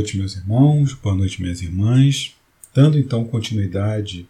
noite, 0.00 0.16
meus 0.16 0.34
irmãos, 0.34 0.94
boa 0.94 1.14
noite, 1.14 1.42
minhas 1.42 1.60
irmãs. 1.60 2.34
Dando 2.74 2.98
então 2.98 3.22
continuidade 3.22 4.26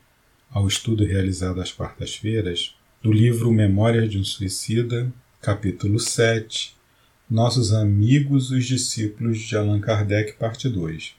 ao 0.50 0.66
estudo 0.66 1.04
realizado 1.04 1.60
às 1.60 1.70
quartas-feiras 1.70 2.74
do 3.00 3.12
livro 3.12 3.52
Memórias 3.52 4.10
de 4.10 4.18
um 4.18 4.24
Suicida, 4.24 5.12
capítulo 5.40 6.00
7, 6.00 6.74
Nossos 7.30 7.72
Amigos, 7.72 8.50
os 8.50 8.66
Discípulos 8.66 9.38
de 9.38 9.56
Allan 9.56 9.78
Kardec, 9.78 10.32
parte 10.32 10.68
2. 10.68 11.14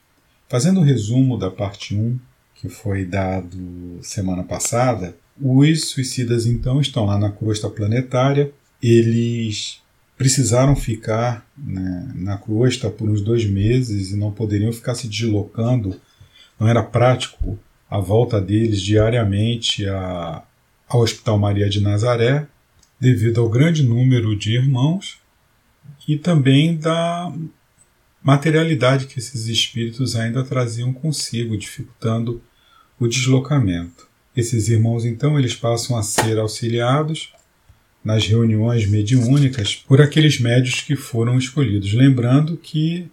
Fazendo 0.49 0.79
o 0.79 0.81
um 0.81 0.85
resumo 0.85 1.37
da 1.37 1.49
parte 1.49 1.95
1, 1.95 2.19
que 2.55 2.67
foi 2.67 3.05
dado 3.05 3.99
semana 4.01 4.43
passada, 4.43 5.15
os 5.39 5.91
suicidas 5.91 6.45
então 6.45 6.81
estão 6.81 7.05
lá 7.05 7.17
na 7.17 7.31
crosta 7.31 7.69
planetária, 7.69 8.51
eles 8.83 9.80
precisaram 10.21 10.75
ficar 10.75 11.43
né, 11.57 12.11
na 12.13 12.37
crosta 12.37 12.91
por 12.91 13.09
uns 13.09 13.21
dois 13.21 13.43
meses 13.43 14.11
e 14.11 14.15
não 14.15 14.31
poderiam 14.31 14.71
ficar 14.71 14.93
se 14.93 15.07
deslocando, 15.07 15.99
não 16.59 16.67
era 16.67 16.83
prático 16.83 17.57
a 17.89 17.97
volta 17.97 18.39
deles 18.39 18.79
diariamente 18.79 19.87
a, 19.89 20.43
ao 20.87 21.01
Hospital 21.01 21.39
Maria 21.39 21.67
de 21.67 21.81
Nazaré, 21.81 22.45
devido 22.99 23.41
ao 23.41 23.49
grande 23.49 23.81
número 23.81 24.35
de 24.35 24.53
irmãos 24.53 25.17
e 26.07 26.15
também 26.15 26.77
da 26.77 27.33
materialidade 28.21 29.07
que 29.07 29.17
esses 29.17 29.47
espíritos 29.47 30.15
ainda 30.15 30.43
traziam 30.43 30.93
consigo, 30.93 31.57
dificultando 31.57 32.43
o 32.99 33.07
deslocamento. 33.07 34.07
Esses 34.37 34.69
irmãos 34.69 35.03
então 35.03 35.39
eles 35.39 35.55
passam 35.55 35.97
a 35.97 36.03
ser 36.03 36.37
auxiliados 36.37 37.33
nas 38.03 38.25
reuniões 38.25 38.87
mediúnicas 38.87 39.75
por 39.75 40.01
aqueles 40.01 40.39
médios 40.39 40.81
que 40.81 40.95
foram 40.95 41.37
escolhidos. 41.37 41.93
Lembrando 41.93 42.57
que 42.57 43.07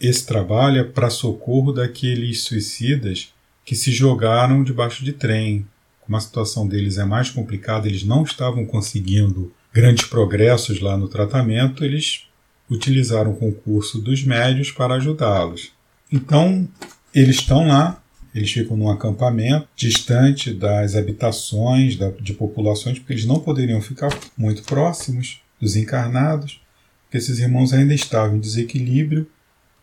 esse 0.00 0.26
trabalho 0.26 0.80
é 0.80 0.84
para 0.84 1.10
socorro 1.10 1.72
daqueles 1.72 2.42
suicidas 2.42 3.32
que 3.64 3.76
se 3.76 3.92
jogaram 3.92 4.64
debaixo 4.64 5.04
de 5.04 5.12
trem. 5.12 5.64
Como 6.00 6.16
a 6.16 6.20
situação 6.20 6.66
deles 6.66 6.98
é 6.98 7.04
mais 7.04 7.30
complicada, 7.30 7.86
eles 7.86 8.02
não 8.02 8.24
estavam 8.24 8.66
conseguindo 8.66 9.52
grandes 9.72 10.06
progressos 10.06 10.80
lá 10.80 10.96
no 10.96 11.08
tratamento, 11.08 11.84
eles 11.84 12.26
utilizaram 12.68 13.30
o 13.30 13.36
concurso 13.36 14.00
dos 14.00 14.24
médios 14.24 14.72
para 14.72 14.94
ajudá-los. 14.94 15.70
Então, 16.10 16.68
eles 17.14 17.36
estão 17.36 17.68
lá 17.68 18.01
eles 18.34 18.50
ficam 18.50 18.76
num 18.76 18.90
acampamento 18.90 19.68
distante 19.76 20.52
das 20.52 20.96
habitações 20.96 21.98
de 22.20 22.32
populações, 22.32 22.98
porque 22.98 23.12
eles 23.12 23.26
não 23.26 23.40
poderiam 23.40 23.80
ficar 23.80 24.10
muito 24.36 24.62
próximos 24.62 25.40
dos 25.60 25.76
encarnados, 25.76 26.60
porque 27.04 27.18
esses 27.18 27.38
irmãos 27.38 27.72
ainda 27.72 27.92
estavam 27.92 28.36
em 28.36 28.40
desequilíbrio, 28.40 29.28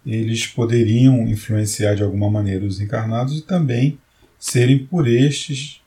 eles 0.05 0.47
poderiam 0.47 1.27
influenciar 1.27 1.93
de 1.93 2.01
alguma 2.01 2.29
maneira 2.29 2.65
os 2.65 2.79
encarnados 2.79 3.37
e 3.37 3.41
também 3.41 3.99
serem 4.39 4.79
por 4.79 5.07
estes 5.07 5.81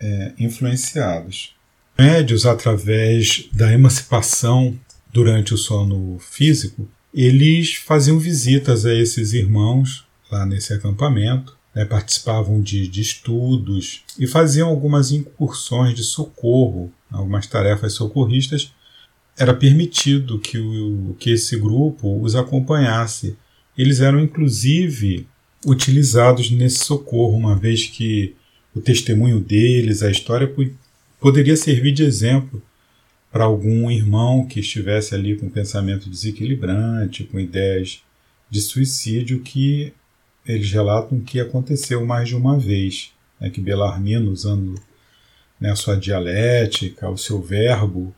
é, 0.00 0.32
influenciados. 0.38 1.54
Médios, 1.96 2.46
através 2.46 3.48
da 3.52 3.72
emancipação 3.72 4.78
durante 5.12 5.54
o 5.54 5.58
sono 5.58 6.18
físico, 6.18 6.88
eles 7.12 7.74
faziam 7.74 8.18
visitas 8.18 8.84
a 8.84 8.94
esses 8.94 9.32
irmãos 9.32 10.06
lá 10.30 10.44
nesse 10.44 10.72
acampamento 10.72 11.57
né, 11.74 11.84
participavam 11.84 12.60
de, 12.60 12.88
de 12.88 13.00
estudos 13.00 14.02
e 14.18 14.26
faziam 14.26 14.68
algumas 14.68 15.12
incursões 15.12 15.94
de 15.94 16.02
socorro, 16.02 16.92
algumas 17.10 17.46
tarefas 17.46 17.92
socorristas. 17.92 18.72
Era 19.36 19.54
permitido 19.54 20.38
que, 20.38 20.58
o, 20.58 21.14
que 21.18 21.30
esse 21.30 21.56
grupo 21.56 22.20
os 22.20 22.34
acompanhasse. 22.34 23.36
Eles 23.76 24.00
eram, 24.00 24.20
inclusive, 24.20 25.28
utilizados 25.64 26.50
nesse 26.50 26.84
socorro, 26.84 27.36
uma 27.36 27.54
vez 27.54 27.86
que 27.86 28.34
o 28.74 28.80
testemunho 28.80 29.40
deles, 29.40 30.02
a 30.02 30.10
história, 30.10 30.52
poderia 31.20 31.56
servir 31.56 31.92
de 31.92 32.02
exemplo 32.02 32.62
para 33.30 33.44
algum 33.44 33.90
irmão 33.90 34.46
que 34.46 34.60
estivesse 34.60 35.14
ali 35.14 35.36
com 35.36 35.48
pensamento 35.48 36.08
desequilibrante, 36.08 37.24
com 37.24 37.38
ideias 37.38 38.02
de 38.50 38.60
suicídio, 38.60 39.40
que 39.40 39.92
eles 40.48 40.72
relatam 40.72 41.20
que 41.20 41.38
aconteceu 41.38 42.04
mais 42.04 42.28
de 42.28 42.34
uma 42.34 42.58
vez, 42.58 43.12
né, 43.38 43.50
que 43.50 43.60
Belarmino, 43.60 44.30
usando 44.30 44.74
né, 45.60 45.70
a 45.70 45.76
sua 45.76 45.96
dialética, 45.96 47.10
o 47.10 47.18
seu 47.18 47.40
verbo 47.40 48.14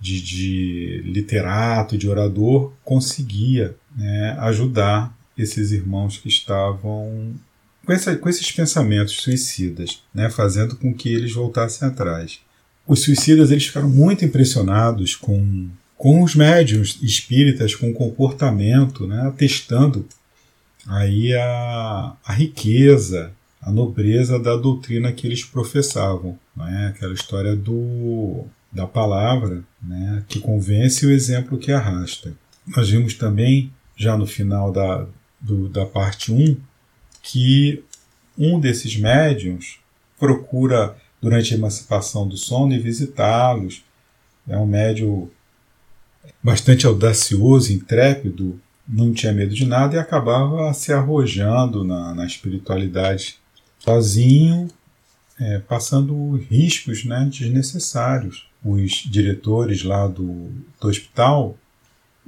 de, 0.00 0.22
de 0.22 1.02
literato, 1.04 1.98
de 1.98 2.08
orador, 2.08 2.72
conseguia 2.84 3.74
né, 3.96 4.36
ajudar 4.40 5.16
esses 5.36 5.72
irmãos 5.72 6.18
que 6.18 6.28
estavam 6.28 7.34
com, 7.84 7.92
essa, 7.92 8.14
com 8.16 8.28
esses 8.28 8.52
pensamentos 8.52 9.14
suicidas, 9.14 10.02
né, 10.14 10.30
fazendo 10.30 10.76
com 10.76 10.92
que 10.94 11.08
eles 11.08 11.32
voltassem 11.32 11.88
atrás. 11.88 12.40
Os 12.86 13.00
suicidas 13.02 13.50
eles 13.50 13.66
ficaram 13.66 13.88
muito 13.88 14.24
impressionados 14.24 15.16
com, 15.16 15.68
com 15.96 16.22
os 16.22 16.34
médiums 16.34 16.98
espíritas, 17.02 17.74
com 17.74 17.90
o 17.90 17.94
comportamento, 17.94 19.06
né, 19.06 19.22
atestando 19.26 20.06
aí 20.88 21.34
a, 21.34 22.16
a 22.24 22.32
riqueza, 22.32 23.32
a 23.60 23.70
nobreza 23.70 24.38
da 24.38 24.56
doutrina 24.56 25.12
que 25.12 25.26
eles 25.26 25.44
professavam. 25.44 26.38
Não 26.56 26.66
é? 26.66 26.88
Aquela 26.88 27.12
história 27.12 27.54
do, 27.54 28.44
da 28.72 28.86
palavra 28.86 29.62
né? 29.82 30.24
que 30.26 30.40
convence 30.40 31.06
o 31.06 31.10
exemplo 31.10 31.58
que 31.58 31.70
arrasta. 31.70 32.32
Nós 32.66 32.88
vimos 32.88 33.14
também, 33.14 33.72
já 33.96 34.16
no 34.16 34.26
final 34.26 34.72
da, 34.72 35.06
do, 35.40 35.68
da 35.68 35.84
parte 35.84 36.32
1, 36.32 36.56
que 37.22 37.84
um 38.36 38.58
desses 38.58 38.96
médiums 38.96 39.78
procura, 40.18 40.96
durante 41.20 41.52
a 41.52 41.56
emancipação 41.56 42.26
do 42.26 42.36
sono, 42.36 42.72
e 42.72 42.78
visitá-los. 42.78 43.84
É 44.48 44.56
um 44.56 44.66
médium 44.66 45.28
bastante 46.42 46.86
audacioso, 46.86 47.72
intrépido, 47.72 48.60
não 48.88 49.12
tinha 49.12 49.32
medo 49.32 49.54
de 49.54 49.66
nada 49.66 49.96
e 49.96 49.98
acabava 49.98 50.72
se 50.72 50.92
arrojando 50.92 51.84
na, 51.84 52.14
na 52.14 52.24
espiritualidade 52.24 53.38
sozinho, 53.78 54.68
é, 55.38 55.58
passando 55.58 56.36
riscos 56.36 57.04
né, 57.04 57.28
desnecessários. 57.30 58.48
Os 58.64 58.90
diretores 59.08 59.84
lá 59.84 60.06
do, 60.06 60.50
do 60.80 60.88
hospital 60.88 61.56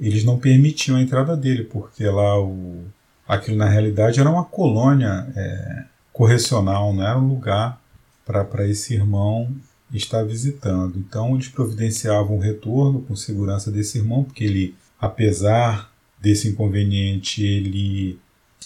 eles 0.01 0.23
não 0.23 0.39
permitiam 0.39 0.97
a 0.97 1.01
entrada 1.01 1.37
dele, 1.37 1.63
porque 1.63 2.03
lá 2.05 2.41
o, 2.41 2.85
aquilo 3.27 3.55
na 3.55 3.69
realidade 3.69 4.19
era 4.19 4.29
uma 4.29 4.43
colônia 4.43 5.27
é, 5.35 5.83
correcional, 6.11 6.91
não 6.91 7.05
era 7.05 7.19
um 7.19 7.27
lugar 7.27 7.79
para 8.25 8.67
esse 8.67 8.95
irmão 8.95 9.51
estar 9.93 10.23
visitando. 10.23 10.97
Então 10.97 11.35
eles 11.35 11.49
providenciavam 11.49 12.37
o 12.37 12.39
retorno 12.39 13.01
com 13.01 13.15
segurança 13.15 13.69
desse 13.69 13.99
irmão, 13.99 14.23
porque 14.23 14.43
ele, 14.43 14.75
apesar 14.99 15.90
desse 16.21 16.49
inconveniente 16.49 17.43
ele 17.43 18.19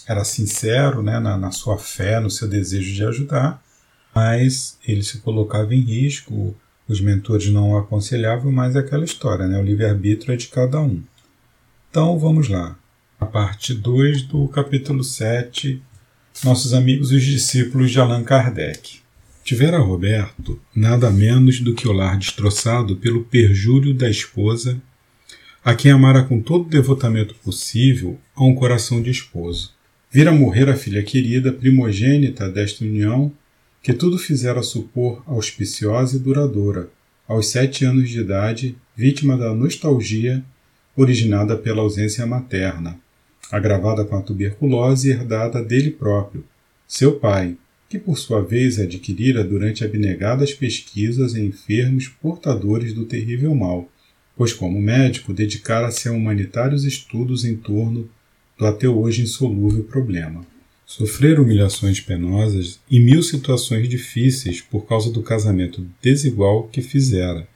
era 0.06 0.24
sincero 0.24 1.02
né, 1.02 1.18
na, 1.18 1.36
na, 1.36 1.50
sua 1.50 1.78
fé, 1.78 2.20
no 2.20 2.30
seu 2.30 2.46
desejo 2.46 2.92
de 2.92 3.04
ajudar, 3.04 3.62
mas 4.14 4.78
ele 4.86 5.02
se 5.02 5.18
colocava 5.18 5.74
em 5.74 5.80
risco, 5.80 6.54
os 6.86 7.00
mentores 7.00 7.48
não 7.48 7.70
o 7.70 7.78
aconselhavam, 7.78 8.52
mas 8.52 8.76
é 8.76 8.80
aquela 8.80 9.04
história, 9.04 9.46
né, 9.46 9.58
o 9.58 9.64
livre-arbítrio 9.64 10.34
é 10.34 10.36
de 10.36 10.48
cada 10.48 10.80
um. 10.80 11.02
Então 11.90 12.18
vamos 12.18 12.48
lá, 12.48 12.78
a 13.18 13.26
parte 13.26 13.74
2 13.74 14.22
do 14.22 14.46
capítulo 14.48 15.02
7, 15.02 15.82
Nossos 16.44 16.74
Amigos 16.74 17.10
os 17.10 17.22
Discípulos 17.22 17.90
de 17.90 17.98
Allan 17.98 18.22
Kardec. 18.22 19.00
Tivera 19.42 19.78
Roberto 19.78 20.60
nada 20.74 21.10
menos 21.10 21.60
do 21.60 21.72
que 21.72 21.88
o 21.88 21.92
lar 21.92 22.18
destroçado 22.18 22.96
pelo 22.96 23.24
perjúrio 23.24 23.94
da 23.94 24.10
esposa 24.10 24.80
a 25.66 25.74
quem 25.74 25.90
amara 25.90 26.22
com 26.22 26.40
todo 26.40 26.66
o 26.66 26.70
devotamento 26.70 27.34
possível 27.42 28.16
a 28.36 28.44
um 28.44 28.54
coração 28.54 29.02
de 29.02 29.10
esposo. 29.10 29.72
Vira 30.08 30.30
morrer 30.30 30.68
a 30.68 30.76
filha 30.76 31.02
querida, 31.02 31.52
primogênita 31.52 32.48
desta 32.48 32.84
união, 32.84 33.32
que 33.82 33.92
tudo 33.92 34.16
fizera 34.16 34.62
supor 34.62 35.24
auspiciosa 35.26 36.14
e 36.14 36.20
duradoura, 36.20 36.88
aos 37.26 37.48
sete 37.48 37.84
anos 37.84 38.08
de 38.08 38.20
idade, 38.20 38.76
vítima 38.94 39.36
da 39.36 39.52
nostalgia 39.52 40.40
originada 40.94 41.56
pela 41.56 41.82
ausência 41.82 42.24
materna, 42.24 43.00
agravada 43.50 44.04
com 44.04 44.16
a 44.16 44.22
tuberculose 44.22 45.10
herdada 45.10 45.64
dele 45.64 45.90
próprio, 45.90 46.44
seu 46.86 47.16
pai, 47.18 47.56
que 47.88 47.98
por 47.98 48.16
sua 48.16 48.40
vez 48.40 48.78
adquirira 48.78 49.42
durante 49.42 49.84
abnegadas 49.84 50.54
pesquisas 50.54 51.34
em 51.34 51.46
enfermos 51.46 52.06
portadores 52.06 52.92
do 52.92 53.04
terrível 53.04 53.52
mal, 53.52 53.90
pois, 54.36 54.52
como 54.52 54.80
médico, 54.80 55.32
dedicara-se 55.32 56.08
a 56.08 56.12
humanitários 56.12 56.84
estudos 56.84 57.44
em 57.44 57.56
torno 57.56 58.08
do 58.58 58.66
até 58.66 58.88
hoje 58.88 59.22
insolúvel 59.22 59.84
problema. 59.84 60.46
Sofrer 60.84 61.40
humilhações 61.40 62.00
penosas 62.00 62.78
e 62.88 63.00
mil 63.00 63.22
situações 63.22 63.88
difíceis 63.88 64.60
por 64.60 64.86
causa 64.86 65.10
do 65.10 65.22
casamento 65.22 65.84
desigual 66.00 66.68
que 66.68 66.80
fizera, 66.80 67.48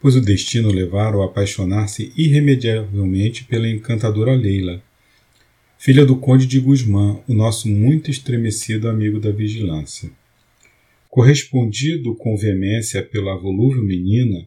pois 0.00 0.14
o 0.14 0.20
destino 0.20 0.70
levara-o 0.70 1.22
a 1.22 1.26
apaixonar-se 1.26 2.12
irremediavelmente 2.16 3.44
pela 3.44 3.68
encantadora 3.68 4.34
Leila, 4.34 4.82
filha 5.78 6.06
do 6.06 6.16
conde 6.16 6.46
de 6.46 6.60
Guzmã, 6.60 7.18
o 7.26 7.34
nosso 7.34 7.68
muito 7.68 8.10
estremecido 8.10 8.88
amigo 8.88 9.18
da 9.18 9.32
vigilância. 9.32 10.10
Correspondido 11.10 12.14
com 12.14 12.36
veemência 12.36 13.02
pela 13.02 13.36
volúvel 13.36 13.82
menina, 13.82 14.46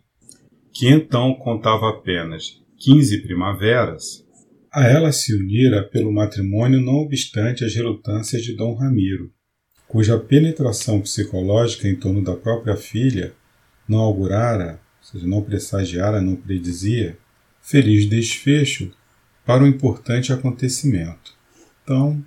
que 0.76 0.90
então 0.90 1.34
contava 1.36 1.90
apenas 1.90 2.62
quinze 2.78 3.22
primaveras, 3.22 4.26
a 4.70 4.86
ela 4.86 5.14
se 5.14 5.34
unira 5.34 5.82
pelo 5.82 6.12
matrimônio 6.12 6.82
não 6.82 6.96
obstante 6.96 7.64
as 7.64 7.74
relutâncias 7.74 8.44
de 8.44 8.54
Dom 8.54 8.76
Ramiro, 8.76 9.32
cuja 9.88 10.20
penetração 10.20 11.00
psicológica 11.00 11.88
em 11.88 11.96
torno 11.96 12.22
da 12.22 12.36
própria 12.36 12.76
filha 12.76 13.34
não 13.88 14.00
augurara, 14.00 14.82
ou 15.00 15.06
seja, 15.06 15.26
não 15.26 15.42
pressagiara, 15.42 16.20
não 16.20 16.36
predizia, 16.36 17.18
feliz 17.62 18.06
desfecho 18.06 18.92
para 19.46 19.64
um 19.64 19.68
importante 19.68 20.34
acontecimento. 20.34 21.38
Então, 21.84 22.22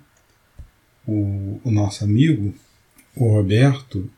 o, 1.05 1.61
o 1.63 1.69
nosso 1.69 2.03
amigo, 2.03 2.51
o 3.15 3.27
Roberto 3.27 4.09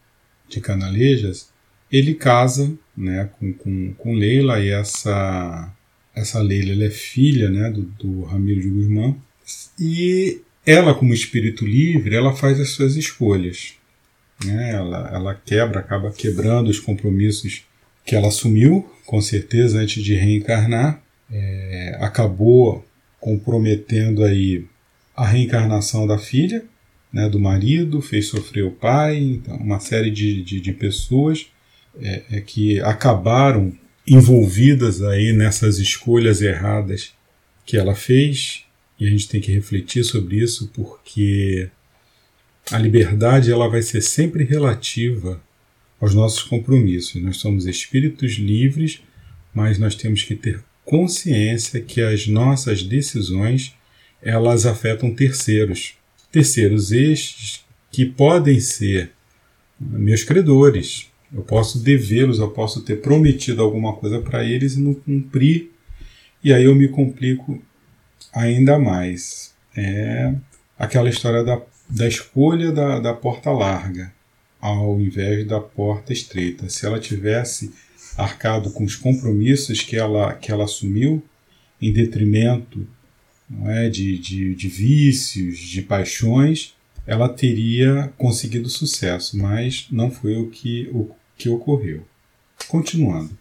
de 0.48 0.62
Canalejas, 0.62 1.52
ele 1.92 2.14
casa 2.14 2.74
né, 2.96 3.30
com, 3.40 3.54
com, 3.54 3.94
com 3.94 4.14
Leila 4.14 4.60
e 4.60 4.70
essa, 4.70 5.74
essa 6.16 6.40
Leila 6.42 6.72
ela 6.72 6.86
é 6.86 6.90
filha 6.90 7.50
né, 7.50 7.70
do, 7.70 7.82
do 7.82 8.24
Ramiro 8.24 8.62
de 8.62 8.70
Guzmán 8.70 9.16
e 9.80 10.42
ela 10.66 10.94
como 10.94 11.14
espírito 11.14 11.66
livre 11.66 12.16
ela 12.16 12.34
faz 12.34 12.60
as 12.60 12.70
suas 12.70 12.96
escolhas 12.96 13.76
né? 14.46 14.72
ela, 14.72 15.10
ela 15.14 15.36
quebra 15.36 15.80
acaba 15.80 16.12
quebrando 16.12 16.70
os 16.70 16.80
compromissos 16.80 17.64
que 18.06 18.16
ela 18.16 18.28
assumiu 18.28 18.92
com 19.06 19.22
certeza 19.22 19.80
antes 19.80 20.04
de 20.04 20.14
reencarnar 20.16 21.02
é, 21.32 21.98
acabou 22.02 22.86
comprometendo 23.20 24.24
aí 24.24 24.66
a 25.16 25.26
reencarnação 25.26 26.08
da 26.08 26.18
filha, 26.18 26.64
né, 27.14 27.30
do 27.30 27.40
marido, 27.40 28.02
fez 28.02 28.28
sofrer 28.28 28.64
o 28.64 28.72
pai, 28.72 29.18
então, 29.20 29.56
uma 29.58 29.80
série 29.80 30.10
de, 30.10 30.42
de, 30.42 30.60
de 30.60 30.74
pessoas 30.74 31.48
é, 32.00 32.24
é, 32.32 32.42
que 32.42 32.80
acabaram 32.82 33.74
envolvidas 34.08 35.02
aí 35.02 35.34
nessas 35.34 35.78
escolhas 35.80 36.42
erradas 36.42 37.14
que 37.66 37.78
ela 37.78 37.96
fez, 37.96 38.66
e 39.00 39.08
a 39.08 39.10
gente 39.10 39.28
tem 39.28 39.42
que 39.42 39.52
refletir 39.52 40.04
sobre 40.04 40.38
isso 40.38 40.70
porque 40.74 41.70
a 42.70 42.78
liberdade 42.78 43.52
ela 43.52 43.68
vai 43.68 43.82
ser 43.82 44.02
sempre 44.02 44.44
relativa 44.44 45.42
aos 46.00 46.14
nossos 46.14 46.44
compromissos. 46.44 47.22
Nós 47.22 47.38
somos 47.38 47.66
espíritos 47.66 48.34
livres, 48.34 49.02
mas 49.54 49.78
nós 49.78 49.96
temos 49.96 50.24
que 50.24 50.36
ter 50.36 50.64
consciência 50.84 51.82
que 51.82 52.02
as 52.02 52.28
nossas 52.28 52.84
decisões 52.84 53.74
elas 54.22 54.66
afetam 54.66 55.14
terceiros. 55.14 55.96
Terceiros 56.32 56.92
estes 56.92 57.66
que 57.92 58.06
podem 58.06 58.60
ser 58.60 59.12
meus 59.80 60.24
credores. 60.24 61.11
Eu 61.34 61.44
posso 61.44 61.80
devê-los, 61.80 62.40
eu 62.40 62.52
posso 62.52 62.82
ter 62.82 63.02
prometido 63.02 63.62
alguma 63.62 63.94
coisa 63.94 64.20
para 64.20 64.44
eles 64.44 64.74
e 64.74 64.82
não 64.82 64.94
cumprir, 64.94 65.72
e 66.44 66.52
aí 66.52 66.66
eu 66.66 66.76
me 66.76 66.88
complico 66.88 67.62
ainda 68.34 68.78
mais. 68.78 69.54
É 69.76 70.34
aquela 70.78 71.10
história 71.10 71.44
da, 71.44 71.62
da 71.90 72.08
escolha 72.08 72.72
da, 72.72 73.00
da 73.00 73.14
porta 73.14 73.52
larga 73.52 74.12
ao 74.60 75.02
invés 75.02 75.46
da 75.48 75.60
porta 75.60 76.14
estreita. 76.14 76.70
Se 76.70 76.86
ela 76.86 77.00
tivesse 77.00 77.74
arcado 78.18 78.72
com 78.72 78.84
os 78.84 78.96
compromissos 78.96 79.82
que 79.82 79.96
ela, 79.96 80.34
que 80.34 80.52
ela 80.52 80.66
assumiu, 80.66 81.24
em 81.82 81.92
detrimento 81.92 82.88
é, 83.66 83.90
de, 83.90 84.18
de, 84.20 84.54
de 84.54 84.68
vícios, 84.68 85.58
de 85.58 85.82
paixões, 85.82 86.76
ela 87.08 87.28
teria 87.28 88.14
conseguido 88.18 88.70
sucesso, 88.70 89.38
mas 89.38 89.88
não 89.92 90.12
foi 90.12 90.38
o 90.38 90.50
que, 90.50 90.88
o 90.94 91.10
que 91.42 91.50
ocorreu. 91.50 92.04
Continuando. 92.68 93.32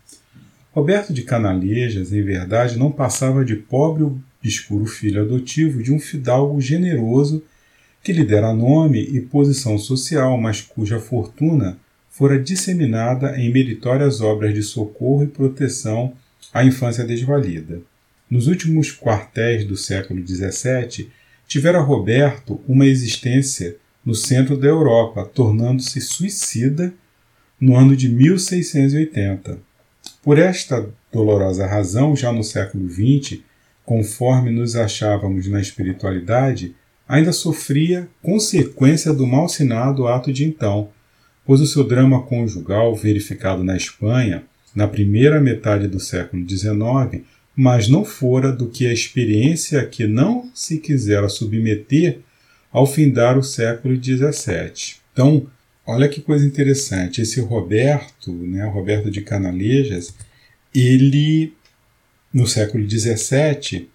Roberto 0.73 1.12
de 1.12 1.23
Canalejas, 1.23 2.12
em 2.12 2.23
verdade, 2.23 2.79
não 2.79 2.91
passava 2.91 3.44
de 3.44 3.56
pobre 3.56 4.05
obscuro 4.43 4.87
filho 4.87 5.20
adotivo 5.20 5.82
de 5.82 5.93
um 5.93 5.99
fidalgo 5.99 6.58
generoso 6.61 7.43
que 8.02 8.12
lhe 8.12 8.25
dera 8.25 8.55
nome 8.55 9.02
e 9.02 9.20
posição 9.20 9.76
social, 9.76 10.38
mas 10.38 10.62
cuja 10.62 10.99
fortuna 10.99 11.79
fora 12.08 12.41
disseminada 12.41 13.38
em 13.38 13.52
meritórias 13.52 14.23
obras 14.23 14.55
de 14.55 14.62
socorro 14.62 15.23
e 15.25 15.26
proteção 15.26 16.14
à 16.55 16.64
infância 16.64 17.05
desvalida. 17.05 17.82
Nos 18.31 18.46
últimos 18.46 18.91
quartéis 18.91 19.64
do 19.67 19.76
século 19.76 20.26
XVII, 20.26 21.11
tivera 21.46 21.81
Roberto 21.81 22.61
uma 22.67 22.87
existência 22.87 23.76
no 24.03 24.14
centro 24.14 24.56
da 24.56 24.69
Europa, 24.69 25.29
tornando-se 25.35 26.00
suicida 26.00 26.94
no 27.61 27.77
ano 27.77 27.95
de 27.95 28.09
1680. 28.09 29.59
Por 30.23 30.39
esta 30.39 30.89
dolorosa 31.12 31.67
razão, 31.67 32.17
já 32.17 32.33
no 32.33 32.43
século 32.43 32.89
XX, 32.89 33.41
conforme 33.85 34.51
nos 34.51 34.77
achávamos 34.77 35.47
na 35.47 35.61
espiritualidade, 35.61 36.75
ainda 37.09 37.33
sofria 37.33 38.09
consequência 38.23 39.12
do 39.12 39.27
mal 39.27 39.49
sinado 39.49 40.07
ato 40.07 40.33
de 40.33 40.45
então, 40.45 40.91
pois 41.45 41.61
o 41.61 41.67
seu 41.67 41.83
drama 41.83 42.23
conjugal, 42.23 42.95
verificado 42.95 43.65
na 43.65 43.77
Espanha, 43.77 44.45
na 44.75 44.87
primeira 44.87 45.41
metade 45.41 45.89
do 45.89 45.99
século 45.99 46.49
XIX, 46.49 47.25
mas 47.56 47.89
não 47.89 48.05
fora 48.05 48.53
do 48.53 48.69
que 48.69 48.87
a 48.87 48.93
experiência 48.93 49.85
que 49.85 50.06
não 50.06 50.49
se 50.55 50.79
quisera 50.79 51.29
submeter 51.29 52.21
ao 52.73 52.87
findar 52.87 53.37
o 53.37 53.43
século 53.43 53.97
XVII. 53.97 55.01
Então, 55.13 55.47
olha 55.91 56.09
que 56.09 56.21
coisa 56.21 56.47
interessante, 56.47 57.21
esse 57.21 57.41
Roberto, 57.41 58.33
né, 58.33 58.65
Roberto 58.65 59.11
de 59.11 59.23
Canalejas, 59.23 60.15
ele, 60.73 61.53
no 62.33 62.47
século 62.47 62.89
XVII, 62.89 63.89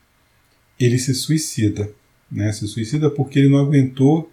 ele 0.78 1.00
se 1.00 1.14
suicida. 1.14 1.90
Né, 2.30 2.52
se 2.52 2.68
suicida 2.68 3.10
porque 3.10 3.40
ele 3.40 3.50
não 3.50 3.60
aguentou 3.60 4.30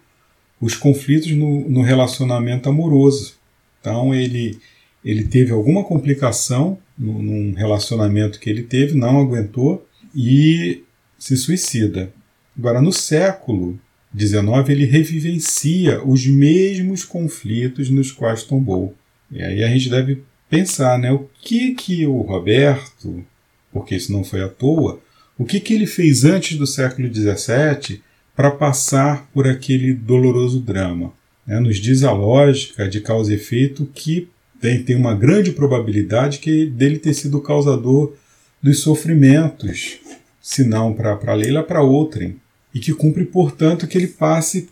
os 0.59 0.75
conflitos 0.75 1.31
no, 1.31 1.69
no 1.69 1.81
relacionamento 1.81 2.67
amoroso. 2.67 3.35
Então, 3.79 4.13
ele, 4.13 4.59
ele 5.03 5.23
teve 5.23 5.51
alguma 5.51 5.85
complicação 5.85 6.77
no, 6.97 7.21
num 7.21 7.53
relacionamento 7.53 8.39
que 8.39 8.49
ele 8.49 8.63
teve, 8.63 8.93
não 8.93 9.21
aguentou 9.21 9.87
e 10.13 10.83
se 11.17 11.37
suicida. 11.37 12.11
Agora, 12.57 12.81
no 12.81 12.91
século 12.91 13.79
XIX, 14.17 14.69
ele 14.69 14.85
revivencia 14.85 16.03
os 16.03 16.25
mesmos 16.25 17.03
conflitos 17.03 17.89
nos 17.89 18.11
quais 18.11 18.43
tombou. 18.43 18.95
E 19.31 19.41
aí 19.41 19.63
a 19.63 19.67
gente 19.67 19.89
deve 19.89 20.23
pensar, 20.49 20.99
né, 20.99 21.11
o 21.11 21.27
que 21.41 21.73
que 21.73 22.05
o 22.05 22.21
Roberto, 22.21 23.25
porque 23.71 23.95
isso 23.95 24.11
não 24.11 24.23
foi 24.23 24.43
à 24.43 24.47
toa, 24.47 25.01
o 25.37 25.45
que 25.45 25.59
que 25.59 25.73
ele 25.73 25.87
fez 25.87 26.23
antes 26.23 26.57
do 26.57 26.67
século 26.67 27.11
XVII 27.11 28.01
para 28.35 28.51
passar 28.51 29.27
por 29.33 29.47
aquele 29.47 29.93
doloroso 29.93 30.59
drama? 30.59 31.11
Né? 31.45 31.59
Nos 31.59 31.77
diz 31.77 32.03
a 32.03 32.11
lógica 32.11 32.87
de 32.87 33.01
causa 33.01 33.31
e 33.31 33.35
efeito 33.35 33.89
que 33.93 34.29
tem, 34.61 34.83
tem 34.83 34.95
uma 34.95 35.15
grande 35.15 35.51
probabilidade 35.51 36.37
que 36.37 36.67
dele 36.67 36.99
ter 36.99 37.13
sido 37.13 37.39
o 37.39 37.41
causador 37.41 38.13
dos 38.61 38.79
sofrimentos, 38.79 39.97
se 40.39 40.63
não 40.63 40.93
para 40.93 41.33
Leila, 41.33 41.63
para 41.63 41.81
outrem, 41.81 42.37
e 42.73 42.79
que 42.79 42.93
cumpre, 42.93 43.25
portanto, 43.25 43.87
que 43.87 43.97
ele 43.97 44.07
passe 44.07 44.69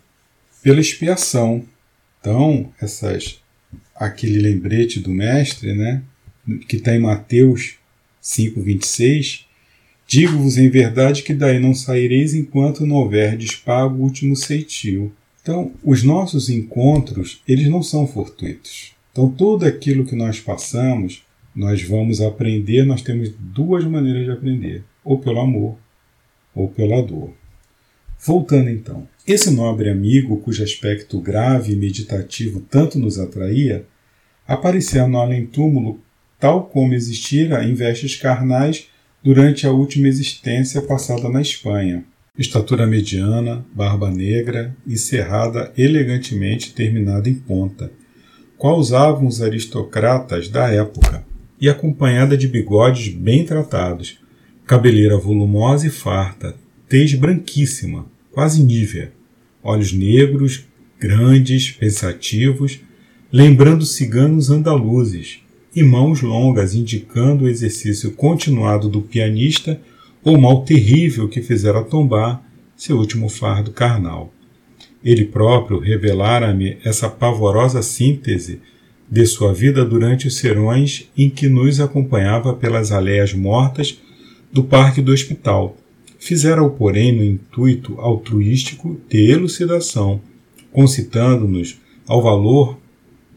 pela 0.63 0.79
expiação. 0.81 1.63
Então, 2.19 2.71
essas, 2.81 3.41
aquele 3.95 4.39
lembrete 4.39 4.99
do 4.99 5.09
mestre, 5.09 5.73
né, 5.73 6.01
que 6.67 6.77
está 6.77 6.95
em 6.95 6.99
Mateus 6.99 7.75
5,26, 8.23 9.45
Digo-vos 10.11 10.57
em 10.57 10.67
verdade 10.67 11.23
que 11.23 11.33
daí 11.33 11.57
não 11.57 11.73
saireis 11.73 12.33
enquanto 12.33 12.85
não 12.85 12.97
houverdes 12.97 13.55
pago 13.55 13.95
o 13.95 14.01
último 14.01 14.35
ceitil. 14.35 15.09
Então, 15.41 15.71
os 15.81 16.03
nossos 16.03 16.49
encontros, 16.49 17.41
eles 17.47 17.69
não 17.69 17.81
são 17.81 18.05
fortuitos. 18.05 18.91
Então, 19.09 19.31
tudo 19.31 19.65
aquilo 19.65 20.03
que 20.03 20.13
nós 20.13 20.37
passamos, 20.37 21.23
nós 21.55 21.81
vamos 21.81 22.19
aprender, 22.19 22.83
nós 22.83 23.01
temos 23.01 23.31
duas 23.39 23.85
maneiras 23.85 24.25
de 24.25 24.31
aprender: 24.31 24.83
ou 25.01 25.17
pelo 25.17 25.39
amor, 25.39 25.77
ou 26.53 26.67
pela 26.67 27.01
dor. 27.01 27.31
Voltando 28.23 28.69
então, 28.69 29.07
esse 29.27 29.49
nobre 29.49 29.89
amigo, 29.89 30.37
cujo 30.37 30.63
aspecto 30.63 31.19
grave 31.19 31.73
e 31.73 31.75
meditativo 31.75 32.59
tanto 32.59 32.99
nos 32.99 33.17
atraía, 33.17 33.83
aparecia 34.47 35.07
no 35.07 35.17
além-túmulo 35.19 35.99
tal 36.39 36.65
como 36.65 36.93
existira 36.93 37.63
em 37.63 37.73
vestes 37.73 38.15
carnais 38.15 38.87
durante 39.23 39.65
a 39.65 39.71
última 39.71 40.07
existência 40.07 40.81
passada 40.83 41.29
na 41.29 41.41
Espanha. 41.41 42.03
Estatura 42.37 42.85
mediana, 42.85 43.65
barba 43.73 44.11
negra 44.11 44.75
e 44.85 44.97
cerrada 44.97 45.71
elegantemente 45.75 46.73
terminada 46.73 47.27
em 47.27 47.35
ponta, 47.35 47.91
qual 48.55 48.77
usavam 48.77 49.25
os 49.25 49.41
aristocratas 49.41 50.47
da 50.47 50.69
época, 50.69 51.25
e 51.59 51.69
acompanhada 51.69 52.37
de 52.37 52.47
bigodes 52.47 53.13
bem 53.13 53.45
tratados, 53.45 54.19
cabeleira 54.65 55.17
volumosa 55.17 55.87
e 55.87 55.91
farta, 55.91 56.55
tez 56.87 57.13
branquíssima, 57.13 58.10
quase 58.31 58.63
nívea, 58.63 59.11
olhos 59.63 59.91
negros, 59.91 60.65
grandes, 60.99 61.71
pensativos, 61.71 62.79
lembrando 63.31 63.85
ciganos 63.85 64.49
andaluzes, 64.49 65.39
e 65.75 65.83
mãos 65.83 66.21
longas 66.21 66.75
indicando 66.75 67.45
o 67.45 67.49
exercício 67.49 68.11
continuado 68.11 68.89
do 68.89 69.01
pianista 69.01 69.81
ou 70.23 70.37
mal 70.37 70.63
terrível 70.63 71.29
que 71.29 71.41
fizera 71.41 71.83
tombar 71.83 72.45
seu 72.75 72.97
último 72.97 73.29
fardo 73.29 73.71
carnal. 73.71 74.33
Ele 75.03 75.25
próprio 75.25 75.79
revelara-me 75.79 76.77
essa 76.83 77.09
pavorosa 77.09 77.81
síntese 77.81 78.59
de 79.09 79.25
sua 79.25 79.53
vida 79.53 79.83
durante 79.83 80.27
os 80.27 80.37
serões 80.37 81.09
em 81.17 81.29
que 81.29 81.47
nos 81.47 81.79
acompanhava 81.79 82.53
pelas 82.53 82.91
aleias 82.91 83.33
mortas 83.33 83.99
do 84.51 84.63
parque 84.63 85.01
do 85.01 85.11
hospital. 85.11 85.77
Fizera-o, 86.21 86.69
porém, 86.69 87.11
no 87.17 87.23
intuito 87.23 87.99
altruístico 87.99 89.01
de 89.09 89.31
elucidação, 89.31 90.21
concitando-nos 90.71 91.81
ao 92.07 92.21
valor 92.21 92.77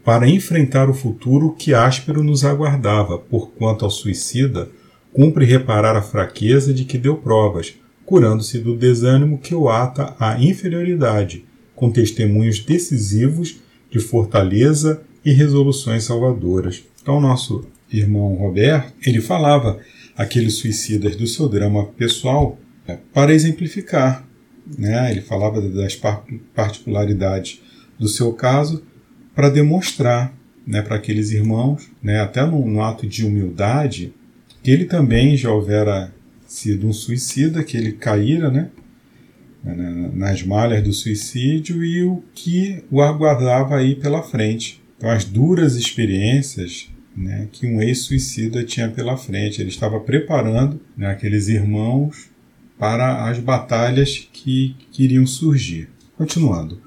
para 0.03 0.29
enfrentar 0.29 0.87
o 0.87 0.93
futuro 0.93 1.55
que 1.57 1.73
áspero 1.73 2.23
nos 2.23 2.45
aguardava, 2.45 3.17
porquanto 3.17 3.83
ao 3.83 3.89
suicida 3.89 4.69
cumpre 5.11 5.45
reparar 5.45 5.95
a 5.95 6.01
fraqueza 6.03 6.71
de 6.71 6.85
que 6.85 6.95
deu 6.95 7.15
provas, 7.15 7.73
curando-se 8.05 8.59
do 8.59 8.77
desânimo 8.77 9.39
que 9.39 9.55
o 9.55 9.67
ata 9.67 10.15
à 10.19 10.39
inferioridade, 10.39 11.43
com 11.75 11.89
testemunhos 11.89 12.59
decisivos 12.59 13.61
de 13.89 13.97
fortaleza 13.97 15.01
e 15.25 15.31
resoluções 15.31 16.03
salvadoras. 16.03 16.83
Então, 17.01 17.19
nosso 17.19 17.65
irmão 17.91 18.35
Roberto, 18.35 18.93
ele 19.03 19.21
falava 19.21 19.79
aqueles 20.15 20.57
suicidas 20.57 21.15
do 21.15 21.25
seu 21.25 21.49
drama 21.49 21.85
pessoal 21.85 22.59
para 23.13 23.33
exemplificar. 23.33 24.27
Né? 24.77 25.11
Ele 25.11 25.21
falava 25.21 25.61
das 25.61 25.99
particularidades 26.53 27.61
do 27.97 28.07
seu 28.07 28.33
caso 28.33 28.83
para 29.33 29.49
demonstrar 29.49 30.35
né, 30.65 30.81
para 30.81 30.95
aqueles 30.95 31.31
irmãos, 31.31 31.89
né, 32.01 32.19
até 32.21 32.43
no, 32.43 32.81
ato 32.81 33.05
de 33.05 33.25
humildade, 33.25 34.13
que 34.63 34.71
ele 34.71 34.85
também 34.85 35.37
já 35.37 35.51
houvera 35.51 36.11
sido 36.47 36.87
um 36.87 36.93
suicida, 36.93 37.63
que 37.63 37.77
ele 37.77 37.91
caíra 37.91 38.49
né, 38.49 38.69
nas 40.13 40.41
malhas 40.41 40.83
do 40.83 40.93
suicídio 40.93 41.83
e 41.83 42.03
o 42.03 42.23
que 42.33 42.83
o 42.89 43.01
aguardava 43.01 43.77
aí 43.77 43.95
pela 43.95 44.23
frente. 44.23 44.81
Então, 44.97 45.09
as 45.09 45.25
duras 45.25 45.75
experiências 45.75 46.89
né, 47.15 47.47
que 47.51 47.65
um 47.65 47.81
ex-suicida 47.81 48.63
tinha 48.63 48.89
pela 48.89 49.15
frente. 49.15 49.61
Ele 49.61 49.69
estava 49.69 49.99
preparando 49.99 50.81
né, 50.97 51.07
aqueles 51.07 51.47
irmãos 51.47 52.29
para 52.77 53.29
as 53.29 53.39
batalhas 53.39 54.27
que 54.31 54.75
queriam 54.91 55.25
surgir. 55.25 55.89
Continuando. 56.17 56.81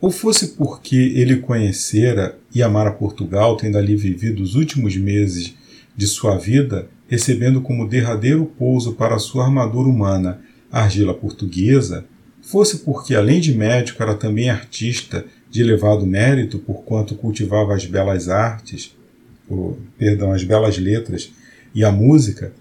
Ou 0.00 0.10
fosse 0.10 0.48
porque 0.56 0.96
ele 0.96 1.36
conhecera 1.36 2.36
e 2.52 2.62
amara 2.62 2.90
Portugal, 2.90 3.56
tendo 3.56 3.78
ali 3.78 3.94
vivido 3.94 4.42
os 4.42 4.54
últimos 4.56 4.96
meses 4.96 5.54
de 5.96 6.06
sua 6.06 6.36
vida, 6.36 6.88
recebendo 7.06 7.60
como 7.60 7.88
derradeiro 7.88 8.44
pouso 8.46 8.94
para 8.94 9.18
sua 9.18 9.44
armadura 9.44 9.88
humana 9.88 10.40
argila 10.72 11.14
portuguesa, 11.14 12.06
fosse 12.40 12.78
porque, 12.78 13.14
além 13.14 13.40
de 13.40 13.54
médico, 13.54 14.02
era 14.02 14.14
também 14.14 14.50
artista 14.50 15.24
de 15.50 15.60
elevado 15.60 16.06
mérito, 16.06 16.58
porquanto 16.58 17.14
cultivava 17.14 17.74
as 17.74 17.84
belas 17.84 18.28
artes, 18.28 18.96
o, 19.48 19.76
perdão, 19.98 20.32
as 20.32 20.42
belas 20.42 20.78
letras 20.78 21.30
e 21.74 21.84
a 21.84 21.92
música, 21.92 22.52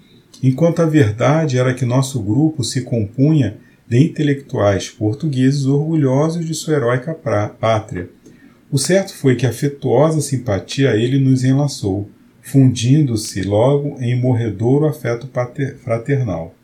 enquanto 0.42 0.82
a 0.82 0.86
verdade 0.86 1.58
era 1.58 1.74
que 1.74 1.86
nosso 1.86 2.22
grupo 2.22 2.64
se 2.64 2.82
compunha 2.82 3.58
de 3.88 4.02
intelectuais 4.02 4.90
portugueses 4.90 5.66
orgulhosos 5.66 6.46
de 6.46 6.54
sua 6.54 6.76
heróica 6.76 7.14
pátria. 7.14 8.10
O 8.72 8.78
certo 8.78 9.14
foi 9.14 9.36
que 9.36 9.46
afetuosa 9.46 10.22
simpatia 10.22 10.92
a 10.92 10.96
ele 10.96 11.20
nos 11.20 11.44
enlaçou, 11.44 12.10
fundindo-se 12.42 13.42
logo 13.42 13.98
em 14.00 14.20
morredouro 14.20 14.86
afeto 14.86 15.30
fraternal. 15.84 16.56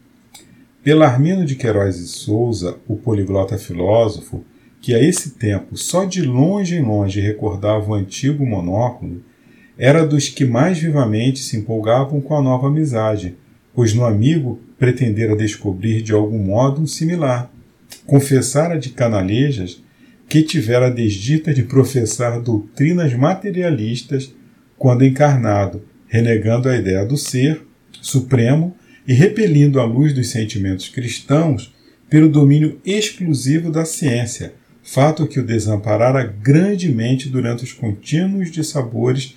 Belarmino 0.83 1.45
de 1.45 1.55
Queiroz 1.55 1.97
e 1.97 2.07
Souza, 2.07 2.77
o 2.87 2.95
poliglota 2.95 3.57
filósofo, 3.57 4.45
que 4.81 4.95
a 4.95 5.03
esse 5.03 5.31
tempo 5.31 5.75
só 5.75 6.05
de 6.05 6.21
longe 6.21 6.77
em 6.77 6.81
longe 6.81 7.19
recordava 7.19 7.91
o 7.91 7.93
antigo 7.93 8.45
monóculo, 8.45 9.21
era 9.77 10.07
dos 10.07 10.29
que 10.29 10.45
mais 10.45 10.79
vivamente 10.79 11.39
se 11.39 11.57
empolgavam 11.57 12.21
com 12.21 12.35
a 12.37 12.41
nova 12.41 12.67
amizade, 12.67 13.35
pois 13.77 13.93
no 13.93 14.03
amigo 14.03 14.59
pretendera 14.79 15.35
descobrir 15.35 16.01
de 16.01 16.11
algum 16.11 16.39
modo 16.39 16.81
um 16.81 16.87
similar. 16.87 17.53
Confessara 18.07 18.79
de 18.79 18.89
canalejas 18.89 19.83
que 20.27 20.41
tivera 20.41 20.89
desdita 20.89 21.53
de 21.53 21.61
professar 21.61 22.41
doutrinas 22.41 23.13
materialistas 23.13 24.33
quando 24.79 25.05
encarnado, 25.05 25.83
renegando 26.07 26.67
a 26.67 26.75
ideia 26.75 27.05
do 27.05 27.15
ser 27.15 27.67
supremo 28.01 28.75
e 29.07 29.13
repelindo 29.13 29.79
a 29.79 29.85
luz 29.85 30.11
dos 30.11 30.29
sentimentos 30.29 30.89
cristãos 30.89 31.71
pelo 32.09 32.29
domínio 32.29 32.81
exclusivo 32.83 33.71
da 33.71 33.85
ciência, 33.85 34.55
fato 34.81 35.27
que 35.27 35.39
o 35.39 35.45
desamparara 35.45 36.23
grandemente 36.23 37.29
durante 37.29 37.63
os 37.63 37.73
contínuos 37.73 38.49
dissabores 38.49 39.35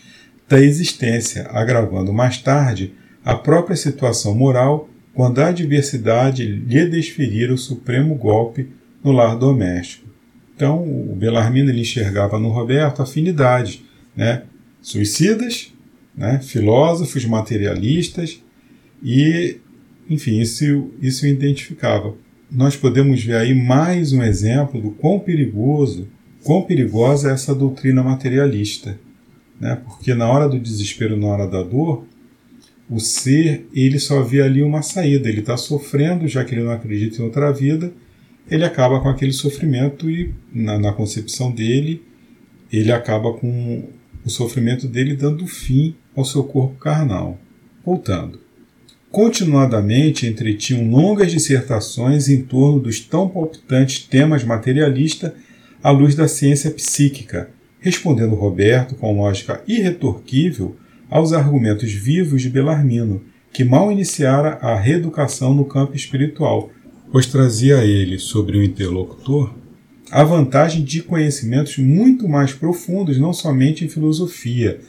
da 0.48 0.58
existência, 0.58 1.46
agravando 1.50 2.10
mais 2.10 2.38
tarde 2.38 2.94
a 3.24 3.34
própria 3.34 3.76
situação 3.76 4.34
moral 4.34 4.88
quando 5.14 5.40
a 5.40 5.48
adversidade 5.48 6.44
lhe 6.44 6.86
desferira 6.86 7.52
o 7.52 7.58
supremo 7.58 8.14
golpe 8.14 8.68
no 9.02 9.12
lar 9.12 9.36
doméstico. 9.36 10.08
Então, 10.54 10.82
o 10.82 11.14
Belarmino 11.16 11.70
ele 11.70 11.80
enxergava 11.80 12.38
no 12.38 12.50
Roberto 12.50 13.02
afinidades, 13.02 13.82
né? 14.14 14.42
suicidas, 14.82 15.72
né? 16.16 16.40
filósofos 16.42 17.24
materialistas 17.24 18.42
e, 19.02 19.56
enfim, 20.08 20.40
isso, 20.40 20.90
isso 21.00 21.26
identificava. 21.26 22.14
Nós 22.50 22.76
podemos 22.76 23.22
ver 23.22 23.36
aí 23.36 23.54
mais 23.54 24.12
um 24.12 24.22
exemplo 24.22 24.80
do 24.80 24.90
quão 24.90 25.18
perigoso, 25.18 26.08
quão 26.42 26.62
perigosa 26.62 27.30
é 27.30 27.32
essa 27.32 27.54
doutrina 27.54 28.02
materialista 28.02 28.98
né? 29.60 29.76
Porque 29.84 30.14
na 30.14 30.28
hora 30.28 30.48
do 30.48 30.58
desespero, 30.58 31.16
na 31.16 31.26
hora 31.26 31.46
da 31.46 31.62
dor, 31.62 32.04
o 32.90 32.98
ser 32.98 33.68
ele 33.72 34.00
só 34.00 34.20
vê 34.20 34.42
ali 34.42 34.62
uma 34.64 34.82
saída. 34.82 35.28
Ele 35.28 35.40
está 35.40 35.56
sofrendo, 35.56 36.26
já 36.26 36.44
que 36.44 36.54
ele 36.54 36.64
não 36.64 36.72
acredita 36.72 37.22
em 37.22 37.24
outra 37.24 37.52
vida, 37.52 37.92
ele 38.50 38.64
acaba 38.64 39.00
com 39.00 39.08
aquele 39.08 39.32
sofrimento 39.32 40.10
e 40.10 40.34
na, 40.52 40.76
na 40.76 40.92
concepção 40.92 41.52
dele 41.52 42.02
ele 42.72 42.90
acaba 42.90 43.32
com 43.32 43.84
o 44.24 44.28
sofrimento 44.28 44.88
dele 44.88 45.14
dando 45.14 45.46
fim 45.46 45.94
ao 46.16 46.24
seu 46.24 46.42
corpo 46.42 46.76
carnal. 46.78 47.38
Voltando. 47.84 48.40
Continuadamente 49.10 50.26
entretinham 50.26 50.90
longas 50.90 51.30
dissertações 51.30 52.28
em 52.28 52.42
torno 52.42 52.80
dos 52.80 53.00
tão 53.00 53.28
palpitantes 53.28 54.04
temas 54.04 54.44
materialistas 54.44 55.32
à 55.82 55.90
luz 55.90 56.14
da 56.14 56.28
ciência 56.28 56.70
psíquica, 56.70 57.50
respondendo 57.80 58.34
Roberto 58.34 58.94
com 58.94 59.16
lógica 59.16 59.62
irretorquível 59.66 60.76
aos 61.10 61.32
argumentos 61.32 61.92
vivos 61.92 62.40
de 62.40 62.48
Belarmino, 62.48 63.22
que 63.52 63.64
mal 63.64 63.90
iniciara 63.90 64.58
a 64.62 64.78
reeducação 64.78 65.52
no 65.52 65.64
campo 65.64 65.96
espiritual, 65.96 66.70
pois 67.10 67.26
trazia 67.26 67.78
a 67.78 67.84
ele 67.84 68.18
sobre 68.18 68.56
o 68.56 68.62
interlocutor 68.62 69.52
a 70.10 70.24
vantagem 70.24 70.82
de 70.82 71.02
conhecimentos 71.02 71.78
muito 71.78 72.28
mais 72.28 72.52
profundos, 72.52 73.16
não 73.16 73.32
somente 73.32 73.84
em 73.84 73.88
filosofia, 73.88 74.80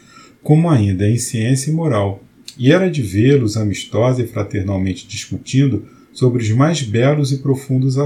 como 0.42 0.68
ainda 0.68 1.08
em 1.08 1.18
ciência 1.18 1.70
e 1.70 1.74
moral, 1.74 2.24
e 2.58 2.72
era 2.72 2.90
de 2.90 3.04
vê-los 3.04 3.56
amistosa 3.56 4.24
e 4.24 4.28
fraternalmente 4.28 5.08
discutindo 5.08 5.86
sobre 6.12 6.42
os 6.42 6.50
mais 6.50 6.82
belos 6.82 7.32
e 7.32 7.38
profundos 7.38 7.98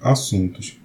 assuntos 0.00 0.81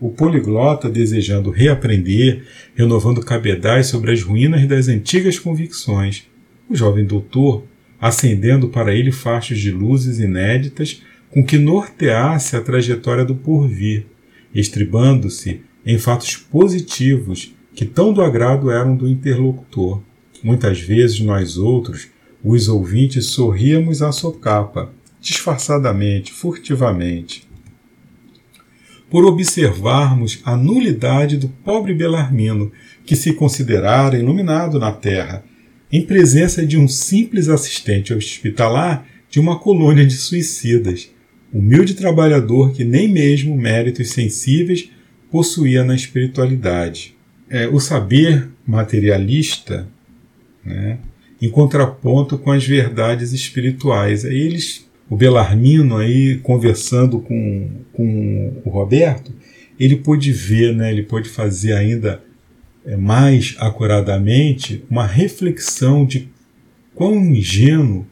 o 0.00 0.10
poliglota 0.10 0.88
desejando 0.88 1.50
reaprender, 1.50 2.44
renovando 2.74 3.20
cabedais 3.20 3.86
sobre 3.86 4.12
as 4.12 4.22
ruínas 4.22 4.66
das 4.66 4.88
antigas 4.88 5.38
convicções, 5.38 6.24
o 6.68 6.76
jovem 6.76 7.04
doutor 7.04 7.64
acendendo 8.00 8.68
para 8.68 8.94
ele 8.94 9.10
fachos 9.10 9.58
de 9.58 9.72
luzes 9.72 10.20
inéditas 10.20 11.02
com 11.30 11.44
que 11.44 11.58
norteasse 11.58 12.54
a 12.54 12.60
trajetória 12.60 13.24
do 13.24 13.34
porvir, 13.34 14.06
estribando-se 14.54 15.62
em 15.84 15.98
fatos 15.98 16.36
positivos 16.36 17.54
que 17.74 17.84
tão 17.84 18.12
do 18.12 18.22
agrado 18.22 18.70
eram 18.70 18.96
do 18.96 19.08
interlocutor. 19.08 20.00
Muitas 20.42 20.80
vezes 20.80 21.20
nós 21.20 21.56
outros, 21.56 22.08
os 22.42 22.68
ouvintes, 22.68 23.26
sorríamos 23.26 24.00
à 24.00 24.12
socapa, 24.12 24.92
disfarçadamente, 25.20 26.32
furtivamente 26.32 27.47
por 29.10 29.24
observarmos 29.24 30.40
a 30.44 30.56
nulidade 30.56 31.36
do 31.36 31.48
pobre 31.48 31.94
Belarmino, 31.94 32.70
que 33.04 33.16
se 33.16 33.32
considerara 33.32 34.18
iluminado 34.18 34.78
na 34.78 34.92
terra, 34.92 35.42
em 35.90 36.04
presença 36.04 36.66
de 36.66 36.76
um 36.76 36.86
simples 36.86 37.48
assistente 37.48 38.12
hospitalar 38.12 39.06
de 39.30 39.40
uma 39.40 39.58
colônia 39.58 40.06
de 40.06 40.14
suicidas, 40.14 41.10
humilde 41.52 41.94
trabalhador 41.94 42.72
que 42.72 42.84
nem 42.84 43.08
mesmo 43.08 43.56
méritos 43.56 44.10
sensíveis 44.10 44.90
possuía 45.30 45.84
na 45.84 45.94
espiritualidade. 45.94 47.16
É, 47.48 47.66
o 47.66 47.80
saber 47.80 48.48
materialista, 48.66 49.88
né, 50.64 50.98
em 51.40 51.48
contraponto 51.48 52.36
com 52.36 52.50
as 52.50 52.66
verdades 52.66 53.32
espirituais. 53.32 54.24
Eles, 54.24 54.87
o 55.08 55.16
Belarmino 55.16 55.96
aí 55.96 56.38
conversando 56.38 57.20
com, 57.20 57.70
com 57.92 58.52
o 58.64 58.70
Roberto, 58.70 59.32
ele 59.78 59.96
pôde 59.96 60.32
ver, 60.32 60.74
né, 60.74 60.90
ele 60.90 61.02
pôde 61.02 61.28
fazer 61.28 61.72
ainda 61.72 62.22
é, 62.84 62.96
mais 62.96 63.56
acuradamente 63.58 64.84
uma 64.90 65.06
reflexão 65.06 66.04
de 66.04 66.28
quão 66.94 67.16
ingênuo 67.16 68.06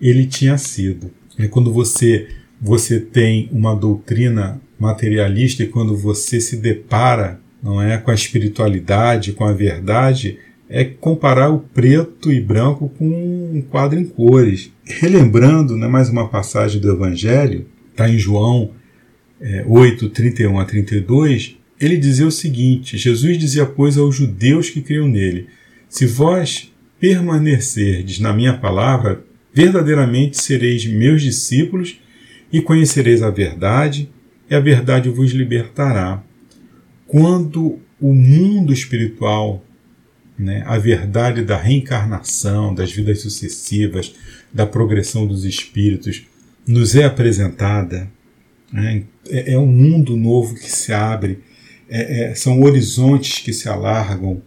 ele 0.00 0.26
tinha 0.26 0.58
sido. 0.58 1.10
É 1.38 1.48
quando 1.48 1.72
você 1.72 2.28
você 2.60 2.98
tem 2.98 3.48
uma 3.52 3.74
doutrina 3.74 4.60
materialista 4.78 5.62
e 5.62 5.68
quando 5.68 5.96
você 5.96 6.40
se 6.40 6.56
depara, 6.56 7.40
não 7.62 7.80
é, 7.82 7.98
com 7.98 8.10
a 8.10 8.14
espiritualidade, 8.14 9.32
com 9.32 9.44
a 9.44 9.52
verdade, 9.52 10.38
é 10.68 10.84
comparar 10.84 11.50
o 11.50 11.60
preto 11.60 12.32
e 12.32 12.40
branco 12.40 12.88
com 12.98 13.06
um 13.06 13.62
quadro 13.62 13.98
em 13.98 14.04
cores. 14.04 14.72
Relembrando, 14.88 15.76
né, 15.76 15.88
mais 15.88 16.08
uma 16.08 16.28
passagem 16.28 16.80
do 16.80 16.92
Evangelho, 16.92 17.66
está 17.90 18.08
em 18.08 18.16
João 18.16 18.70
é, 19.40 19.64
8, 19.66 20.08
31 20.10 20.60
a 20.60 20.64
32, 20.64 21.56
ele 21.80 21.96
dizia 21.96 22.26
o 22.26 22.30
seguinte: 22.30 22.96
Jesus 22.96 23.36
dizia, 23.36 23.66
pois, 23.66 23.98
aos 23.98 24.14
judeus 24.14 24.70
que 24.70 24.80
criam 24.80 25.08
nele: 25.08 25.48
Se 25.88 26.06
vós 26.06 26.72
permanecerdes 27.00 28.20
na 28.20 28.32
minha 28.32 28.56
palavra, 28.56 29.24
verdadeiramente 29.52 30.40
sereis 30.40 30.86
meus 30.86 31.20
discípulos 31.20 31.98
e 32.52 32.60
conhecereis 32.62 33.22
a 33.22 33.30
verdade, 33.30 34.08
e 34.48 34.54
a 34.54 34.60
verdade 34.60 35.10
vos 35.10 35.32
libertará. 35.32 36.22
Quando 37.08 37.80
o 38.00 38.14
mundo 38.14 38.72
espiritual, 38.72 39.64
né, 40.38 40.62
a 40.66 40.78
verdade 40.78 41.42
da 41.42 41.56
reencarnação, 41.56 42.74
das 42.74 42.92
vidas 42.92 43.20
sucessivas, 43.20 44.14
da 44.52 44.66
progressão 44.66 45.26
dos 45.26 45.44
espíritos, 45.44 46.26
nos 46.66 46.94
é 46.94 47.04
apresentada, 47.04 48.10
né, 48.72 49.04
é, 49.28 49.52
é, 49.52 49.58
um 49.58 49.66
mundo 49.66 50.16
novo 50.16 50.54
que 50.54 50.70
se 50.70 50.92
abre, 50.92 51.38
é, 51.88 52.30
é, 52.30 52.34
são 52.34 52.60
horizontes 52.62 53.38
que 53.38 53.52
se 53.52 53.68
alargam. 53.68 54.42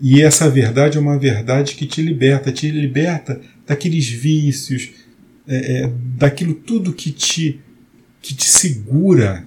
E 0.00 0.22
essa 0.22 0.48
verdade 0.48 0.96
é 0.96 1.00
uma 1.00 1.18
verdade 1.18 1.74
que 1.74 1.86
te 1.86 2.02
liberta, 2.02 2.50
te 2.50 2.70
liberta 2.70 3.40
daqueles 3.66 4.08
vícios, 4.08 4.90
é, 5.46 5.82
é, 5.82 5.92
daquilo 6.16 6.54
tudo 6.54 6.92
que 6.92 7.10
te, 7.10 7.60
que 8.20 8.34
te 8.34 8.44
segura 8.44 9.46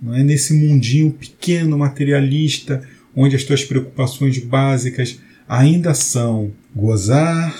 não 0.00 0.14
é? 0.14 0.22
nesse 0.22 0.54
mundinho 0.54 1.12
pequeno, 1.12 1.78
materialista, 1.78 2.82
onde 3.18 3.36
as 3.36 3.44
tuas 3.44 3.64
preocupações 3.64 4.38
básicas 4.38 5.20
ainda 5.48 5.94
são 5.94 6.52
gozar, 6.74 7.54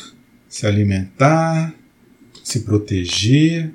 se 0.49 0.67
alimentar, 0.67 1.75
se 2.45 2.61
proteger, 2.61 3.73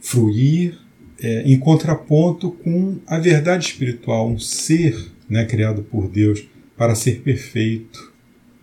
fruir, 0.00 0.78
é, 1.22 1.42
em 1.42 1.58
contraponto 1.58 2.50
com 2.50 2.98
a 3.06 3.18
verdade 3.18 3.66
espiritual, 3.66 4.28
um 4.28 4.38
ser 4.38 5.12
né, 5.28 5.44
criado 5.44 5.82
por 5.82 6.08
Deus 6.08 6.46
para 6.76 6.94
ser 6.94 7.20
perfeito, 7.20 8.12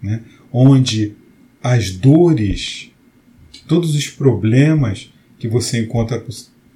né, 0.01 0.21
onde 0.51 1.15
as 1.61 1.91
dores 1.91 2.91
Todos 3.67 3.95
os 3.95 4.07
problemas 4.07 5.11
que 5.37 5.47
você 5.47 5.81
encontra 5.81 6.23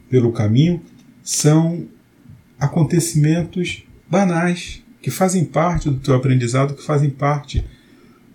pelo 0.10 0.34
caminho 0.34 0.82
são 1.24 1.88
acontecimentos 2.60 3.84
banais 4.10 4.84
que 5.02 5.10
fazem 5.10 5.44
parte 5.44 5.90
do 5.90 5.98
teu 5.98 6.16
aprendizado, 6.16 6.76
que 6.76 6.84
fazem 6.84 7.10
parte 7.10 7.64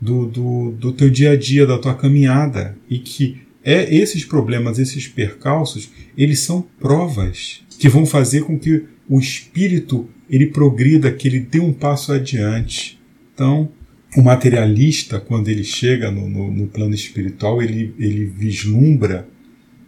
do, 0.01 0.27
do, 0.27 0.71
do 0.73 0.93
teu 0.93 1.09
dia 1.09 1.33
a 1.33 1.37
dia, 1.37 1.67
da 1.67 1.79
tua 1.79 1.95
caminhada 1.95 2.77
e 2.89 2.99
que 2.99 3.41
é 3.65 3.93
esses 3.95 4.25
problemas, 4.25 4.79
esses 4.79 5.09
percalços, 5.09 5.91
eles 6.17 6.39
são 6.41 6.65
provas 6.79 7.63
que 7.79 7.89
vão 7.89 8.07
fazer 8.07 8.43
com 8.43 8.59
que 8.59 8.85
o 9.09 9.19
espírito 9.19 10.09
ele 10.31 10.47
progrida, 10.47 11.13
que 11.13 11.27
ele 11.27 11.41
dê 11.41 11.61
um 11.61 11.73
passo 11.73 12.13
adiante. 12.13 12.99
Então, 13.35 13.69
o 14.17 14.23
materialista, 14.23 15.21
quando 15.21 15.49
ele 15.49 15.65
chega 15.65 16.11
no, 16.11 16.29
no, 16.29 16.51
no, 16.51 16.67
plano 16.67 16.95
espiritual, 16.95 17.63
ele, 17.63 17.95
ele 17.99 18.25
vislumbra 18.25 19.29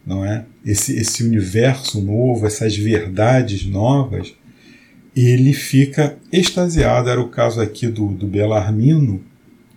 não 0.05 0.25
é? 0.25 0.45
esse, 0.65 0.97
esse 0.97 1.23
universo 1.23 2.01
novo, 2.01 2.47
essas 2.47 2.77
verdades 2.77 3.65
novas, 3.65 4.35
ele 5.27 5.53
fica 5.53 6.17
extasiado. 6.33 7.09
Era 7.09 7.21
o 7.21 7.29
caso 7.29 7.61
aqui 7.61 7.87
do, 7.89 8.09
do 8.09 8.27
Belarmino, 8.27 9.23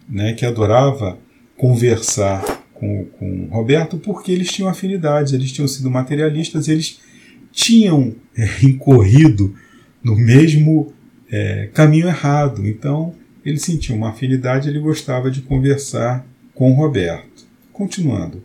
né, 0.07 0.33
que 0.33 0.45
adorava 0.45 1.17
conversar 1.57 2.43
com, 2.73 3.05
com 3.05 3.47
Roberto 3.51 3.97
porque 3.97 4.31
eles 4.31 4.51
tinham 4.51 4.69
afinidades, 4.69 5.33
eles 5.33 5.51
tinham 5.51 5.67
sido 5.67 5.89
materialistas, 5.89 6.67
eles 6.67 6.99
tinham 7.51 8.15
é, 8.35 8.65
incorrido 8.65 9.55
no 10.03 10.15
mesmo 10.15 10.93
é, 11.31 11.69
caminho 11.73 12.07
errado. 12.07 12.67
Então, 12.67 13.13
ele 13.45 13.57
sentia 13.57 13.95
uma 13.95 14.09
afinidade 14.09 14.69
ele 14.69 14.79
gostava 14.79 15.31
de 15.31 15.41
conversar 15.41 16.25
com 16.53 16.73
Roberto. 16.73 17.45
Continuando. 17.71 18.43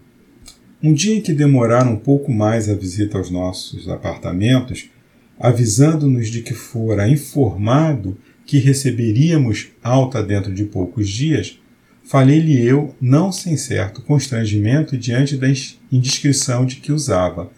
Um 0.83 0.93
dia 0.93 1.15
em 1.15 1.21
que 1.21 1.33
demoraram 1.33 1.93
um 1.93 1.99
pouco 1.99 2.33
mais 2.33 2.69
a 2.69 2.75
visita 2.75 3.19
aos 3.19 3.31
nossos 3.31 3.89
apartamentos, 3.89 4.91
avisando-nos 5.38 6.29
de 6.29 6.42
que 6.42 6.55
fora 6.55 7.09
informado 7.09 8.16
que 8.44 8.59
receberíamos 8.59 9.68
alta 9.83 10.22
dentro 10.22 10.55
de 10.55 10.64
poucos 10.64 11.09
dias, 11.09 11.59
falei-lhe 12.05 12.64
eu, 12.64 12.94
não 13.01 13.33
sem 13.33 13.57
certo 13.57 14.01
constrangimento 14.03 14.96
diante 14.96 15.37
da 15.37 15.49
indiscrição 15.90 16.64
de 16.64 16.77
que 16.77 16.92
usava. 16.92 17.51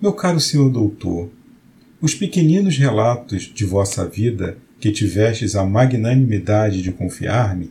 Meu 0.00 0.12
caro 0.12 0.38
senhor 0.38 0.70
doutor, 0.70 1.30
os 2.00 2.14
pequeninos 2.14 2.76
relatos 2.76 3.50
de 3.54 3.64
vossa 3.64 4.06
vida 4.06 4.58
que 4.78 4.92
tivestes 4.92 5.56
a 5.56 5.64
magnanimidade 5.64 6.82
de 6.82 6.92
confiar-me, 6.92 7.70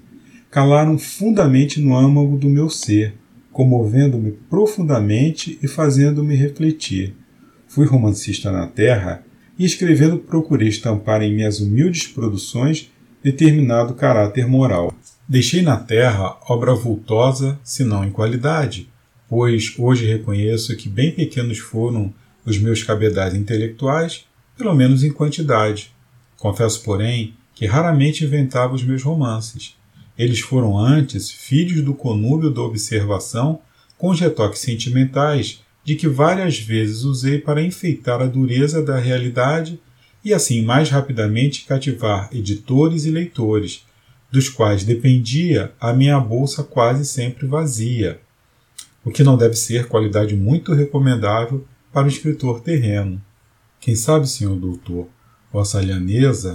calaram 0.49 0.97
fundamente 0.97 1.79
no 1.79 1.95
âmago 1.95 2.37
do 2.37 2.49
meu 2.49 2.69
ser, 2.69 3.13
comovendo-me 3.51 4.31
profundamente 4.49 5.59
e 5.61 5.67
fazendo-me 5.67 6.35
refletir. 6.35 7.15
Fui 7.67 7.85
romancista 7.85 8.51
na 8.51 8.65
terra 8.65 9.23
e 9.57 9.65
escrevendo 9.65 10.17
procurei 10.17 10.67
estampar 10.67 11.21
em 11.21 11.33
minhas 11.33 11.59
humildes 11.59 12.07
produções 12.07 12.91
determinado 13.23 13.93
caráter 13.93 14.47
moral. 14.47 14.93
Deixei 15.27 15.61
na 15.61 15.77
terra 15.77 16.37
obra 16.49 16.73
vultosa, 16.73 17.59
se 17.63 17.83
não 17.83 18.03
em 18.03 18.11
qualidade, 18.11 18.89
pois 19.29 19.73
hoje 19.77 20.05
reconheço 20.05 20.75
que 20.75 20.89
bem 20.89 21.11
pequenos 21.11 21.57
foram 21.57 22.13
os 22.45 22.57
meus 22.57 22.83
cabedais 22.83 23.33
intelectuais, 23.33 24.25
pelo 24.57 24.75
menos 24.75 25.03
em 25.03 25.11
quantidade, 25.11 25.93
Confesso, 26.43 26.83
porém, 26.83 27.35
que 27.55 27.65
raramente 27.65 28.25
inventava 28.25 28.75
os 28.75 28.83
meus 28.83 29.01
romances. 29.01 29.77
Eles 30.17 30.41
foram 30.41 30.77
antes 30.77 31.31
filhos 31.31 31.81
do 31.81 31.93
conúbio 31.93 32.51
da 32.51 32.61
observação 32.61 33.61
com 33.97 34.09
os 34.09 34.19
retoques 34.19 34.59
sentimentais 34.59 35.61
de 35.83 35.95
que 35.95 36.07
várias 36.07 36.59
vezes 36.59 37.03
usei 37.03 37.39
para 37.39 37.61
enfeitar 37.61 38.21
a 38.21 38.25
dureza 38.25 38.81
da 38.81 38.97
realidade 38.97 39.79
e 40.23 40.33
assim 40.33 40.63
mais 40.63 40.89
rapidamente 40.89 41.65
cativar 41.65 42.29
editores 42.31 43.05
e 43.05 43.11
leitores, 43.11 43.85
dos 44.31 44.49
quais 44.49 44.83
dependia 44.83 45.73
a 45.79 45.93
minha 45.93 46.19
bolsa 46.19 46.63
quase 46.63 47.05
sempre 47.05 47.45
vazia, 47.45 48.19
o 49.03 49.11
que 49.11 49.23
não 49.23 49.37
deve 49.37 49.55
ser 49.55 49.87
qualidade 49.87 50.35
muito 50.35 50.73
recomendável 50.73 51.67
para 51.91 52.05
um 52.05 52.09
escritor 52.09 52.61
terreno. 52.61 53.21
Quem 53.79 53.95
sabe, 53.95 54.27
senhor 54.27 54.55
doutor, 54.55 55.07
Vossa 55.51 55.79
lhaneza, 55.79 56.53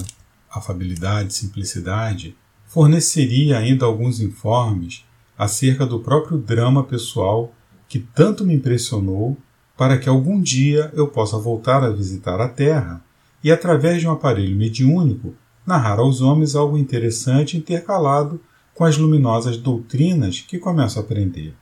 afabilidade, 0.50 1.32
simplicidade, 1.32 2.36
forneceria 2.66 3.58
ainda 3.58 3.86
alguns 3.86 4.18
informes 4.18 5.04
acerca 5.38 5.86
do 5.86 6.00
próprio 6.00 6.36
drama 6.36 6.82
pessoal 6.82 7.54
que 7.88 7.98
tanto 7.98 8.44
me 8.44 8.54
impressionou 8.54 9.36
para 9.76 9.96
que 9.96 10.08
algum 10.08 10.40
dia 10.40 10.92
eu 10.94 11.08
possa 11.08 11.38
voltar 11.38 11.82
a 11.82 11.90
visitar 11.90 12.40
a 12.40 12.48
Terra 12.48 13.02
e, 13.42 13.50
através 13.50 14.00
de 14.00 14.08
um 14.08 14.10
aparelho 14.10 14.56
mediúnico, 14.56 15.34
narrar 15.66 15.98
aos 15.98 16.20
homens 16.20 16.54
algo 16.54 16.76
interessante 16.76 17.56
intercalado 17.56 18.40
com 18.74 18.84
as 18.84 18.96
luminosas 18.96 19.56
doutrinas 19.56 20.40
que 20.40 20.58
começo 20.58 20.98
a 20.98 21.02
aprender. 21.02 21.54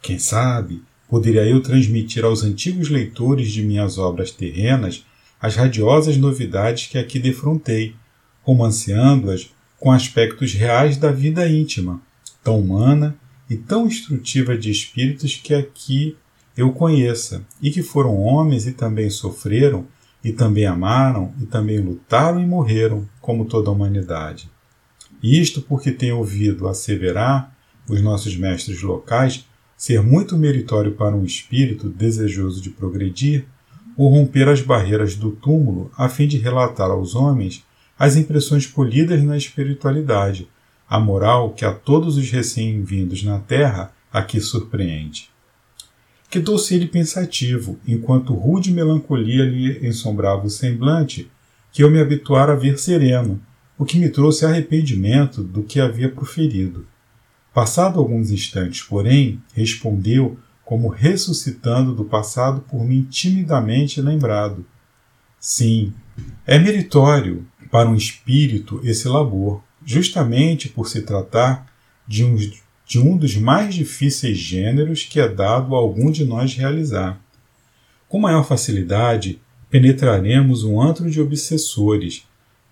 Quem 0.00 0.18
sabe, 0.18 0.82
poderia 1.08 1.44
eu 1.44 1.60
transmitir 1.60 2.24
aos 2.24 2.42
antigos 2.42 2.88
leitores 2.88 3.50
de 3.50 3.62
minhas 3.62 3.98
obras 3.98 4.30
terrenas 4.30 5.04
as 5.40 5.56
radiosas 5.56 6.16
novidades 6.16 6.86
que 6.86 6.96
aqui 6.96 7.18
defrontei, 7.18 7.94
romanceando-as 8.42 9.50
com 9.78 9.92
aspectos 9.92 10.54
reais 10.54 10.96
da 10.96 11.10
vida 11.10 11.48
íntima, 11.48 12.00
tão 12.42 12.60
humana 12.60 13.16
e 13.48 13.56
tão 13.56 13.86
instrutiva 13.86 14.56
de 14.56 14.70
espíritos 14.70 15.36
que 15.36 15.54
aqui 15.54 16.16
eu 16.56 16.72
conheça, 16.72 17.44
e 17.60 17.70
que 17.70 17.82
foram 17.82 18.16
homens 18.16 18.66
e 18.66 18.72
também 18.72 19.10
sofreram, 19.10 19.86
e 20.22 20.32
também 20.32 20.64
amaram, 20.64 21.34
e 21.40 21.46
também 21.46 21.78
lutaram 21.78 22.40
e 22.40 22.46
morreram, 22.46 23.06
como 23.20 23.44
toda 23.44 23.68
a 23.68 23.72
humanidade. 23.72 24.48
Isto 25.22 25.60
porque 25.62 25.90
tenho 25.90 26.18
ouvido 26.18 26.68
asseverar 26.68 27.54
os 27.88 28.00
nossos 28.00 28.36
mestres 28.36 28.82
locais 28.82 29.44
ser 29.76 30.02
muito 30.02 30.36
meritório 30.36 30.92
para 30.92 31.16
um 31.16 31.24
espírito 31.24 31.88
desejoso 31.88 32.62
de 32.62 32.70
progredir 32.70 33.46
o 33.96 34.08
romper 34.08 34.48
as 34.48 34.60
barreiras 34.60 35.14
do 35.14 35.32
túmulo 35.32 35.90
a 35.96 36.08
fim 36.08 36.26
de 36.26 36.38
relatar 36.38 36.90
aos 36.90 37.14
homens 37.14 37.64
as 37.98 38.16
impressões 38.16 38.66
polidas 38.66 39.22
na 39.22 39.36
espiritualidade, 39.36 40.48
a 40.88 41.00
moral 41.00 41.52
que 41.52 41.64
a 41.64 41.72
todos 41.72 42.16
os 42.16 42.30
recém-vindos 42.30 43.22
na 43.22 43.38
terra 43.38 43.92
aqui 44.12 44.40
surpreende. 44.40 45.30
Quedou-se 46.30 46.74
ele 46.74 46.86
pensativo, 46.86 47.78
enquanto 47.86 48.34
rude 48.34 48.72
melancolia 48.72 49.44
lhe 49.44 49.86
ensombrava 49.86 50.46
o 50.46 50.50
semblante, 50.50 51.30
que 51.72 51.82
eu 51.82 51.90
me 51.90 52.00
habituara 52.00 52.52
a 52.52 52.56
ver 52.56 52.78
sereno, 52.78 53.40
o 53.76 53.84
que 53.84 53.98
me 53.98 54.08
trouxe 54.08 54.44
arrependimento 54.44 55.42
do 55.42 55.62
que 55.62 55.80
havia 55.80 56.08
proferido. 56.08 56.86
Passado 57.52 57.98
alguns 57.98 58.30
instantes, 58.30 58.82
porém, 58.82 59.42
respondeu 59.52 60.38
como 60.64 60.88
ressuscitando 60.88 61.94
do 61.94 62.04
passado 62.04 62.60
por 62.62 62.84
mim 62.84 63.02
timidamente 63.10 64.00
lembrado. 64.00 64.64
Sim, 65.38 65.92
é 66.46 66.58
meritório 66.58 67.46
para 67.70 67.88
um 67.88 67.94
espírito 67.94 68.80
esse 68.84 69.08
labor, 69.08 69.62
justamente 69.84 70.68
por 70.68 70.88
se 70.88 71.02
tratar 71.02 71.66
de 72.06 72.24
um, 72.24 72.36
de 72.86 72.98
um 72.98 73.16
dos 73.16 73.36
mais 73.36 73.74
difíceis 73.74 74.38
gêneros 74.38 75.04
que 75.04 75.20
é 75.20 75.28
dado 75.28 75.74
a 75.74 75.78
algum 75.78 76.10
de 76.10 76.24
nós 76.24 76.54
realizar. 76.54 77.20
Com 78.08 78.20
maior 78.20 78.46
facilidade, 78.46 79.40
penetraremos 79.70 80.62
um 80.62 80.80
antro 80.80 81.10
de 81.10 81.20
obsessores 81.20 82.26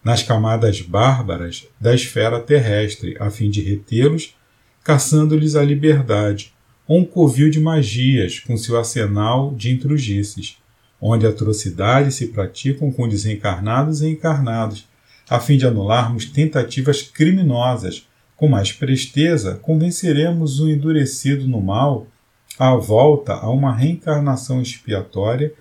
nas 0.05 0.23
camadas 0.23 0.81
bárbaras 0.81 1.67
da 1.81 1.95
esfera 1.95 2.41
terrestre, 2.41 3.17
a 3.19 3.31
fim 3.31 3.51
de 3.51 3.61
retê-los, 3.61 4.35
caçando-lhes 4.83 5.55
a 5.55 5.63
liberdade, 5.65 6.53
ou 6.87 6.99
um 6.99 7.05
covil 7.05 7.51
de 7.51 7.61
magias 7.61 8.41
com 8.41 8.57
seu 8.57 8.77
arsenal 8.77 9.55
de 9.55 9.71
intrugices, 9.71 10.59
onde 11.01 11.27
atrocidades 11.27 12.17
se 12.17 12.29
praticam 12.29 12.91
com 12.93 13.09
desencarnados 13.09 14.03
e 14.03 14.09
encarnados, 14.09 14.87
a 15.33 15.41
fim 15.41 15.57
de 15.57 15.67
anularmos 15.67 16.27
tentativas 16.27 17.01
criminosas. 17.01 18.07
Com 18.37 18.49
mais 18.49 18.71
presteza, 18.71 19.55
convenceremos 19.55 20.61
o 20.61 20.69
endurecido 20.69 21.49
no 21.49 21.59
mal 21.59 22.07
à 22.59 22.75
volta 22.75 23.33
a 23.33 23.49
uma 23.49 23.75
reencarnação 23.75 24.61
expiatória 24.61 25.55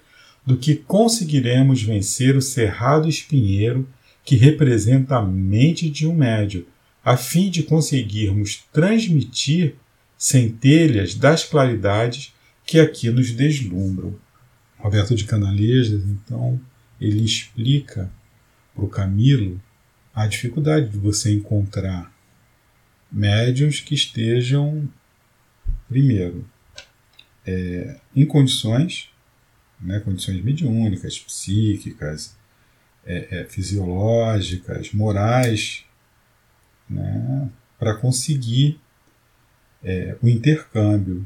do 0.45 0.57
que 0.57 0.75
conseguiremos 0.75 1.81
vencer 1.81 2.35
o 2.35 2.41
cerrado 2.41 3.07
espinheiro 3.07 3.87
que 4.25 4.35
representa 4.35 5.15
a 5.15 5.21
mente 5.21 5.89
de 5.89 6.05
um 6.05 6.13
médio, 6.13 6.67
a 7.01 7.15
fim 7.15 7.49
de 7.49 7.63
conseguirmos 7.63 8.65
transmitir 8.73 9.75
centelhas 10.17 11.15
das 11.15 11.45
claridades 11.45 12.33
que 12.65 12.77
aqui 12.77 13.09
nos 13.09 13.31
deslumbram. 13.31 14.15
Roberto 14.77 15.15
de 15.15 15.23
Canalejas, 15.23 16.03
então, 16.03 16.59
ele 16.99 17.23
explica 17.23 18.11
para 18.81 18.85
o 18.85 18.89
Camilo 18.89 19.61
a 20.13 20.25
dificuldade 20.25 20.89
de 20.89 20.97
você 20.97 21.31
encontrar 21.31 22.11
médiums 23.11 23.79
que 23.79 23.93
estejam, 23.93 24.89
primeiro, 25.87 26.45
é, 27.45 27.97
em 28.15 28.25
condições, 28.25 29.09
né, 29.79 29.99
condições 29.99 30.43
mediúnicas, 30.43 31.19
psíquicas, 31.19 32.35
é, 33.05 33.39
é, 33.39 33.45
fisiológicas, 33.45 34.91
morais, 34.93 35.85
né, 36.89 37.49
para 37.79 37.95
conseguir 37.95 38.79
é, 39.83 40.17
o 40.21 40.27
intercâmbio, 40.27 41.25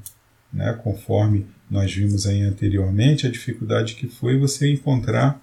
né, 0.53 0.73
conforme 0.83 1.47
nós 1.69 1.91
vimos 1.93 2.27
aí 2.27 2.41
anteriormente, 2.41 3.25
a 3.25 3.31
dificuldade 3.31 3.95
que 3.95 4.07
foi 4.07 4.37
você 4.37 4.71
encontrar 4.71 5.41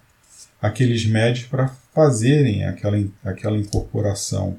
aqueles 0.60 1.04
médios 1.04 1.46
para 1.46 1.74
fazerem 1.94 2.64
aquela, 2.64 2.96
aquela 3.24 3.56
incorporação 3.56 4.58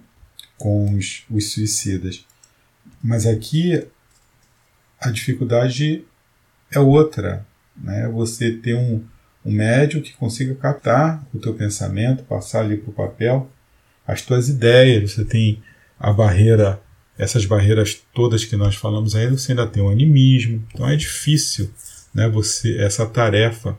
com 0.57 0.93
os, 0.95 1.23
os 1.29 1.51
suicidas. 1.51 2.25
Mas 3.03 3.25
aqui 3.25 3.85
a 4.99 5.09
dificuldade 5.09 6.05
é 6.71 6.79
outra, 6.79 7.45
né? 7.75 8.07
Você 8.09 8.51
ter 8.51 8.75
um, 8.75 9.03
um 9.45 9.51
médio 9.51 10.01
que 10.01 10.13
consiga 10.13 10.55
captar 10.55 11.25
o 11.33 11.39
teu 11.39 11.53
pensamento, 11.53 12.23
passar 12.23 12.61
ali 12.61 12.77
para 12.77 12.89
o 12.89 12.93
papel 12.93 13.51
as 14.05 14.21
tuas 14.21 14.49
ideias. 14.49 15.11
Você 15.11 15.25
tem 15.25 15.61
a 15.99 16.11
barreira 16.11 16.81
essas 17.17 17.45
barreiras 17.45 18.01
todas 18.13 18.43
que 18.43 18.55
nós 18.55 18.75
falamos 18.75 19.15
aí, 19.15 19.27
você 19.27 19.51
ainda 19.51 19.67
tem 19.67 19.83
o 19.83 19.89
animismo. 19.89 20.65
Então 20.73 20.89
é 20.89 20.95
difícil 20.95 21.69
né, 22.13 22.27
você 22.27 22.77
essa 22.77 23.05
tarefa 23.05 23.77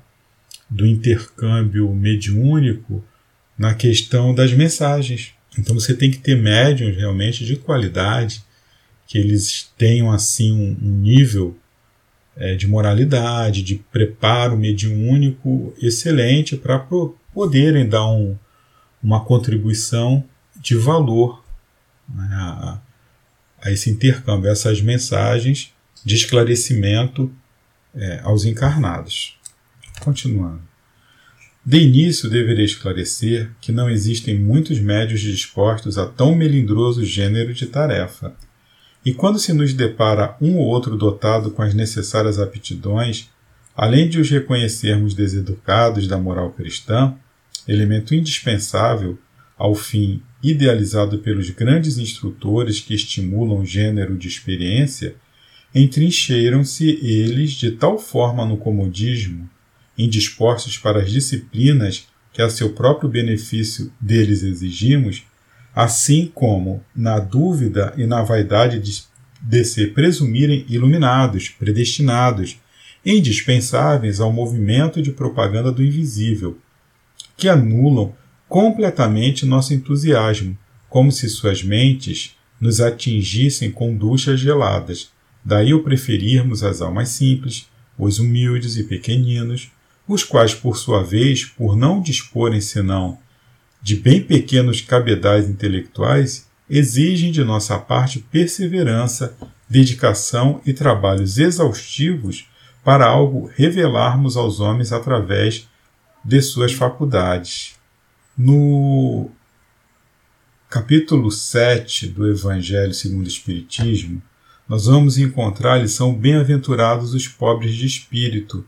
do 0.70 0.86
intercâmbio 0.86 1.92
mediúnico 1.94 3.04
na 3.56 3.74
questão 3.74 4.34
das 4.34 4.52
mensagens. 4.52 5.32
Então 5.58 5.74
você 5.74 5.94
tem 5.94 6.10
que 6.10 6.18
ter 6.18 6.36
médiums 6.36 6.96
realmente 6.96 7.44
de 7.44 7.56
qualidade, 7.56 8.44
que 9.06 9.18
eles 9.18 9.70
tenham 9.78 10.10
assim 10.10 10.52
um, 10.52 10.76
nível 10.88 11.56
é, 12.36 12.54
de 12.54 12.66
moralidade, 12.66 13.62
de 13.62 13.76
preparo 13.92 14.56
mediúnico 14.56 15.74
excelente 15.80 16.56
para 16.56 16.84
poderem 17.32 17.88
dar 17.88 18.06
um, 18.06 18.36
uma 19.02 19.24
contribuição 19.24 20.24
de 20.56 20.74
valor 20.74 21.44
né, 22.08 22.28
a, 22.32 22.80
a 23.62 23.70
esse 23.70 23.90
intercâmbio, 23.90 24.48
a 24.48 24.52
essas 24.52 24.80
mensagens 24.80 25.72
de 26.04 26.14
esclarecimento 26.14 27.32
é, 27.94 28.20
aos 28.24 28.44
encarnados. 28.44 29.38
Continuando. 30.00 30.73
De 31.66 31.78
início, 31.78 32.28
deveria 32.28 32.64
esclarecer 32.64 33.50
que 33.58 33.72
não 33.72 33.88
existem 33.88 34.38
muitos 34.38 34.78
médios 34.78 35.20
dispostos 35.20 35.96
a 35.96 36.04
tão 36.04 36.34
melindroso 36.34 37.02
gênero 37.02 37.54
de 37.54 37.64
tarefa. 37.64 38.34
E 39.02 39.14
quando 39.14 39.38
se 39.38 39.50
nos 39.54 39.72
depara 39.72 40.36
um 40.42 40.58
ou 40.58 40.66
outro 40.66 40.94
dotado 40.94 41.50
com 41.50 41.62
as 41.62 41.72
necessárias 41.72 42.38
aptidões, 42.38 43.30
além 43.74 44.10
de 44.10 44.20
os 44.20 44.28
reconhecermos 44.28 45.14
deseducados 45.14 46.06
da 46.06 46.18
moral 46.18 46.52
cristã, 46.52 47.14
elemento 47.66 48.14
indispensável 48.14 49.18
ao 49.56 49.74
fim 49.74 50.20
idealizado 50.42 51.20
pelos 51.20 51.48
grandes 51.48 51.96
instrutores 51.96 52.78
que 52.78 52.94
estimulam 52.94 53.60
o 53.60 53.64
gênero 53.64 54.18
de 54.18 54.28
experiência, 54.28 55.14
entrincheiram-se 55.74 56.90
eles 57.02 57.52
de 57.52 57.70
tal 57.70 57.98
forma 57.98 58.44
no 58.44 58.58
comodismo, 58.58 59.48
indispostos 59.96 60.76
para 60.76 61.00
as 61.00 61.10
disciplinas 61.10 62.06
que 62.32 62.42
a 62.42 62.50
seu 62.50 62.70
próprio 62.70 63.08
benefício 63.08 63.92
deles 64.00 64.42
exigimos, 64.42 65.22
assim 65.74 66.30
como 66.34 66.84
na 66.94 67.18
dúvida 67.18 67.94
e 67.96 68.06
na 68.06 68.22
vaidade 68.22 68.78
de, 68.80 69.04
de 69.40 69.64
se 69.64 69.86
presumirem 69.88 70.66
iluminados, 70.68 71.48
predestinados, 71.48 72.58
indispensáveis 73.04 74.18
ao 74.18 74.32
movimento 74.32 75.00
de 75.00 75.12
propaganda 75.12 75.70
do 75.70 75.82
invisível, 75.82 76.58
que 77.36 77.48
anulam 77.48 78.14
completamente 78.48 79.46
nosso 79.46 79.74
entusiasmo, 79.74 80.56
como 80.88 81.12
se 81.12 81.28
suas 81.28 81.62
mentes 81.62 82.36
nos 82.60 82.80
atingissem 82.80 83.70
com 83.70 83.94
duchas 83.94 84.40
geladas. 84.40 85.10
Daí 85.44 85.74
o 85.74 85.82
preferirmos 85.82 86.62
as 86.62 86.80
almas 86.80 87.10
simples, 87.10 87.68
os 87.98 88.18
humildes 88.18 88.76
e 88.76 88.84
pequeninos, 88.84 89.70
os 90.06 90.22
quais, 90.22 90.54
por 90.54 90.76
sua 90.76 91.02
vez, 91.02 91.44
por 91.44 91.76
não 91.76 92.00
disporem 92.00 92.60
senão 92.60 93.18
de 93.82 93.96
bem 93.96 94.22
pequenos 94.22 94.80
cabedais 94.80 95.48
intelectuais, 95.48 96.48
exigem 96.68 97.30
de 97.30 97.44
nossa 97.44 97.78
parte 97.78 98.18
perseverança, 98.18 99.36
dedicação 99.68 100.60
e 100.64 100.72
trabalhos 100.72 101.38
exaustivos 101.38 102.46
para 102.82 103.06
algo 103.06 103.50
revelarmos 103.54 104.36
aos 104.36 104.60
homens 104.60 104.92
através 104.92 105.68
de 106.24 106.40
suas 106.40 106.72
faculdades. 106.72 107.74
No 108.36 109.30
capítulo 110.68 111.30
7 111.30 112.08
do 112.08 112.26
Evangelho 112.28 112.94
segundo 112.94 113.24
o 113.24 113.28
Espiritismo, 113.28 114.22
nós 114.68 114.86
vamos 114.86 115.18
encontrar 115.18 115.74
a 115.74 115.78
lição 115.78 116.14
Bem-aventurados 116.14 117.12
os 117.12 117.28
pobres 117.28 117.74
de 117.74 117.86
espírito, 117.86 118.66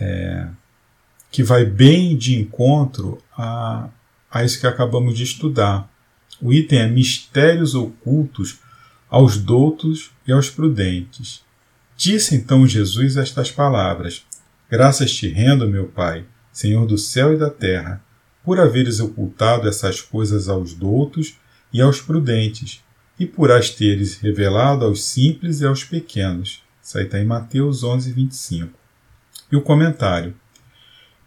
é, 0.00 0.46
que 1.30 1.42
vai 1.42 1.64
bem 1.64 2.16
de 2.16 2.40
encontro 2.40 3.22
a, 3.36 3.88
a 4.30 4.44
isso 4.44 4.58
que 4.58 4.66
acabamos 4.66 5.16
de 5.16 5.22
estudar. 5.22 5.88
O 6.40 6.52
item 6.52 6.78
é 6.78 6.88
Mistérios 6.88 7.74
ocultos 7.74 8.60
aos 9.08 9.36
doutos 9.36 10.10
e 10.26 10.32
aos 10.32 10.48
prudentes, 10.48 11.42
Disse 12.02 12.34
então 12.34 12.66
Jesus 12.66 13.18
estas 13.18 13.50
palavras: 13.50 14.24
Graças 14.70 15.12
te 15.12 15.28
rendo, 15.28 15.68
meu 15.68 15.86
Pai, 15.86 16.24
Senhor 16.50 16.86
do 16.86 16.96
céu 16.96 17.34
e 17.34 17.36
da 17.36 17.50
terra, 17.50 18.02
por 18.42 18.58
haveres 18.58 19.00
ocultado 19.00 19.68
essas 19.68 20.00
coisas 20.00 20.48
aos 20.48 20.72
doutos 20.72 21.36
e 21.70 21.78
aos 21.78 22.00
prudentes, 22.00 22.82
e 23.18 23.26
por 23.26 23.52
as 23.52 23.68
teres 23.68 24.16
revelado 24.16 24.86
aos 24.86 25.04
simples 25.04 25.60
e 25.60 25.66
aos 25.66 25.84
pequenos. 25.84 26.62
Isso 26.82 26.96
aí 26.96 27.04
está 27.04 27.18
em 27.18 27.26
Mateus 27.26 27.84
11, 27.84 28.12
25. 28.12 28.79
E 29.50 29.56
o 29.56 29.62
comentário. 29.62 30.34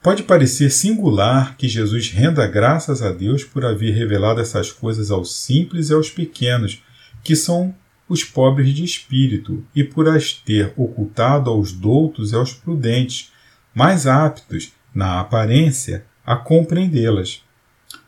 Pode 0.01 0.23
parecer 0.23 0.69
singular 0.69 1.55
que 1.55 1.67
Jesus 1.67 2.09
renda 2.09 2.45
graças 2.45 3.01
a 3.01 3.09
Deus 3.09 3.45
por 3.45 3.65
haver 3.65 3.93
revelado 3.93 4.41
essas 4.41 4.69
coisas 4.69 5.09
aos 5.09 5.33
simples 5.33 5.89
e 5.89 5.93
aos 5.93 6.09
pequenos, 6.09 6.83
que 7.23 7.37
são 7.37 7.73
os 8.09 8.21
pobres 8.21 8.73
de 8.73 8.83
espírito, 8.83 9.65
e 9.73 9.81
por 9.81 10.09
as 10.09 10.33
ter 10.33 10.73
ocultado 10.75 11.49
aos 11.49 11.71
doutos 11.71 12.33
e 12.33 12.35
aos 12.35 12.53
prudentes, 12.53 13.31
mais 13.73 14.05
aptos, 14.05 14.73
na 14.93 15.21
aparência, 15.21 16.05
a 16.25 16.35
compreendê-las. 16.35 17.41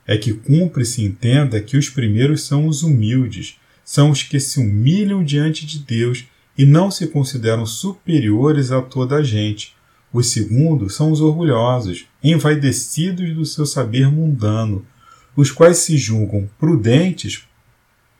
É 0.05 0.17
que 0.17 0.33
cumpre 0.33 0.85
se 0.85 1.01
entenda 1.01 1.61
que 1.61 1.77
os 1.77 1.89
primeiros 1.89 2.43
são 2.43 2.67
os 2.67 2.83
humildes, 2.83 3.57
são 3.85 4.11
os 4.11 4.21
que 4.21 4.39
se 4.39 4.59
humilham 4.59 5.23
diante 5.23 5.65
de 5.65 5.79
Deus 5.79 6.25
e 6.57 6.65
não 6.65 6.91
se 6.91 7.07
consideram 7.07 7.65
superiores 7.65 8.71
a 8.71 8.81
toda 8.81 9.15
a 9.15 9.23
gente. 9.23 9.73
Os 10.15 10.27
segundos 10.27 10.95
são 10.95 11.11
os 11.11 11.19
orgulhosos, 11.19 12.05
envaidecidos 12.23 13.35
do 13.35 13.43
seu 13.43 13.65
saber 13.65 14.09
mundano, 14.09 14.85
os 15.35 15.51
quais 15.51 15.79
se 15.79 15.97
julgam 15.97 16.49
prudentes 16.57 17.43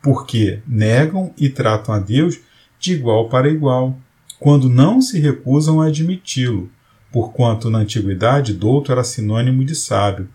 porque 0.03 0.60
negam 0.67 1.34
e 1.38 1.47
tratam 1.47 1.95
a 1.95 1.99
Deus 1.99 2.38
de 2.77 2.91
igual 2.91 3.29
para 3.29 3.49
igual, 3.49 3.97
quando 4.38 4.67
não 4.67 4.99
se 5.01 5.21
recusam 5.21 5.79
a 5.79 5.88
admiti-lo, 5.88 6.69
porquanto 7.13 7.69
na 7.69 7.79
antiguidade 7.79 8.53
douto 8.53 8.91
era 8.91 9.01
sinônimo 9.01 9.63
de 9.63 9.73
sábio. 9.73 10.27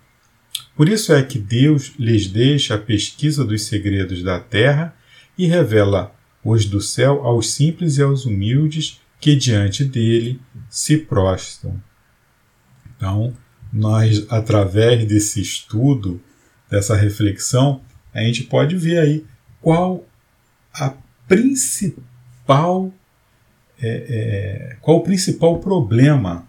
Por 0.75 0.89
isso 0.89 1.13
é 1.13 1.23
que 1.23 1.39
Deus 1.39 1.93
lhes 1.99 2.27
deixa 2.27 2.77
a 2.77 2.79
pesquisa 2.79 3.45
dos 3.45 3.65
segredos 3.67 4.23
da 4.23 4.41
terra 4.41 4.97
e 5.37 5.45
revela 5.45 6.11
os 6.43 6.65
do 6.65 6.81
céu 6.81 7.21
aos 7.23 7.51
simples 7.51 7.99
e 7.99 8.03
aos 8.03 8.25
humildes 8.25 8.99
que 9.21 9.37
diante 9.37 9.85
dele 9.85 10.41
se 10.69 10.97
prostram. 10.97 11.81
Então, 12.97 13.37
nós, 13.73 14.27
através 14.31 15.07
desse 15.07 15.41
estudo, 15.41 16.21
dessa 16.69 16.97
reflexão, 16.97 17.83
a 18.13 18.21
gente 18.21 18.45
pode 18.45 18.77
ver 18.77 18.99
aí 18.99 19.25
qual 19.61 20.05
a 20.73 20.95
principal 21.29 22.93
é, 23.83 23.89
é, 23.89 24.77
qual 24.81 24.99
o 24.99 25.03
principal 25.03 25.59
problema 25.59 26.47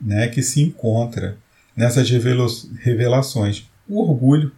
né, 0.00 0.28
que 0.28 0.42
se 0.42 0.62
encontra 0.62 1.36
nessas 1.76 2.08
revelações? 2.08 3.68
O 3.88 4.02
orgulho. 4.02 4.52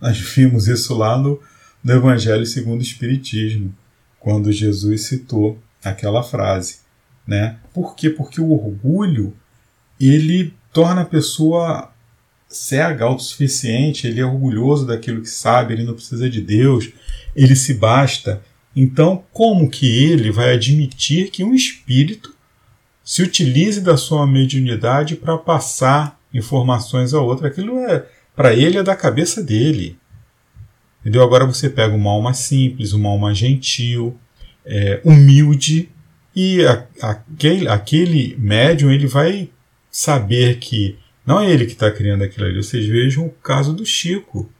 Nós 0.00 0.18
vimos 0.34 0.66
isso 0.66 0.94
lá 0.94 1.16
no, 1.16 1.40
no 1.82 1.92
Evangelho 1.92 2.44
segundo 2.44 2.80
o 2.80 2.82
Espiritismo, 2.82 3.74
quando 4.18 4.50
Jesus 4.50 5.02
citou 5.02 5.58
aquela 5.82 6.22
frase. 6.22 6.83
Né? 7.26 7.56
Por 7.72 7.94
quê? 7.94 8.10
Porque 8.10 8.40
o 8.40 8.52
orgulho 8.52 9.34
ele 10.00 10.52
torna 10.72 11.02
a 11.02 11.06
pessoa 11.06 11.92
cega, 12.48 13.04
autossuficiente, 13.04 14.06
ele 14.06 14.20
é 14.20 14.24
orgulhoso 14.24 14.86
daquilo 14.86 15.22
que 15.22 15.28
sabe, 15.28 15.74
ele 15.74 15.84
não 15.84 15.94
precisa 15.94 16.28
de 16.28 16.40
Deus, 16.40 16.90
ele 17.34 17.56
se 17.56 17.74
basta. 17.74 18.42
Então, 18.76 19.24
como 19.32 19.70
que 19.70 19.86
ele 20.04 20.30
vai 20.30 20.54
admitir 20.54 21.30
que 21.30 21.44
um 21.44 21.54
espírito 21.54 22.34
se 23.02 23.22
utilize 23.22 23.80
da 23.80 23.96
sua 23.96 24.26
mediunidade 24.26 25.16
para 25.16 25.36
passar 25.38 26.18
informações 26.32 27.14
a 27.14 27.20
outra? 27.20 27.48
Aquilo 27.48 27.78
é, 27.78 28.06
para 28.34 28.52
ele, 28.52 28.78
é 28.78 28.82
da 28.82 28.96
cabeça 28.96 29.42
dele. 29.42 29.96
Entendeu? 31.00 31.22
Agora 31.22 31.44
você 31.44 31.68
pega 31.68 31.94
uma 31.94 32.10
alma 32.10 32.32
simples, 32.32 32.92
uma 32.92 33.10
alma 33.10 33.34
gentil, 33.34 34.18
é, 34.64 35.00
humilde, 35.04 35.90
e 36.34 36.64
a, 36.66 36.86
aquele, 37.02 37.68
aquele 37.68 38.36
médium 38.38 38.90
ele 38.90 39.06
vai 39.06 39.50
saber 39.90 40.58
que 40.58 40.98
não 41.26 41.40
é 41.40 41.50
ele 41.50 41.66
que 41.66 41.72
está 41.72 41.90
criando 41.90 42.22
aquilo 42.22 42.46
ali. 42.46 42.56
Vocês 42.56 42.86
vejam 42.86 43.26
o 43.26 43.30
caso 43.30 43.72
do 43.72 43.86
Chico 43.86 44.50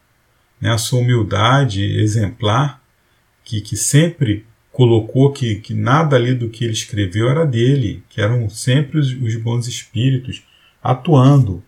né, 0.65 0.71
a 0.71 0.79
sua 0.79 1.01
humildade 1.01 1.85
exemplar, 2.01 2.83
que, 3.45 3.61
que 3.61 3.77
sempre 3.77 4.47
colocou 4.73 5.31
que, 5.31 5.57
que 5.57 5.75
nada 5.75 6.17
ali 6.17 6.35
do 6.35 6.49
que 6.49 6.65
ele 6.65 6.73
escreveu 6.73 7.29
era 7.29 7.45
dele, 7.45 8.03
que 8.09 8.19
eram 8.19 8.49
sempre 8.49 8.99
os, 8.99 9.13
os 9.13 9.37
bons 9.37 9.69
espíritos 9.69 10.43
atuando, 10.83 11.63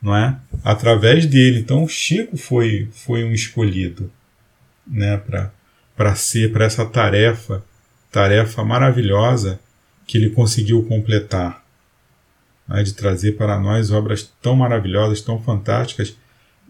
não 0.00 0.14
é? 0.14 0.38
Através 0.62 1.26
dele. 1.26 1.58
Então, 1.58 1.88
Chico 1.88 2.36
foi, 2.36 2.88
foi 2.92 3.24
um 3.24 3.32
escolhido, 3.32 4.12
né, 4.86 5.20
para 5.96 6.14
ser 6.14 6.52
para 6.52 6.66
essa 6.66 6.86
tarefa, 6.86 7.64
tarefa 8.16 8.64
maravilhosa 8.64 9.60
que 10.06 10.16
ele 10.16 10.30
conseguiu 10.30 10.82
completar, 10.84 11.62
né, 12.66 12.82
de 12.82 12.94
trazer 12.94 13.32
para 13.32 13.60
nós 13.60 13.90
obras 13.90 14.32
tão 14.40 14.56
maravilhosas, 14.56 15.20
tão 15.20 15.38
fantásticas 15.38 16.16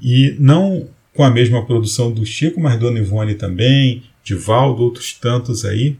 e 0.01 0.35
não 0.41 0.89
com 1.15 1.23
a 1.23 1.31
mesma 1.31 1.65
produção 1.65 2.11
do 2.11 2.27
Chico, 2.27 2.61
mas 2.61 2.81
Dona 2.81 2.99
Ivone 2.99 3.37
também, 3.37 4.03
de 4.25 4.35
Valdo, 4.35 4.83
outros 4.83 5.13
tantos 5.13 5.65
aí, 5.65 5.97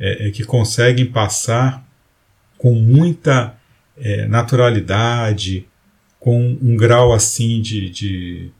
é, 0.00 0.26
é, 0.26 0.30
que 0.32 0.42
conseguem 0.42 1.06
passar 1.06 1.86
com 2.58 2.74
muita 2.74 3.54
é, 3.96 4.26
naturalidade, 4.26 5.64
com 6.18 6.58
um 6.60 6.76
grau 6.76 7.12
assim 7.12 7.62
de, 7.62 7.88
de 7.88 8.50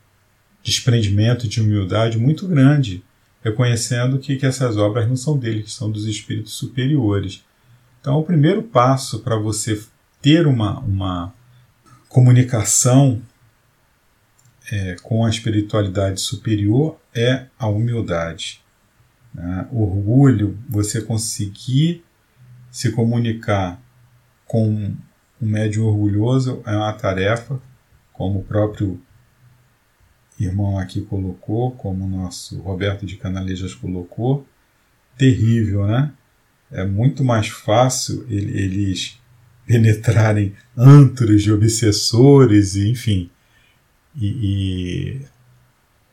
desprendimento, 0.63 1.49
de 1.49 1.61
humildade 1.61 2.17
muito 2.17 2.47
grande, 2.47 3.03
reconhecendo 3.43 4.19
que, 4.19 4.37
que 4.37 4.47
essas 4.47 4.77
obras 4.77 5.09
não 5.09 5.17
são 5.17 5.39
dele, 5.39 5.63
que 5.63 5.71
são 5.71 5.91
dos 5.91 6.07
espíritos 6.07 6.53
superiores. 6.55 7.45
Então, 8.01 8.19
o 8.19 8.25
primeiro 8.25 8.63
passo 8.63 9.21
para 9.21 9.37
você 9.37 9.83
ter 10.21 10.47
uma, 10.47 10.79
uma 10.81 11.35
comunicação 12.09 13.21
é, 14.71 14.97
com 15.03 15.25
a 15.25 15.31
espiritualidade 15.31 16.21
superior 16.21 16.99
é 17.15 17.47
a 17.59 17.67
humildade. 17.67 18.63
Né? 19.35 19.67
Orgulho, 19.73 20.59
você 20.69 21.01
conseguir 21.01 22.05
se 22.71 22.93
comunicar 22.93 23.81
com 24.47 24.95
um 25.41 25.47
médium 25.47 25.87
orgulhoso 25.87 26.63
é 26.67 26.77
uma 26.77 26.93
tarefa, 26.93 27.61
como 28.13 28.41
o 28.41 28.45
próprio 28.45 29.01
irmão 30.45 30.79
aqui 30.79 31.03
colocou, 31.03 31.73
como 31.73 32.05
o 32.05 32.09
nosso 32.09 32.59
Roberto 32.61 33.05
de 33.05 33.17
Canalejas 33.17 33.75
colocou, 33.75 34.47
terrível, 35.17 35.87
né? 35.87 36.13
É 36.71 36.85
muito 36.85 37.25
mais 37.25 37.49
fácil 37.49 38.25
eles 38.29 39.19
penetrarem 39.67 40.55
antros 40.77 41.43
de 41.43 41.53
obsessores, 41.53 42.75
e, 42.75 42.89
enfim, 42.89 43.31
e, 44.17 44.27
e 44.27 45.21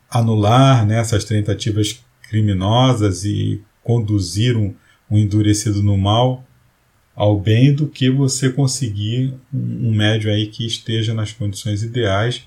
anular 0.10 0.86
né, 0.86 1.00
essas 1.00 1.24
tentativas 1.24 2.04
criminosas 2.30 3.24
e 3.24 3.62
conduzir 3.84 4.56
um, 4.56 4.76
um 5.10 5.18
endurecido 5.18 5.82
no 5.82 5.98
mal 5.98 6.46
ao 7.16 7.40
bem 7.40 7.74
do 7.74 7.88
que 7.88 8.12
você 8.12 8.52
conseguir 8.52 9.34
um, 9.52 9.90
um 9.90 9.92
médio 9.96 10.32
aí 10.32 10.48
que 10.48 10.68
esteja 10.68 11.16
nas 11.16 11.32
condições 11.32 11.82
ideais 11.82 12.47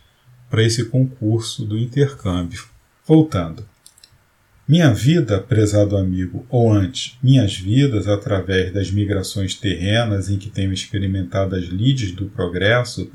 para 0.50 0.62
esse 0.62 0.84
concurso 0.86 1.64
do 1.64 1.78
intercâmbio. 1.78 2.64
Voltando. 3.06 3.64
Minha 4.68 4.92
vida, 4.92 5.40
prezado 5.40 5.96
amigo, 5.96 6.44
ou 6.48 6.72
antes, 6.72 7.16
minhas 7.22 7.56
vidas 7.56 8.06
através 8.06 8.72
das 8.72 8.90
migrações 8.90 9.54
terrenas 9.54 10.28
em 10.28 10.36
que 10.36 10.50
tenho 10.50 10.72
experimentado 10.72 11.56
as 11.56 11.64
lides 11.64 12.12
do 12.12 12.26
progresso 12.26 13.10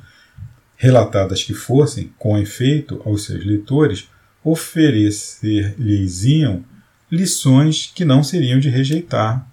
relatadas 0.75 1.43
que 1.43 1.53
fossem, 1.53 2.11
com 2.17 2.37
efeito, 2.37 3.01
aos 3.05 3.23
seus 3.23 3.45
leitores, 3.45 4.09
oferecer-lhes-iam 4.43 6.65
lições 7.09 7.89
que 7.95 8.03
não 8.03 8.21
seriam 8.23 8.59
de 8.59 8.67
rejeitar. 8.69 9.49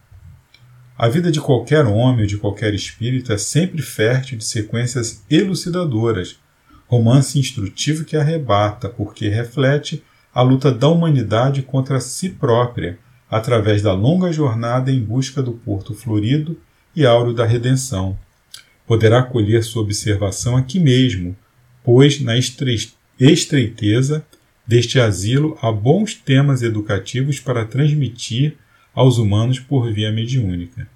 A 0.99 1.09
vida 1.09 1.31
de 1.31 1.41
qualquer 1.41 1.87
homem 1.87 2.23
ou 2.23 2.27
de 2.27 2.37
qualquer 2.37 2.75
espírito 2.75 3.33
é 3.33 3.39
sempre 3.39 3.81
fértil 3.81 4.39
de 4.39 4.45
sequências 4.45 5.25
elucidadoras, 5.31 6.42
romance 6.93 7.39
instrutivo 7.39 8.05
que 8.05 8.19
arrebata, 8.19 8.87
porque 8.87 9.27
reflete 9.27 10.03
a 10.35 10.43
luta 10.43 10.71
da 10.71 10.89
humanidade 10.89 11.63
contra 11.63 11.99
si 11.99 12.29
própria, 12.29 12.99
através 13.31 13.81
da 13.81 13.95
longa 13.95 14.31
jornada 14.31 14.93
em 14.93 15.03
busca 15.03 15.43
do 15.43 15.53
porto 15.53 15.95
florido 15.95 16.55
e 16.95 17.07
áureo 17.07 17.33
da 17.33 17.47
redenção 17.47 18.19
poderá 18.87 19.23
colher 19.23 19.65
sua 19.65 19.81
observação 19.81 20.55
aqui 20.55 20.79
mesmo, 20.79 21.35
pois 21.83 22.21
na 22.21 22.35
estreiteza 23.19 24.23
deste 24.67 25.01
asilo 25.01 25.57
há 25.63 25.73
bons 25.73 26.15
temas 26.15 26.61
educativos 26.61 27.41
para 27.41 27.65
transmitir 27.65 28.59
aos 28.95 29.17
humanos 29.17 29.59
por 29.59 29.91
via 29.91 30.13
mediúnica. 30.13 30.87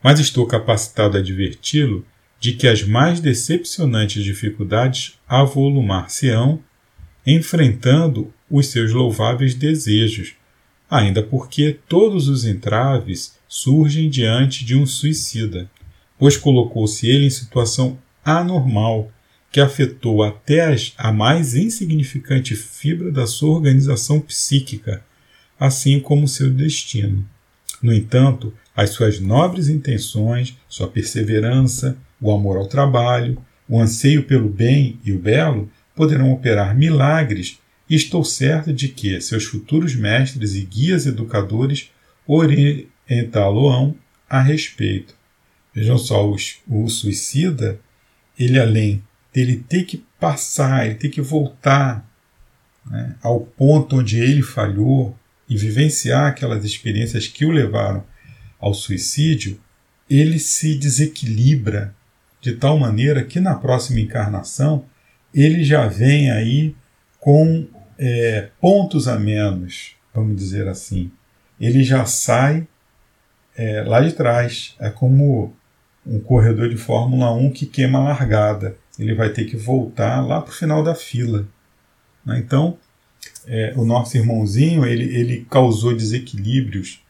mas 0.00 0.20
estou 0.20 0.46
capacitado 0.46 1.16
a 1.16 1.20
adverti-lo 1.20 2.06
de 2.38 2.52
que 2.52 2.66
as 2.66 2.82
mais 2.82 3.20
decepcionantes 3.20 4.22
dificuldades 4.22 5.18
avolumar-se-ão, 5.26 6.60
enfrentando 7.26 8.32
os 8.50 8.68
seus 8.68 8.92
louváveis 8.92 9.54
desejos, 9.54 10.34
ainda 10.88 11.22
porque 11.22 11.78
todos 11.88 12.28
os 12.28 12.44
entraves 12.44 13.36
surgem 13.48 14.08
diante 14.08 14.64
de 14.64 14.76
um 14.76 14.86
suicida, 14.86 15.70
pois 16.18 16.36
colocou-se 16.36 17.08
ele 17.08 17.26
em 17.26 17.30
situação 17.30 17.98
anormal 18.24 19.10
que 19.50 19.60
afetou 19.60 20.22
até 20.22 20.72
as, 20.72 20.92
a 20.98 21.12
mais 21.12 21.54
insignificante 21.54 22.54
fibra 22.54 23.10
da 23.10 23.26
sua 23.26 23.50
organização 23.50 24.20
psíquica, 24.20 25.02
assim 25.58 25.98
como 25.98 26.28
seu 26.28 26.50
destino. 26.50 27.26
No 27.82 27.92
entanto, 27.92 28.52
as 28.74 28.90
suas 28.90 29.18
nobres 29.18 29.68
intenções, 29.68 30.56
sua 30.68 30.88
perseverança, 30.88 31.96
o 32.20 32.32
amor 32.32 32.56
ao 32.56 32.66
trabalho, 32.66 33.38
o 33.68 33.80
anseio 33.80 34.24
pelo 34.24 34.48
bem 34.48 34.98
e 35.04 35.12
o 35.12 35.18
belo 35.18 35.70
poderão 35.94 36.32
operar 36.32 36.76
milagres, 36.76 37.58
e 37.88 37.94
estou 37.94 38.24
certo 38.24 38.72
de 38.72 38.88
que 38.88 39.20
seus 39.20 39.44
futuros 39.44 39.94
mestres 39.94 40.54
e 40.54 40.62
guias 40.62 41.06
educadores 41.06 41.90
orientá-lo-ão 42.26 43.96
a 44.28 44.40
respeito. 44.40 45.14
Vejam 45.72 45.96
só, 45.96 46.28
o, 46.28 46.36
o 46.68 46.88
suicida, 46.88 47.78
ele 48.38 48.58
além 48.58 49.02
dele 49.32 49.64
ter 49.68 49.84
que 49.84 50.04
passar, 50.18 50.86
ele 50.86 50.96
ter 50.96 51.10
que 51.10 51.20
voltar 51.20 52.04
né, 52.84 53.14
ao 53.22 53.40
ponto 53.40 53.96
onde 53.96 54.18
ele 54.18 54.42
falhou 54.42 55.16
e 55.48 55.56
vivenciar 55.56 56.26
aquelas 56.26 56.64
experiências 56.64 57.28
que 57.28 57.44
o 57.44 57.52
levaram 57.52 58.04
ao 58.58 58.74
suicídio, 58.74 59.60
ele 60.08 60.38
se 60.38 60.74
desequilibra 60.74 61.94
de 62.40 62.52
tal 62.54 62.78
maneira 62.78 63.24
que 63.24 63.40
na 63.40 63.54
próxima 63.54 64.00
encarnação 64.00 64.84
ele 65.34 65.64
já 65.64 65.86
vem 65.86 66.30
aí 66.30 66.74
com 67.18 67.66
é, 67.98 68.48
pontos 68.60 69.08
a 69.08 69.18
menos, 69.18 69.96
vamos 70.14 70.36
dizer 70.36 70.68
assim. 70.68 71.10
Ele 71.60 71.82
já 71.82 72.04
sai 72.04 72.66
é, 73.56 73.82
lá 73.82 74.00
de 74.00 74.12
trás. 74.12 74.74
É 74.78 74.90
como 74.90 75.54
um 76.06 76.20
corredor 76.20 76.68
de 76.68 76.76
Fórmula 76.76 77.32
1 77.32 77.50
que 77.50 77.66
queima 77.66 77.98
a 77.98 78.04
largada. 78.04 78.76
Ele 78.98 79.14
vai 79.14 79.30
ter 79.30 79.44
que 79.44 79.56
voltar 79.56 80.24
lá 80.24 80.40
para 80.40 80.50
o 80.50 80.54
final 80.54 80.82
da 80.82 80.94
fila. 80.94 81.46
Né? 82.24 82.38
Então, 82.38 82.78
é, 83.46 83.72
o 83.76 83.84
nosso 83.84 84.16
irmãozinho 84.16 84.84
ele, 84.84 85.14
ele 85.16 85.46
causou 85.50 85.94
desequilíbrios 85.94 87.02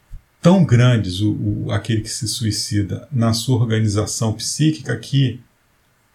tão 0.47 0.65
grandes, 0.65 1.21
o, 1.21 1.33
o, 1.33 1.73
aquele 1.73 2.03
que 2.03 2.09
se 2.09 2.29
suicida, 2.29 3.09
na 3.11 3.33
sua 3.33 3.59
organização 3.59 4.33
psíquica, 4.33 4.97
que 4.97 5.41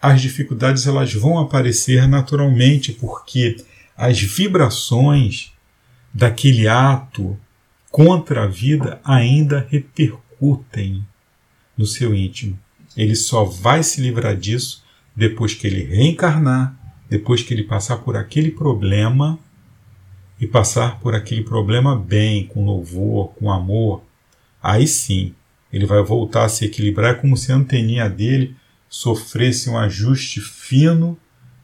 as 0.00 0.22
dificuldades 0.22 0.86
elas 0.86 1.12
vão 1.12 1.38
aparecer 1.38 2.08
naturalmente, 2.08 2.92
porque 2.92 3.58
as 3.94 4.18
vibrações 4.22 5.52
daquele 6.14 6.66
ato 6.66 7.38
contra 7.90 8.44
a 8.44 8.46
vida 8.46 9.02
ainda 9.04 9.66
repercutem 9.68 11.04
no 11.76 11.84
seu 11.84 12.14
íntimo. 12.14 12.58
Ele 12.96 13.14
só 13.14 13.44
vai 13.44 13.82
se 13.82 14.00
livrar 14.00 14.34
disso 14.34 14.82
depois 15.14 15.52
que 15.52 15.66
ele 15.66 15.84
reencarnar, 15.84 16.74
depois 17.06 17.42
que 17.42 17.52
ele 17.52 17.64
passar 17.64 17.98
por 17.98 18.16
aquele 18.16 18.50
problema 18.50 19.38
e 20.40 20.46
passar 20.46 21.00
por 21.00 21.14
aquele 21.14 21.42
problema 21.42 21.94
bem, 21.94 22.46
com 22.46 22.64
louvor, 22.64 23.34
com 23.34 23.52
amor, 23.52 24.02
aí 24.62 24.86
sim 24.86 25.34
ele 25.72 25.86
vai 25.86 26.02
voltar 26.02 26.44
a 26.44 26.48
se 26.48 26.66
equilibrar, 26.66 27.12
é 27.12 27.18
como 27.18 27.36
se 27.36 27.50
a 27.50 27.56
anteninha 27.56 28.08
dele 28.08 28.54
sofresse 28.88 29.70
um 29.70 29.78
ajuste 29.78 30.40
fino 30.40 31.18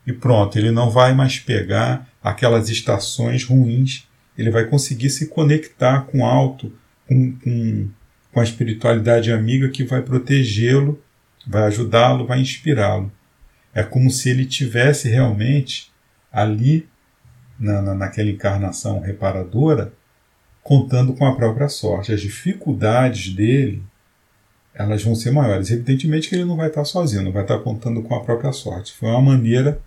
e 0.06 0.12
pronto, 0.12 0.58
ele 0.58 0.70
não 0.70 0.88
vai 0.88 1.14
mais 1.14 1.38
pegar 1.38 2.08
aquelas 2.22 2.70
estações 2.70 3.44
ruins, 3.44 4.08
ele 4.36 4.50
vai 4.50 4.64
conseguir 4.64 5.10
se 5.10 5.26
conectar 5.26 6.06
com 6.06 6.24
alto, 6.24 6.72
com, 7.06 7.32
com, 7.32 7.88
com 8.32 8.40
a 8.40 8.44
espiritualidade 8.44 9.30
amiga 9.30 9.68
que 9.68 9.84
vai 9.84 10.00
protegê-lo, 10.00 11.02
vai 11.46 11.64
ajudá-lo, 11.64 12.26
vai 12.26 12.40
inspirá-lo. 12.40 13.12
É 13.74 13.82
como 13.82 14.10
se 14.10 14.30
ele 14.30 14.46
tivesse 14.46 15.08
realmente 15.08 15.92
ali 16.32 16.88
na, 17.58 17.82
na, 17.82 17.94
naquela 17.94 18.30
encarnação 18.30 19.00
reparadora, 19.00 19.92
contando 20.68 21.14
com 21.14 21.24
a 21.24 21.34
própria 21.34 21.66
sorte. 21.66 22.12
As 22.12 22.20
dificuldades 22.20 23.32
dele 23.32 23.82
elas 24.74 25.02
vão 25.02 25.14
ser 25.14 25.30
maiores. 25.30 25.70
Evidentemente 25.70 26.28
que 26.28 26.34
ele 26.34 26.44
não 26.44 26.56
vai 26.56 26.68
estar 26.68 26.84
sozinho, 26.84 27.22
não 27.22 27.32
vai 27.32 27.40
estar 27.40 27.58
contando 27.60 28.02
com 28.02 28.14
a 28.14 28.20
própria 28.20 28.52
sorte. 28.52 28.92
Foi 28.92 29.08
uma 29.08 29.22
maneira 29.22 29.80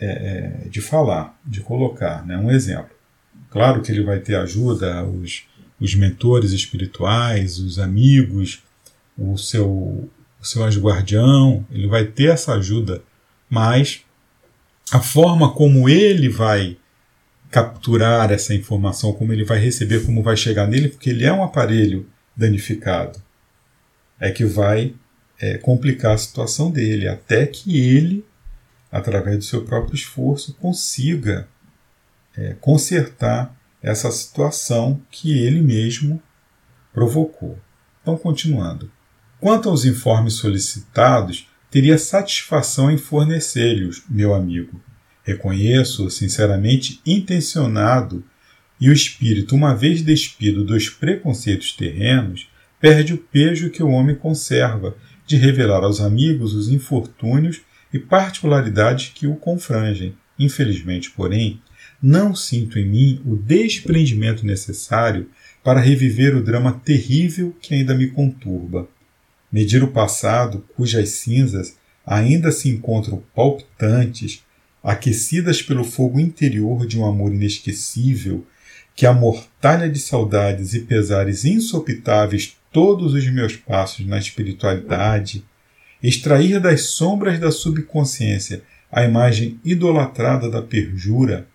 é, 0.00 0.64
é, 0.64 0.68
de 0.68 0.80
falar, 0.80 1.38
de 1.46 1.60
colocar, 1.60 2.26
né? 2.26 2.36
um 2.36 2.50
exemplo. 2.50 2.90
Claro 3.48 3.80
que 3.80 3.92
ele 3.92 4.02
vai 4.02 4.18
ter 4.18 4.34
ajuda, 4.34 5.04
os, 5.04 5.44
os 5.80 5.94
mentores 5.94 6.50
espirituais, 6.50 7.60
os 7.60 7.78
amigos, 7.78 8.64
o 9.16 9.38
seu, 9.38 9.70
o 9.70 10.44
seu 10.44 10.64
anjo 10.64 10.80
guardião, 10.80 11.64
ele 11.70 11.86
vai 11.86 12.04
ter 12.04 12.30
essa 12.30 12.54
ajuda, 12.54 13.02
mas 13.48 14.04
a 14.90 14.98
forma 14.98 15.52
como 15.52 15.88
ele 15.88 16.28
vai 16.28 16.76
capturar 17.56 18.30
essa 18.30 18.52
informação, 18.52 19.14
como 19.14 19.32
ele 19.32 19.42
vai 19.42 19.58
receber, 19.58 20.04
como 20.04 20.22
vai 20.22 20.36
chegar 20.36 20.66
nele, 20.66 20.90
porque 20.90 21.08
ele 21.08 21.24
é 21.24 21.32
um 21.32 21.42
aparelho 21.42 22.06
danificado, 22.36 23.18
é 24.20 24.30
que 24.30 24.44
vai 24.44 24.94
é, 25.40 25.56
complicar 25.56 26.12
a 26.12 26.18
situação 26.18 26.70
dele, 26.70 27.08
até 27.08 27.46
que 27.46 27.80
ele, 27.80 28.26
através 28.92 29.38
do 29.38 29.44
seu 29.44 29.64
próprio 29.64 29.94
esforço, 29.94 30.52
consiga 30.60 31.48
é, 32.36 32.52
consertar 32.60 33.56
essa 33.82 34.10
situação 34.10 35.00
que 35.10 35.38
ele 35.38 35.62
mesmo 35.62 36.22
provocou. 36.92 37.58
Então, 38.02 38.18
continuando. 38.18 38.92
Quanto 39.40 39.70
aos 39.70 39.86
informes 39.86 40.34
solicitados, 40.34 41.48
teria 41.70 41.96
satisfação 41.96 42.90
em 42.90 42.98
fornecer-lhes, 42.98 44.02
meu 44.10 44.34
amigo. 44.34 44.78
Reconheço, 45.26 46.08
sinceramente, 46.08 47.00
intencionado, 47.04 48.24
e 48.80 48.88
o 48.88 48.92
espírito, 48.92 49.56
uma 49.56 49.74
vez 49.74 50.00
despido 50.00 50.64
dos 50.64 50.88
preconceitos 50.88 51.72
terrenos, 51.72 52.48
perde 52.80 53.12
o 53.12 53.18
pejo 53.18 53.70
que 53.70 53.82
o 53.82 53.88
homem 53.88 54.14
conserva 54.14 54.96
de 55.26 55.36
revelar 55.36 55.82
aos 55.82 56.00
amigos 56.00 56.54
os 56.54 56.68
infortúnios 56.68 57.60
e 57.92 57.98
particularidades 57.98 59.10
que 59.12 59.26
o 59.26 59.34
confrangem. 59.34 60.14
Infelizmente, 60.38 61.10
porém, 61.10 61.60
não 62.00 62.32
sinto 62.32 62.78
em 62.78 62.86
mim 62.86 63.22
o 63.24 63.34
desprendimento 63.34 64.46
necessário 64.46 65.28
para 65.64 65.80
reviver 65.80 66.36
o 66.36 66.42
drama 66.42 66.80
terrível 66.84 67.56
que 67.60 67.74
ainda 67.74 67.94
me 67.94 68.06
conturba. 68.08 68.88
Medir 69.50 69.82
o 69.82 69.88
passado, 69.88 70.64
cujas 70.76 71.08
cinzas 71.08 71.76
ainda 72.06 72.52
se 72.52 72.68
encontram 72.68 73.24
palpitantes, 73.34 74.45
aquecidas 74.86 75.60
pelo 75.60 75.82
fogo 75.82 76.20
interior 76.20 76.86
de 76.86 76.96
um 76.96 77.04
amor 77.04 77.34
inesquecível, 77.34 78.46
que 78.94 79.04
amortalha 79.04 79.90
de 79.90 79.98
saudades 79.98 80.74
e 80.74 80.80
pesares 80.82 81.44
insopitáveis 81.44 82.56
todos 82.72 83.12
os 83.12 83.28
meus 83.28 83.56
passos 83.56 84.06
na 84.06 84.16
espiritualidade, 84.16 85.44
extrair 86.00 86.60
das 86.60 86.82
sombras 86.82 87.40
da 87.40 87.50
subconsciência 87.50 88.62
a 88.90 89.02
imagem 89.02 89.58
idolatrada 89.64 90.48
da 90.48 90.62
perjura, 90.62 91.48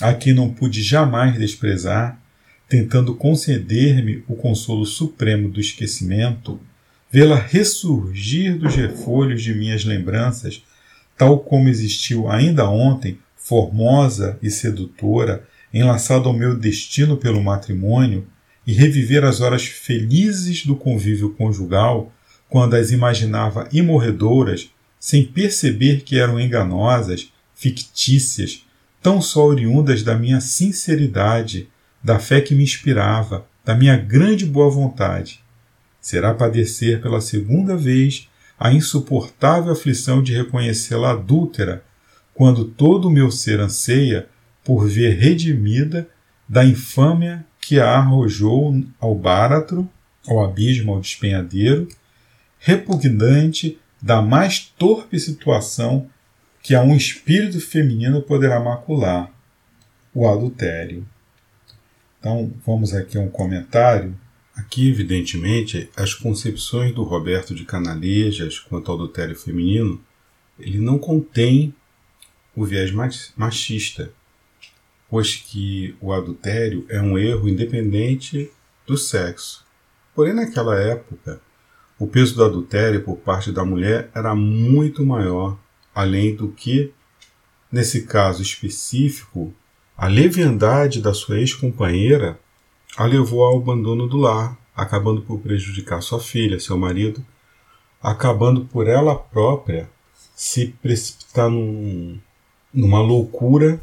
a 0.00 0.14
que 0.14 0.32
não 0.32 0.48
pude 0.50 0.82
jamais 0.82 1.38
desprezar, 1.38 2.18
tentando 2.66 3.14
conceder-me 3.14 4.24
o 4.26 4.34
consolo 4.34 4.86
supremo 4.86 5.50
do 5.50 5.60
esquecimento, 5.60 6.58
vê-la 7.12 7.36
ressurgir 7.36 8.56
dos 8.56 8.74
refolhos 8.74 9.42
de 9.42 9.54
minhas 9.54 9.84
lembranças, 9.84 10.62
tal 11.16 11.38
como 11.40 11.68
existiu 11.68 12.28
ainda 12.28 12.68
ontem, 12.68 13.18
formosa 13.36 14.38
e 14.42 14.50
sedutora, 14.50 15.46
enlaçada 15.72 16.26
ao 16.26 16.32
meu 16.32 16.56
destino 16.56 17.16
pelo 17.16 17.42
matrimônio, 17.42 18.26
e 18.66 18.72
reviver 18.72 19.24
as 19.24 19.40
horas 19.40 19.66
felizes 19.66 20.64
do 20.64 20.74
convívio 20.74 21.34
conjugal, 21.34 22.12
quando 22.48 22.74
as 22.74 22.90
imaginava 22.90 23.68
imorredoras, 23.72 24.70
sem 24.98 25.24
perceber 25.24 26.02
que 26.02 26.18
eram 26.18 26.40
enganosas, 26.40 27.30
fictícias, 27.54 28.64
tão 29.02 29.20
só 29.20 29.44
oriundas 29.44 30.02
da 30.02 30.14
minha 30.14 30.40
sinceridade, 30.40 31.68
da 32.02 32.18
fé 32.18 32.40
que 32.40 32.54
me 32.54 32.62
inspirava, 32.62 33.46
da 33.64 33.74
minha 33.74 33.96
grande 33.96 34.46
boa 34.46 34.70
vontade. 34.70 35.40
Será 36.00 36.32
padecer 36.32 37.00
pela 37.00 37.20
segunda 37.20 37.76
vez 37.76 38.28
a 38.58 38.72
insuportável 38.72 39.72
aflição 39.72 40.22
de 40.22 40.34
reconhecê-la 40.34 41.12
adúltera, 41.12 41.84
quando 42.32 42.64
todo 42.64 43.08
o 43.08 43.10
meu 43.10 43.30
ser 43.30 43.60
anseia 43.60 44.28
por 44.62 44.88
ver 44.88 45.18
redimida 45.18 46.08
da 46.48 46.64
infâmia 46.64 47.44
que 47.60 47.80
a 47.80 47.90
arrojou 47.90 48.82
ao 48.98 49.14
báratro, 49.14 49.88
ao 50.26 50.44
abismo, 50.44 50.92
ao 50.92 51.00
despenhadeiro, 51.00 51.88
repugnante 52.58 53.78
da 54.00 54.20
mais 54.20 54.60
torpe 54.60 55.18
situação 55.18 56.08
que 56.62 56.74
a 56.74 56.82
um 56.82 56.96
espírito 56.96 57.60
feminino 57.60 58.22
poderá 58.22 58.58
macular: 58.58 59.30
o 60.14 60.28
adultério. 60.28 61.06
Então, 62.18 62.52
vamos 62.66 62.94
aqui 62.94 63.18
a 63.18 63.20
um 63.20 63.28
comentário. 63.28 64.14
Aqui, 64.56 64.88
evidentemente, 64.88 65.90
as 65.96 66.14
concepções 66.14 66.94
do 66.94 67.02
Roberto 67.02 67.54
de 67.54 67.64
Canalejas 67.64 68.58
quanto 68.58 68.90
ao 68.90 68.96
adultério 68.96 69.34
feminino, 69.34 70.00
ele 70.58 70.78
não 70.78 70.96
contém 70.96 71.74
o 72.54 72.64
viés 72.64 72.92
machista, 73.36 74.12
pois 75.10 75.34
que 75.36 75.96
o 76.00 76.12
adultério 76.12 76.86
é 76.88 77.00
um 77.00 77.18
erro 77.18 77.48
independente 77.48 78.50
do 78.86 78.96
sexo. 78.96 79.64
Porém, 80.14 80.32
naquela 80.32 80.78
época, 80.78 81.40
o 81.98 82.06
peso 82.06 82.36
do 82.36 82.44
adultério 82.44 83.02
por 83.02 83.16
parte 83.16 83.50
da 83.50 83.64
mulher 83.64 84.10
era 84.14 84.34
muito 84.34 85.04
maior, 85.04 85.58
além 85.92 86.34
do 86.34 86.48
que, 86.48 86.92
nesse 87.70 88.02
caso 88.02 88.40
específico, 88.40 89.52
a 89.96 90.06
leviandade 90.06 91.00
da 91.00 91.12
sua 91.12 91.38
ex-companheira 91.38 92.38
a 92.96 93.04
levou 93.04 93.42
ao 93.42 93.58
abandono 93.58 94.06
do 94.06 94.16
lar, 94.16 94.56
acabando 94.74 95.22
por 95.22 95.40
prejudicar 95.40 96.00
sua 96.00 96.20
filha, 96.20 96.60
seu 96.60 96.78
marido, 96.78 97.24
acabando 98.02 98.64
por 98.66 98.86
ela 98.86 99.16
própria 99.16 99.90
se 100.34 100.66
precipitar 100.82 101.50
num, 101.50 102.18
numa 102.72 103.00
loucura 103.00 103.82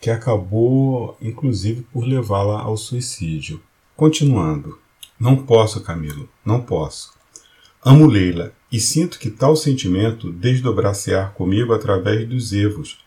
que 0.00 0.10
acabou, 0.10 1.16
inclusive, 1.20 1.82
por 1.92 2.04
levá-la 2.04 2.60
ao 2.60 2.76
suicídio. 2.76 3.62
Continuando. 3.96 4.78
Não 5.18 5.36
posso, 5.36 5.80
Camilo, 5.82 6.28
não 6.44 6.60
posso. 6.60 7.12
Amo 7.84 8.06
Leila 8.06 8.52
e 8.70 8.80
sinto 8.80 9.18
que 9.18 9.30
tal 9.30 9.54
sentimento 9.54 10.32
desdobrar-se-á 10.32 11.26
comigo 11.26 11.72
através 11.72 12.28
dos 12.28 12.52
evos, 12.52 12.98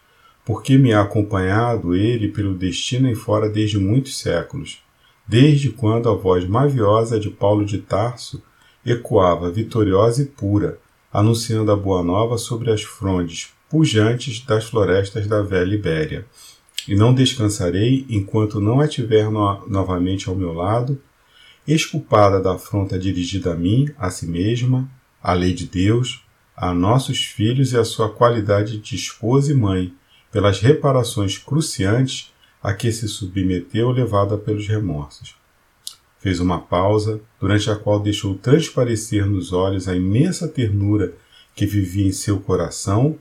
porque 0.45 0.77
me 0.77 0.93
ha 0.93 1.01
acompanhado 1.01 1.95
ele 1.95 2.29
pelo 2.29 2.55
destino 2.55 3.09
em 3.09 3.15
fora 3.15 3.49
desde 3.49 3.77
muitos 3.77 4.17
séculos, 4.17 4.84
desde 5.27 5.69
quando 5.69 6.09
a 6.09 6.13
voz 6.13 6.47
maviosa 6.47 7.19
de 7.19 7.29
Paulo 7.29 7.65
de 7.65 7.79
Tarso 7.79 8.41
ecoava 8.85 9.49
vitoriosa 9.49 10.21
e 10.21 10.25
pura, 10.25 10.77
anunciando 11.11 11.71
a 11.71 11.75
boa 11.75 12.03
nova 12.03 12.37
sobre 12.37 12.71
as 12.71 12.83
frondes 12.83 13.49
pujantes 13.69 14.41
das 14.45 14.65
florestas 14.65 15.27
da 15.27 15.41
velha 15.41 15.73
Ibéria. 15.73 16.25
E 16.87 16.95
não 16.95 17.13
descansarei 17.13 18.05
enquanto 18.09 18.59
não 18.59 18.79
a 18.79 18.87
tiver 18.87 19.29
no 19.31 19.67
novamente 19.67 20.29
ao 20.29 20.35
meu 20.35 20.53
lado, 20.53 21.01
esculpada 21.67 22.39
da 22.39 22.53
afronta 22.53 22.99
dirigida 22.99 23.53
a 23.53 23.55
mim, 23.55 23.89
a 23.97 24.11
si 24.11 24.27
mesma, 24.27 24.87
à 25.21 25.33
lei 25.33 25.53
de 25.53 25.65
Deus, 25.65 26.23
a 26.55 26.73
nossos 26.73 27.25
filhos 27.25 27.73
e 27.73 27.77
a 27.77 27.83
sua 27.83 28.09
qualidade 28.09 28.77
de 28.77 28.95
esposa 28.95 29.51
e 29.51 29.55
mãe, 29.55 29.91
pelas 30.31 30.59
reparações 30.59 31.37
cruciantes 31.37 32.31
a 32.65 32.73
que 32.73 32.91
se 32.91 33.07
submeteu 33.07 33.91
levada 33.91 34.39
pelos 34.39 34.67
remorsos. 34.67 35.35
Fez 36.17 36.39
uma 36.39 36.59
pausa, 36.59 37.21
durante 37.39 37.69
a 37.69 37.75
qual 37.75 37.99
deixou 37.99 38.33
transparecer 38.33 39.23
nos 39.27 39.53
olhos 39.53 39.87
a 39.87 39.95
imensa 39.95 40.47
ternura 40.47 41.13
que 41.53 41.67
vivia 41.67 42.07
em 42.07 42.11
seu 42.11 42.39
coração, 42.39 43.19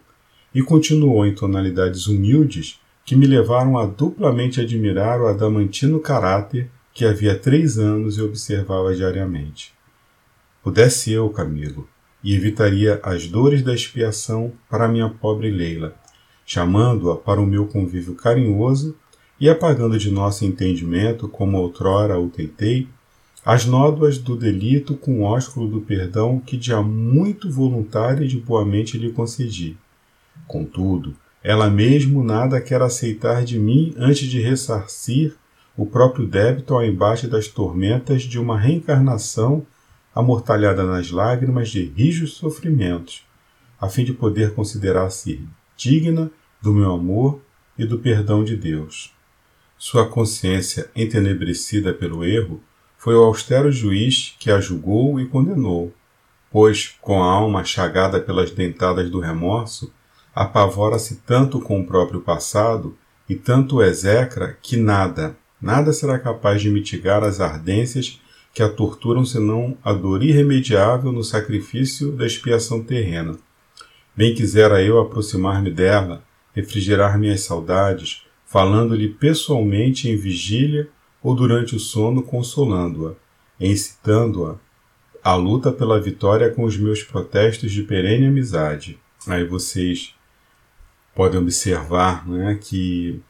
e 0.55 0.63
continuou 0.63 1.27
em 1.27 1.35
tonalidades 1.35 2.07
humildes 2.07 2.81
que 3.05 3.15
me 3.15 3.27
levaram 3.27 3.77
a 3.77 3.85
duplamente 3.85 4.63
admirar 4.63 5.21
o 5.21 5.27
adamantino 5.27 6.01
caráter 6.01 6.71
que 6.95 7.05
havia 7.05 7.39
três 7.39 7.79
anos 7.79 8.17
eu 8.17 8.25
observava 8.25 8.95
diariamente. 8.95 9.75
Pudesse 10.63 11.13
eu, 11.13 11.29
Camilo, 11.29 11.87
e 12.23 12.35
evitaria 12.35 12.99
as 13.03 13.27
dores 13.27 13.63
da 13.63 13.75
expiação 13.75 14.55
para 14.71 14.89
minha 14.89 15.11
pobre 15.11 15.51
Leila, 15.51 15.95
chamando-a 16.47 17.15
para 17.15 17.43
o 17.43 17.47
meu 17.47 17.67
convívio 17.67 18.15
carinhoso 18.15 18.97
e 19.41 19.49
apagando 19.49 19.99
de 19.99 20.11
nosso 20.11 20.45
entendimento, 20.45 21.29
como 21.29 21.59
outrora 21.59 22.19
o 22.19 22.29
tentei, 22.29 22.89
as 23.45 23.67
nódoas 23.67 24.17
do 24.17 24.37
delito 24.37 24.95
com 24.95 25.21
o 25.21 25.23
ósculo 25.23 25.69
do 25.69 25.81
perdão 25.81 26.41
que 26.41 26.57
de 26.57 26.75
muito 26.77 27.51
voluntária 27.51 28.25
e 28.25 28.29
de 28.29 28.39
boamente 28.39 28.97
lhe 28.97 29.13
concedi. 29.13 29.77
Contudo, 30.47 31.15
ela 31.43 31.69
mesmo 31.69 32.25
nada 32.25 32.61
quer 32.61 32.81
aceitar 32.81 33.45
de 33.45 33.59
mim 33.59 33.95
antes 33.99 34.29
de 34.29 34.41
ressarcir 34.41 35.37
o 35.77 35.85
próprio 35.85 36.27
débito 36.27 36.73
ao 36.73 36.85
embate 36.85 37.27
das 37.27 37.49
tormentas 37.49 38.23
de 38.23 38.39
uma 38.39 38.59
reencarnação 38.59 39.67
amortalhada 40.15 40.85
nas 40.85 41.11
lágrimas 41.11 41.69
de 41.69 41.85
rijos 41.85 42.35
sofrimentos, 42.35 43.27
a 43.79 43.89
fim 43.89 44.05
de 44.05 44.13
poder 44.13 44.55
considerar-se 44.55 45.47
digna 45.77 46.31
do 46.63 46.73
meu 46.73 46.93
amor 46.93 47.43
e 47.77 47.85
do 47.85 47.99
perdão 47.99 48.43
de 48.43 48.57
Deus. 48.57 49.14
Sua 49.77 50.09
consciência 50.09 50.91
entenebrecida 50.95 51.93
pelo 51.93 52.25
erro 52.25 52.63
foi 52.97 53.15
o 53.15 53.23
austero 53.23 53.71
juiz 53.71 54.35
que 54.39 54.51
a 54.51 54.61
julgou 54.61 55.21
e 55.21 55.27
condenou, 55.27 55.93
pois, 56.51 56.97
com 57.01 57.23
a 57.23 57.31
alma 57.31 57.65
chagada 57.65 58.21
pelas 58.21 58.51
dentadas 58.51 59.11
do 59.11 59.21
remorso, 59.21 59.93
apavora-se 60.35 61.17
tanto 61.27 61.61
com 61.61 61.81
o 61.81 61.87
próprio 61.87 62.21
passado 62.21 62.97
e 63.29 63.35
tanto 63.35 63.83
execra 63.83 64.57
que 64.63 64.77
nada, 64.77 65.37
nada 65.61 65.93
será 65.93 66.19
capaz 66.19 66.63
de 66.63 66.71
mitigar 66.71 67.23
as 67.23 67.41
ardências 67.41 68.21
que 68.55 68.63
a 68.63 68.69
torturam 68.69 69.25
senão 69.25 69.77
a 69.83 69.93
dor 69.93 70.23
irremediável 70.23 71.11
no 71.11 71.25
sacrifício 71.25 72.13
da 72.13 72.25
expiação 72.25 72.83
terrena. 72.83 73.37
Bem 74.17 74.35
quisera 74.35 74.81
eu 74.81 75.01
aproximar-me 75.01 75.71
dela, 75.71 76.23
refrigerar 76.55 77.19
minhas 77.19 77.41
saudades, 77.41 78.24
falando-lhe 78.55 79.09
pessoalmente 79.09 80.09
em 80.09 80.15
vigília 80.15 80.89
ou 81.21 81.35
durante 81.35 81.75
o 81.75 81.81
sono, 81.81 82.23
consolando-a, 82.23 83.15
incitando-a 83.59 84.55
à 85.25 85.35
luta 85.35 85.73
pela 85.73 86.01
vitória 86.01 86.49
com 86.49 86.63
os 86.63 86.77
meus 86.77 87.03
protestos 87.03 87.73
de 87.73 87.83
perene 87.83 88.29
amizade. 88.29 88.97
Aí 89.27 89.45
vocês 89.45 90.15
podem 91.17 91.41
observar 91.41 92.29
né, 92.29 92.57
que 92.63 93.21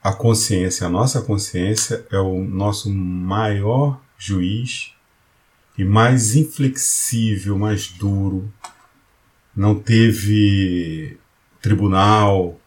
a 0.00 0.12
consciência, 0.12 0.86
a 0.86 0.90
nossa 0.90 1.20
consciência, 1.22 2.06
é 2.08 2.20
o 2.20 2.44
nosso 2.44 2.88
maior 2.88 4.00
juiz 4.16 4.92
e 5.76 5.84
mais 5.84 6.36
inflexível, 6.36 7.58
mais 7.58 7.88
duro, 7.88 8.48
não 9.56 9.74
teve 9.74 11.18
tribunal 11.60 12.60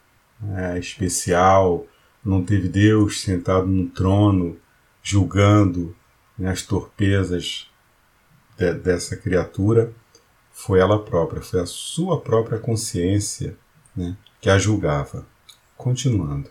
é, 0.56 0.78
especial, 0.78 1.86
não 2.24 2.44
teve 2.44 2.68
Deus 2.68 3.22
sentado 3.22 3.68
no 3.68 3.88
trono 3.90 4.58
julgando 5.02 5.96
né, 6.38 6.50
as 6.50 6.64
torpezas 6.64 7.70
de, 8.58 8.74
dessa 8.74 9.16
criatura, 9.16 9.94
foi 10.52 10.80
ela 10.80 11.04
própria, 11.04 11.42
foi 11.42 11.60
a 11.60 11.66
sua 11.66 12.20
própria 12.20 12.58
consciência 12.58 13.58
né, 13.96 14.18
que 14.42 14.50
a 14.50 14.58
julgava. 14.58 15.26
Continuando. 15.78 16.50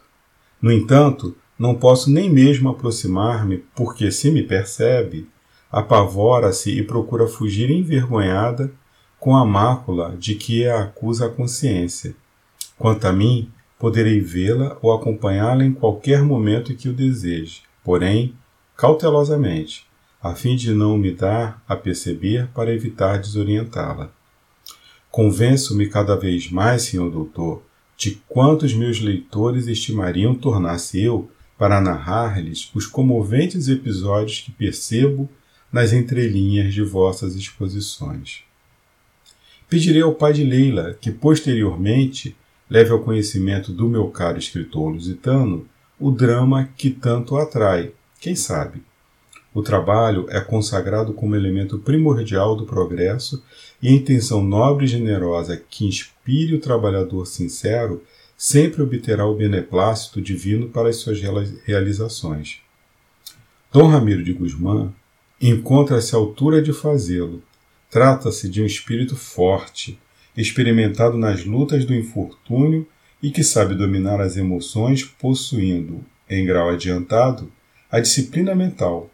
No 0.61 0.71
entanto, 0.71 1.37
não 1.59 1.75
posso 1.75 2.11
nem 2.11 2.31
mesmo 2.31 2.69
aproximar-me, 2.69 3.59
porque 3.75 4.11
se 4.11 4.31
me 4.31 4.43
percebe, 4.43 5.29
apavora-se 5.71 6.71
e 6.71 6.83
procura 6.83 7.27
fugir 7.27 7.71
envergonhada 7.71 8.73
com 9.19 9.37
a 9.37 9.45
mácula 9.45 10.15
de 10.19 10.35
que 10.35 10.67
a 10.69 10.85
acusa 10.85 11.27
a 11.27 11.31
consciência. 11.31 12.15
Quanto 12.79 13.07
a 13.07 13.13
mim, 13.13 13.51
poderei 13.85 14.19
vê-la 14.19 14.79
ou 14.81 14.95
acompanhá-la 14.95 15.63
em 15.63 15.71
qualquer 15.71 16.23
momento 16.23 16.75
que 16.75 16.89
o 16.89 16.93
deseje, 16.95 17.61
porém, 17.85 18.35
cautelosamente, 18.75 19.87
a 20.23 20.35
fim 20.35 20.57
de 20.57 20.73
não 20.73 20.97
me 20.97 21.13
dar 21.13 21.63
a 21.69 21.77
perceber 21.77 22.49
para 22.55 22.73
evitar 22.73 23.19
desorientá-la. 23.19 24.11
Convenço-me 25.11 25.87
cada 25.87 26.17
vez 26.17 26.51
mais, 26.51 26.85
senhor 26.85 27.11
doutor, 27.11 27.63
de 27.95 28.13
quantos 28.27 28.73
meus 28.73 29.01
leitores 29.01 29.67
estimariam 29.67 30.35
tornar-se 30.35 31.03
eu 31.03 31.31
para 31.59 31.79
narrar-lhes 31.79 32.71
os 32.75 32.87
comoventes 32.87 33.69
episódios 33.69 34.41
que 34.41 34.51
percebo 34.51 35.29
nas 35.71 35.93
entrelinhas 35.93 36.73
de 36.73 36.83
vossas 36.83 37.37
exposições. 37.37 38.45
Pedirei 39.69 40.01
ao 40.01 40.15
pai 40.15 40.33
de 40.33 40.43
Leila 40.43 40.97
que, 40.99 41.11
posteriormente, 41.11 42.35
leve 42.69 42.91
ao 42.91 43.01
conhecimento 43.01 43.73
do 43.73 43.89
meu 43.89 44.09
caro 44.09 44.39
escritor 44.39 44.91
lusitano 44.91 45.67
o 45.99 46.11
drama 46.11 46.69
que 46.77 46.91
tanto 46.91 47.37
atrai, 47.37 47.93
quem 48.21 48.35
sabe. 48.35 48.83
O 49.53 49.63
trabalho 49.63 50.27
é 50.31 50.41
consagrado 50.41 51.13
como 51.13 51.37
elemento 51.37 51.79
primordial 51.79 52.57
do 52.57 52.67
progresso 52.67 53.43
e 53.81 53.89
a 53.89 53.93
intenção 53.93 54.43
nobre 54.43 54.85
e 54.85 54.89
generosa 54.89 55.57
que 55.57 55.87
inspire 55.87 56.55
o 56.55 56.61
trabalhador 56.61 57.27
sincero 57.27 58.03
sempre 58.37 58.83
obterá 58.83 59.25
o 59.27 59.37
beneplácito 59.37 60.21
divino 60.21 60.69
para 60.69 60.89
as 60.89 60.97
suas 60.97 61.21
realizações. 61.65 62.61
Dom 63.73 63.87
Ramiro 63.87 64.25
de 64.25 64.33
Guzmán 64.33 64.93
encontra-se 65.41 66.15
à 66.15 66.19
altura 66.19 66.61
de 66.61 66.73
fazê-lo, 66.73 67.43
Trata-se 67.95 68.49
de 68.49 68.61
um 68.61 68.67
espírito 68.67 69.15
forte, 69.15 70.01
experimentado 70.37 71.17
nas 71.17 71.45
lutas 71.45 71.85
do 71.85 71.95
infortúnio 71.95 72.87
e 73.23 73.31
que 73.31 73.43
sabe 73.43 73.75
dominar 73.75 74.21
as 74.21 74.37
emoções, 74.37 75.05
possuindo, 75.05 76.05
em 76.29 76.45
grau 76.45 76.71
adiantado, 76.71 77.51
a 77.91 78.01
disciplina 78.01 78.55
mental. 78.55 79.11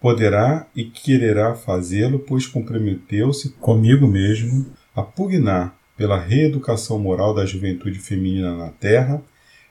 Poderá 0.00 0.66
e 0.74 0.84
quererá 0.84 1.54
fazê-lo, 1.54 2.18
pois 2.18 2.46
comprometeu-se 2.46 3.50
comigo 3.50 4.06
mesmo 4.06 4.66
a 4.94 5.02
pugnar 5.02 5.78
pela 5.96 6.18
reeducação 6.18 6.98
moral 6.98 7.34
da 7.34 7.44
juventude 7.44 7.98
feminina 7.98 8.56
na 8.56 8.70
Terra, 8.70 9.22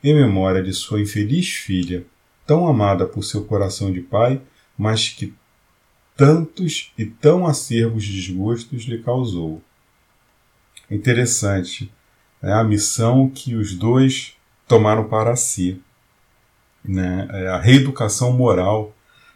em 0.03 0.13
memória 0.13 0.61
de 0.61 0.71
sua 0.73 1.01
infeliz 1.01 1.49
filha, 1.49 2.05
tão 2.45 2.67
amada 2.67 3.05
por 3.05 3.23
seu 3.23 3.43
coração 3.43 3.91
de 3.91 4.01
pai, 4.01 4.41
mas 4.77 5.09
que 5.09 5.33
tantos 6.15 6.91
e 6.97 7.05
tão 7.05 7.45
acerbos 7.45 8.07
desgostos 8.07 8.83
lhe 8.83 8.99
causou. 8.99 9.61
Interessante 10.89 11.91
é 12.41 12.51
a 12.51 12.63
missão 12.63 13.29
que 13.29 13.55
os 13.55 13.73
dois 13.75 14.33
tomaram 14.67 15.07
para 15.07 15.35
si, 15.35 15.81
né? 16.83 17.27
É 17.31 17.47
a 17.47 17.59
reeducação 17.59 18.31
moral 18.33 18.95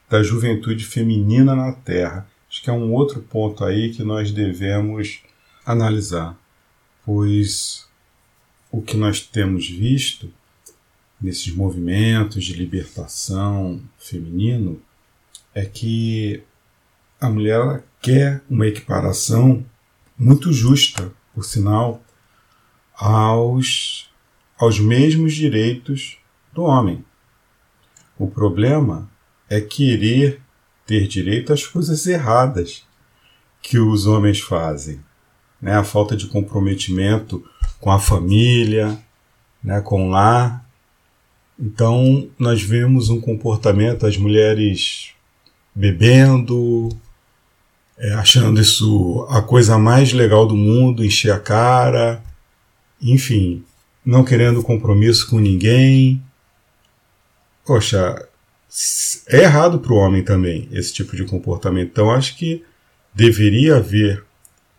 da 0.10 0.24
juventude 0.24 0.86
feminina 0.86 1.56
na 1.56 1.74
Terra. 1.74 2.28
Acho 2.50 2.62
que 2.62 2.70
é 2.70 2.74
um 2.74 2.94
outro 2.94 3.22
ponto 3.22 3.66
aí 3.66 3.92
que 3.92 4.04
nós 4.04 4.32
devemos 4.32 5.22
analisar, 5.66 6.38
pois 7.06 7.88
o 8.72 8.82
que 8.82 8.98
nós 8.98 9.22
temos 9.22 9.70
visto 9.70 10.32
nesses 11.22 11.54
movimentos 11.54 12.44
de 12.44 12.54
libertação 12.54 13.82
feminino 13.98 14.82
é 15.56 15.66
que 15.66 16.44
a 17.20 17.30
mulher 17.30 17.84
quer 18.02 18.42
uma 18.50 18.68
equiparação 18.68 19.66
muito 20.18 20.52
justa, 20.52 21.12
por 21.34 21.44
sinal, 21.44 22.02
aos, 22.96 24.10
aos 24.58 24.80
mesmos 24.80 25.34
direitos 25.34 26.18
do 26.54 26.64
homem. 26.64 27.04
O 28.18 28.28
problema 28.28 29.10
é 29.50 29.60
querer 29.60 30.42
ter 30.86 31.08
direito 31.08 31.52
às 31.52 31.66
coisas 31.66 32.06
erradas 32.06 32.86
que 33.62 33.80
os 33.80 34.06
homens 34.06 34.40
fazem. 34.40 35.00
Né? 35.62 35.76
A 35.76 35.84
falta 35.84 36.16
de 36.16 36.28
comprometimento 36.28 37.44
com 37.80 37.92
a 37.92 38.00
família, 38.00 39.00
né? 39.64 39.82
com 39.82 40.08
o 40.08 40.12
lar. 40.12 40.66
Então, 41.60 42.30
nós 42.38 42.62
vemos 42.62 43.10
um 43.10 43.22
comportamento, 43.22 44.06
as 44.06 44.18
mulheres 44.18 45.14
bebendo, 45.74 46.90
é, 48.04 48.12
achando 48.16 48.60
isso 48.60 49.26
a 49.30 49.42
coisa 49.42 49.78
mais 49.78 50.12
legal 50.12 50.46
do 50.46 50.58
mundo, 50.58 51.06
encher 51.06 51.32
a 51.32 51.40
cara, 51.40 52.22
enfim, 53.02 53.64
não 54.06 54.26
querendo 54.26 54.62
compromisso 54.62 55.30
com 55.30 55.40
ninguém. 55.40 56.22
Poxa, 57.66 58.28
é 59.30 59.44
errado 59.44 59.80
para 59.80 59.94
o 59.94 59.96
homem 59.96 60.22
também 60.22 60.68
esse 60.74 60.92
tipo 60.94 61.16
de 61.16 61.24
comportamento. 61.24 61.92
Então 61.92 62.12
acho 62.12 62.36
que 62.36 62.66
deveria 63.14 63.78
haver, 63.78 64.22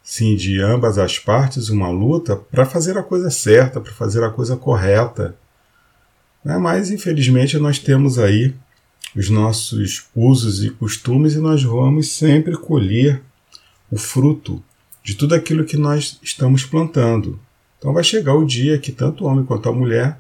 sim, 0.03 0.37
de 0.37 0.61
ambas 0.61 0.99
as 0.99 1.19
partes 1.19 1.71
uma 1.71 1.89
luta 1.89 2.37
para 2.37 2.67
fazer 2.67 2.99
a 2.99 3.03
coisa 3.03 3.31
certa, 3.31 3.81
para 3.81 3.93
fazer 3.93 4.23
a 4.23 4.29
coisa 4.29 4.55
correta. 4.55 5.35
Né? 6.45 6.59
Mas 6.59 6.91
infelizmente 6.91 7.57
nós 7.57 7.79
temos 7.79 8.19
aí 8.19 8.55
os 9.15 9.31
nossos 9.31 10.07
usos 10.15 10.65
e 10.65 10.71
costumes 10.71 11.35
e 11.35 11.39
nós 11.39 11.63
vamos 11.63 12.13
sempre 12.13 12.57
colher 12.57 13.23
o 13.91 13.97
fruto 13.97 14.63
de 15.03 15.15
tudo 15.15 15.35
aquilo 15.35 15.65
que 15.65 15.77
nós 15.77 16.19
estamos 16.23 16.65
plantando. 16.65 17.39
Então 17.79 17.93
vai 17.93 18.03
chegar 18.03 18.35
o 18.35 18.47
dia 18.47 18.79
que 18.79 18.91
tanto 18.91 19.25
o 19.25 19.27
homem 19.27 19.45
quanto 19.45 19.69
a 19.69 19.73
mulher, 19.73 20.19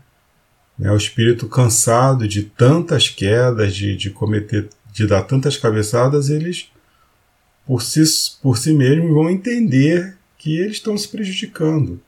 né, 0.78 0.90
o 0.90 0.97
espírito 0.97 1.49
cansado 1.49 2.28
de 2.28 2.42
tantas 2.42 3.09
quedas, 3.09 3.74
de, 3.74 3.97
de 3.97 4.11
cometer, 4.11 4.68
de 4.92 5.07
dar 5.07 5.22
tantas 5.22 5.57
cabeçadas, 5.57 6.28
eles 6.28 6.68
por 7.66 7.82
si, 7.82 8.03
por 8.42 8.59
si 8.59 8.72
mesmos 8.72 9.11
vão 9.11 9.30
entender 9.30 10.16
que 10.36 10.59
eles 10.59 10.76
estão 10.76 10.97
se 10.99 11.09
prejudicando. 11.09 12.01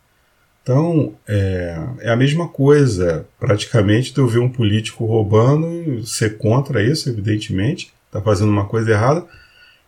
Então, 0.66 1.14
é, 1.28 1.78
é 2.00 2.10
a 2.10 2.16
mesma 2.16 2.48
coisa, 2.48 3.24
praticamente, 3.38 4.12
de 4.12 4.18
eu 4.18 4.26
ver 4.26 4.40
um 4.40 4.48
político 4.48 5.06
roubando, 5.06 6.04
ser 6.04 6.38
contra 6.38 6.82
isso, 6.82 7.08
evidentemente, 7.08 7.92
está 8.06 8.20
fazendo 8.20 8.50
uma 8.50 8.64
coisa 8.64 8.90
errada, 8.90 9.24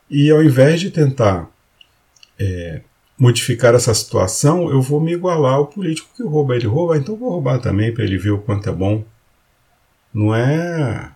e 0.09 0.31
ao 0.31 0.41
invés 0.41 0.79
de 0.79 0.93
tentar 0.93 1.51
é, 2.39 2.83
modificar 3.19 3.75
essa 3.75 3.93
situação, 3.93 4.71
eu 4.71 4.81
vou 4.81 5.01
me 5.01 5.13
igualar 5.13 5.55
ao 5.55 5.67
político 5.67 6.11
que 6.17 6.23
rouba. 6.23 6.55
Ele 6.55 6.69
rouba, 6.69 6.97
então 6.97 7.17
vou 7.17 7.31
roubar 7.31 7.59
também 7.59 7.93
para 7.93 8.05
ele 8.05 8.17
ver 8.17 8.31
o 8.31 8.39
quanto 8.39 8.69
é 8.69 8.73
bom. 8.73 9.03
Não 10.15 10.33
é 10.33 11.11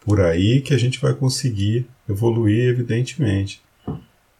por 0.00 0.22
aí 0.22 0.62
que 0.62 0.72
a 0.72 0.78
gente 0.78 0.98
vai 0.98 1.12
conseguir 1.12 1.86
evoluir, 2.08 2.70
evidentemente. 2.70 3.60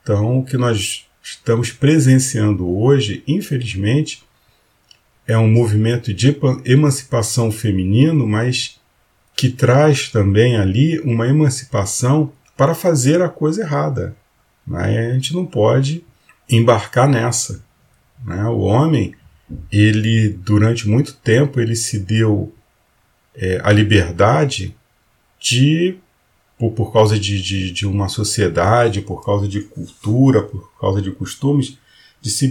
Então, 0.02 0.38
o 0.38 0.44
que 0.44 0.56
nós 0.56 1.06
estamos 1.22 1.70
presenciando 1.70 2.66
hoje, 2.66 3.22
infelizmente, 3.28 4.23
é 5.26 5.36
um 5.38 5.50
movimento 5.50 6.12
de 6.12 6.36
emancipação 6.64 7.50
feminino, 7.50 8.26
mas 8.26 8.78
que 9.36 9.48
traz 9.48 10.10
também 10.10 10.56
ali 10.56 11.00
uma 11.00 11.26
emancipação 11.26 12.32
para 12.56 12.74
fazer 12.74 13.20
a 13.22 13.28
coisa 13.28 13.62
errada. 13.62 14.14
Né? 14.66 15.10
A 15.10 15.14
gente 15.14 15.34
não 15.34 15.44
pode 15.44 16.04
embarcar 16.48 17.08
nessa. 17.08 17.64
Né? 18.24 18.44
O 18.44 18.60
homem, 18.60 19.14
ele 19.72 20.28
durante 20.28 20.88
muito 20.88 21.14
tempo, 21.14 21.60
ele 21.60 21.74
se 21.74 21.98
deu 21.98 22.52
é, 23.34 23.60
a 23.64 23.72
liberdade 23.72 24.76
de, 25.40 25.96
por, 26.58 26.72
por 26.72 26.92
causa 26.92 27.18
de, 27.18 27.42
de, 27.42 27.70
de 27.72 27.86
uma 27.86 28.08
sociedade, 28.08 29.00
por 29.00 29.24
causa 29.24 29.48
de 29.48 29.62
cultura, 29.62 30.42
por 30.42 30.70
causa 30.78 31.02
de 31.02 31.10
costumes, 31.10 31.76
de 32.20 32.30
se 32.30 32.46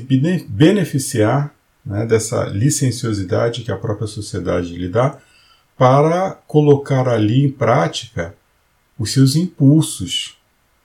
beneficiar 0.50 1.56
né, 1.86 2.06
dessa 2.06 2.46
licenciosidade 2.46 3.64
que 3.64 3.72
a 3.72 3.78
própria 3.78 4.08
sociedade 4.08 4.78
lhe 4.78 4.90
dá, 4.90 5.18
para 5.78 6.32
colocar 6.48 7.08
ali 7.08 7.44
em 7.44 7.52
prática 7.52 8.36
os 8.98 9.12
seus 9.12 9.36
impulsos, 9.36 10.38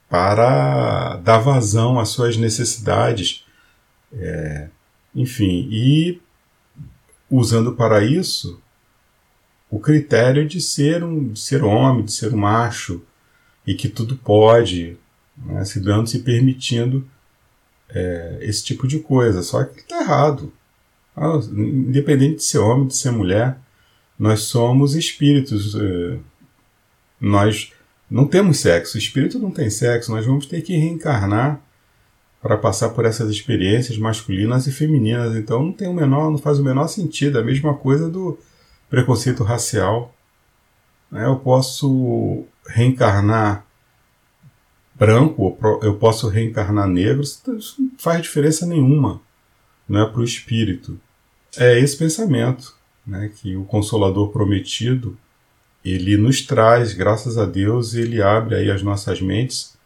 para 0.08 1.16
dar 1.18 1.38
vazão 1.38 1.98
às 2.00 2.08
suas 2.08 2.36
necessidades, 2.36 3.44
é, 4.12 4.68
enfim, 5.14 5.68
e 5.70 6.20
usando 7.30 7.74
para 7.74 8.02
isso 8.02 8.60
o 9.70 9.78
critério 9.78 10.48
de 10.48 10.60
ser 10.60 11.04
um 11.04 11.28
de 11.28 11.38
ser 11.38 11.62
homem, 11.62 12.06
de 12.06 12.12
ser 12.12 12.32
um 12.32 12.38
macho 12.38 13.02
e 13.66 13.74
que 13.74 13.88
tudo 13.88 14.16
pode, 14.16 14.96
né, 15.36 15.62
se 15.64 15.78
dando, 15.78 16.08
se 16.08 16.20
permitindo 16.20 17.06
é, 17.90 18.38
esse 18.40 18.64
tipo 18.64 18.88
de 18.88 18.98
coisa. 18.98 19.42
Só 19.42 19.62
que 19.64 19.80
está 19.80 20.00
errado. 20.00 20.52
Ah, 21.20 21.40
independente 21.52 22.36
de 22.36 22.44
ser 22.44 22.58
homem, 22.58 22.86
de 22.86 22.96
ser 22.96 23.10
mulher, 23.10 23.58
nós 24.18 24.42
somos 24.42 24.94
espíritos. 24.94 25.74
Eh, 25.74 26.18
nós 27.20 27.72
não 28.10 28.26
temos 28.26 28.58
sexo. 28.58 28.96
O 28.96 28.98
espírito 28.98 29.38
não 29.38 29.50
tem 29.50 29.70
sexo. 29.70 30.10
Nós 30.10 30.26
vamos 30.26 30.46
ter 30.46 30.62
que 30.62 30.76
reencarnar 30.76 31.60
para 32.40 32.56
passar 32.56 32.90
por 32.90 33.04
essas 33.04 33.30
experiências 33.30 33.98
masculinas 33.98 34.66
e 34.66 34.72
femininas. 34.72 35.36
Então 35.36 35.62
não 35.62 35.72
tem 35.72 35.88
o 35.88 35.94
menor, 35.94 36.30
não 36.30 36.38
faz 36.38 36.58
o 36.58 36.64
menor 36.64 36.88
sentido. 36.88 37.38
A 37.38 37.44
mesma 37.44 37.74
coisa 37.74 38.08
do 38.08 38.38
preconceito 38.88 39.42
racial. 39.44 40.14
Né? 41.10 41.26
Eu 41.26 41.36
posso 41.36 42.44
reencarnar 42.66 43.66
branco, 44.94 45.56
eu 45.82 45.96
posso 45.96 46.28
reencarnar 46.28 46.88
negro, 46.88 47.22
isso 47.22 47.40
não 47.46 47.90
faz 47.96 48.20
diferença 48.22 48.66
nenhuma 48.66 49.20
não 49.88 50.02
é 50.02 50.06
para 50.06 50.20
o 50.20 50.24
espírito 50.24 51.00
é 51.56 51.78
esse 51.78 51.96
pensamento 51.96 52.74
né, 53.06 53.30
que 53.40 53.56
o 53.56 53.64
Consolador 53.64 54.30
prometido 54.30 55.16
ele 55.84 56.16
nos 56.16 56.42
traz, 56.42 56.92
graças 56.92 57.38
a 57.38 57.46
Deus, 57.46 57.94
ele 57.94 58.20
abre 58.20 58.56
aí 58.56 58.70
as 58.70 58.82
nossas 58.82 59.20
mentes. 59.20 59.76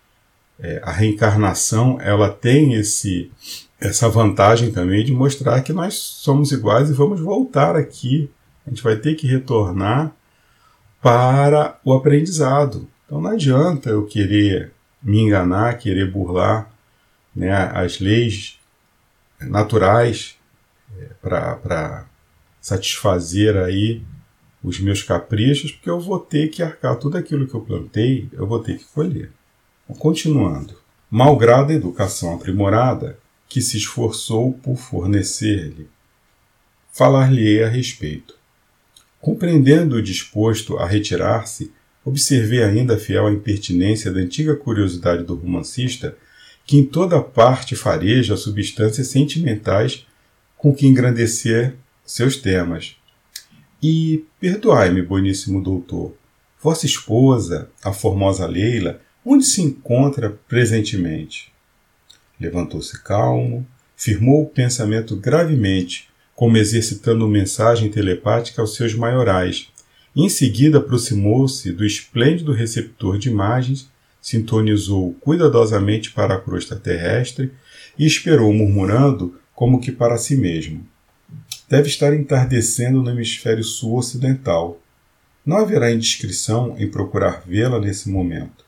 É, 0.58 0.80
a 0.82 0.90
reencarnação 0.90 1.98
ela 2.00 2.28
tem 2.28 2.74
esse 2.74 3.30
essa 3.80 4.08
vantagem 4.08 4.70
também 4.70 5.04
de 5.04 5.12
mostrar 5.12 5.60
que 5.62 5.72
nós 5.72 5.94
somos 5.94 6.52
iguais 6.52 6.88
e 6.88 6.92
vamos 6.92 7.20
voltar 7.20 7.74
aqui. 7.74 8.30
A 8.64 8.70
gente 8.70 8.82
vai 8.82 8.94
ter 8.94 9.16
que 9.16 9.26
retornar 9.26 10.12
para 11.02 11.80
o 11.84 11.92
aprendizado. 11.92 12.88
Então 13.04 13.20
não 13.20 13.30
adianta 13.30 13.90
eu 13.90 14.06
querer 14.06 14.72
me 15.02 15.18
enganar, 15.18 15.78
querer 15.78 16.08
burlar 16.08 16.70
né, 17.34 17.52
as 17.74 17.98
leis 17.98 18.60
naturais 19.40 20.36
para 21.20 22.06
satisfazer 22.60 23.56
aí 23.56 24.02
os 24.62 24.78
meus 24.78 25.02
caprichos, 25.02 25.72
porque 25.72 25.90
eu 25.90 26.00
vou 26.00 26.18
ter 26.18 26.48
que 26.48 26.62
arcar 26.62 26.96
tudo 26.96 27.18
aquilo 27.18 27.46
que 27.46 27.54
eu 27.54 27.60
plantei, 27.60 28.28
eu 28.32 28.46
vou 28.46 28.60
ter 28.60 28.78
que 28.78 28.84
colher. 28.84 29.30
Continuando. 29.98 30.80
malgrado 31.10 31.72
a 31.72 31.74
educação 31.74 32.34
aprimorada 32.34 33.18
que 33.46 33.60
se 33.60 33.76
esforçou 33.76 34.54
por 34.54 34.76
fornecer-lhe. 34.76 35.86
Falar-lhe-ei 36.90 37.62
a 37.62 37.68
respeito. 37.68 38.34
Compreendendo 39.20 39.96
o 39.96 40.02
disposto 40.02 40.78
a 40.78 40.86
retirar-se, 40.86 41.70
observei 42.02 42.62
ainda 42.62 42.96
fiel 42.96 43.26
à 43.26 43.30
impertinência 43.30 44.10
da 44.10 44.20
antiga 44.20 44.56
curiosidade 44.56 45.22
do 45.22 45.34
romancista, 45.34 46.16
que 46.64 46.78
em 46.78 46.84
toda 46.86 47.20
parte 47.20 47.76
fareja 47.76 48.36
substâncias 48.36 49.08
sentimentais 49.08 50.06
com 50.62 50.72
que 50.72 50.86
engrandecer 50.86 51.74
seus 52.06 52.36
temas. 52.36 52.94
E 53.82 54.24
perdoai-me, 54.38 55.02
boníssimo 55.02 55.60
doutor, 55.60 56.14
vossa 56.62 56.86
esposa, 56.86 57.68
a 57.82 57.92
formosa 57.92 58.46
Leila, 58.46 59.00
onde 59.26 59.44
se 59.44 59.60
encontra 59.60 60.38
presentemente? 60.46 61.52
Levantou-se 62.38 63.02
calmo, 63.02 63.66
firmou 63.96 64.44
o 64.44 64.48
pensamento 64.48 65.16
gravemente, 65.16 66.08
como 66.32 66.56
exercitando 66.56 67.26
mensagem 67.26 67.90
telepática 67.90 68.62
aos 68.62 68.76
seus 68.76 68.94
maiorais. 68.94 69.66
Em 70.14 70.28
seguida 70.28 70.78
aproximou-se 70.78 71.72
do 71.72 71.84
esplêndido 71.84 72.52
receptor 72.52 73.18
de 73.18 73.28
imagens, 73.28 73.90
sintonizou 74.20 75.12
cuidadosamente 75.14 76.12
para 76.12 76.34
a 76.34 76.40
crosta 76.40 76.76
terrestre 76.76 77.50
e 77.98 78.06
esperou, 78.06 78.52
murmurando 78.52 79.41
como 79.54 79.80
que 79.80 79.92
para 79.92 80.18
si 80.18 80.36
mesmo. 80.36 80.86
Deve 81.68 81.88
estar 81.88 82.14
entardecendo 82.14 83.02
no 83.02 83.10
hemisfério 83.10 83.64
sul 83.64 83.96
ocidental. 83.96 84.78
Não 85.44 85.56
haverá 85.56 85.90
indiscrição 85.90 86.76
em 86.78 86.90
procurar 86.90 87.42
vê-la 87.46 87.80
nesse 87.80 88.10
momento. 88.10 88.64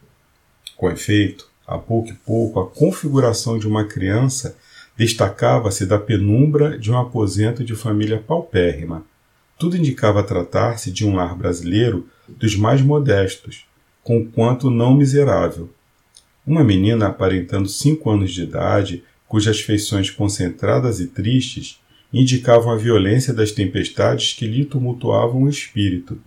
Com 0.76 0.91
efeito, 0.91 1.49
a 1.66 1.78
pouco 1.78 2.11
e 2.11 2.14
pouco, 2.14 2.61
a 2.61 2.68
configuração 2.68 3.59
de 3.59 3.66
uma 3.66 3.85
criança 3.85 4.57
destacava-se 4.97 5.87
da 5.87 5.99
penumbra 5.99 6.78
de 6.78 6.91
um 6.91 6.99
aposento 6.99 7.64
de 7.64 7.74
família 7.74 8.18
paupérrima. 8.18 9.05
Tudo 9.59 9.76
indicava 9.76 10.22
tratar-se 10.22 10.91
de 10.91 11.07
um 11.07 11.14
lar 11.14 11.37
brasileiro 11.37 12.09
dos 12.28 12.57
mais 12.57 12.82
modestos, 12.82 13.66
conquanto 14.03 14.70
não 14.70 14.95
miserável. 14.95 15.70
Uma 16.47 16.62
menina 16.62 17.09
aparentando 17.09 17.68
cinco 17.68 18.11
anos 18.11 18.32
de 18.32 18.43
idade, 18.43 19.03
cujas 19.35 19.61
feições 19.61 20.11
concentradas 20.11 21.01
e 21.01 21.09
tristes 21.09 21.80
indicavam 22.12 22.70
a 22.70 22.76
violência 22.76 23.35
das 23.35 23.51
tempestades 23.51 24.32
que 24.32 24.47
lhe 24.47 24.64
tumultuavam 24.64 25.43
o 25.43 25.49
espírito. 25.49 26.20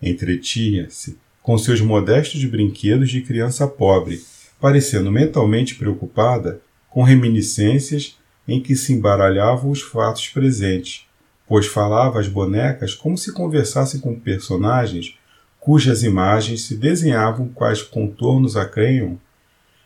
Entretinha-se 0.00 1.18
com 1.42 1.58
seus 1.58 1.82
modestos 1.82 2.42
brinquedos 2.46 3.10
de 3.10 3.20
criança 3.20 3.68
pobre, 3.68 4.24
parecendo 4.58 5.12
mentalmente 5.12 5.74
preocupada 5.74 6.62
com 6.88 7.02
reminiscências 7.02 8.16
em 8.48 8.62
que 8.62 8.74
se 8.74 8.94
embaralhavam 8.94 9.70
os 9.70 9.82
fatos 9.82 10.26
presentes, 10.30 11.06
pois 11.46 11.66
falava 11.66 12.18
às 12.18 12.28
bonecas 12.28 12.94
como 12.94 13.18
se 13.18 13.30
conversasse 13.34 13.98
com 13.98 14.18
personagens 14.18 15.18
cujas 15.60 16.02
imagens 16.02 16.62
se 16.62 16.78
desenhavam 16.78 17.46
quais 17.46 17.82
contornos 17.82 18.56
acrenham 18.56 19.20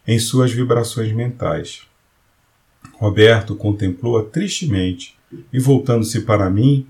em 0.06 0.16
suas 0.20 0.52
vibrações 0.52 1.12
mentais. 1.12 1.87
Roberto 2.94 3.54
contemplou-a 3.54 4.24
tristemente 4.24 5.16
e, 5.52 5.58
voltando-se 5.58 6.22
para 6.22 6.50
mim, 6.50 6.86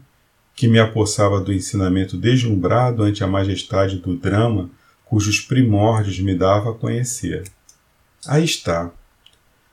que 0.54 0.66
me 0.66 0.78
apossava 0.78 1.40
do 1.40 1.52
ensinamento 1.52 2.16
deslumbrado 2.16 3.02
ante 3.02 3.22
a 3.22 3.26
majestade 3.26 3.98
do 3.98 4.16
drama 4.16 4.70
cujos 5.04 5.40
primórdios 5.40 6.20
me 6.20 6.34
dava 6.34 6.70
a 6.70 6.74
conhecer. 6.74 7.44
Aí 8.26 8.44
está, 8.44 8.90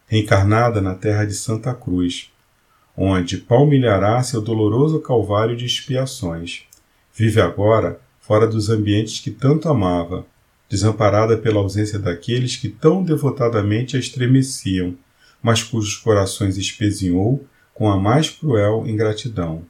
reencarnada 0.08 0.80
na 0.80 0.96
terra 0.96 1.26
de 1.26 1.34
Santa 1.34 1.74
Cruz, 1.74 2.32
onde 2.96 3.38
palmilhará 3.38 4.22
seu 4.24 4.42
doloroso 4.42 5.02
calvário 5.02 5.56
de 5.58 5.66
expiações. 5.66 6.64
Vive 7.14 7.42
agora 7.42 8.00
fora 8.20 8.48
dos 8.48 8.70
ambientes 8.70 9.20
que 9.20 9.32
tanto 9.32 9.68
amava, 9.68 10.26
desamparada 10.70 11.38
pela 11.38 11.60
ausência 11.60 12.00
daqueles 12.00 12.56
que 12.56 12.70
tão 12.70 13.04
devotadamente 13.04 13.96
a 13.96 14.00
estremeciam, 14.00 14.96
mas 15.46 15.62
cujos 15.62 15.96
corações 15.96 16.58
espezinhou 16.58 17.46
com 17.72 17.88
a 17.88 17.96
mais 18.00 18.32
cruel 18.32 18.84
ingratidão. 18.88 19.62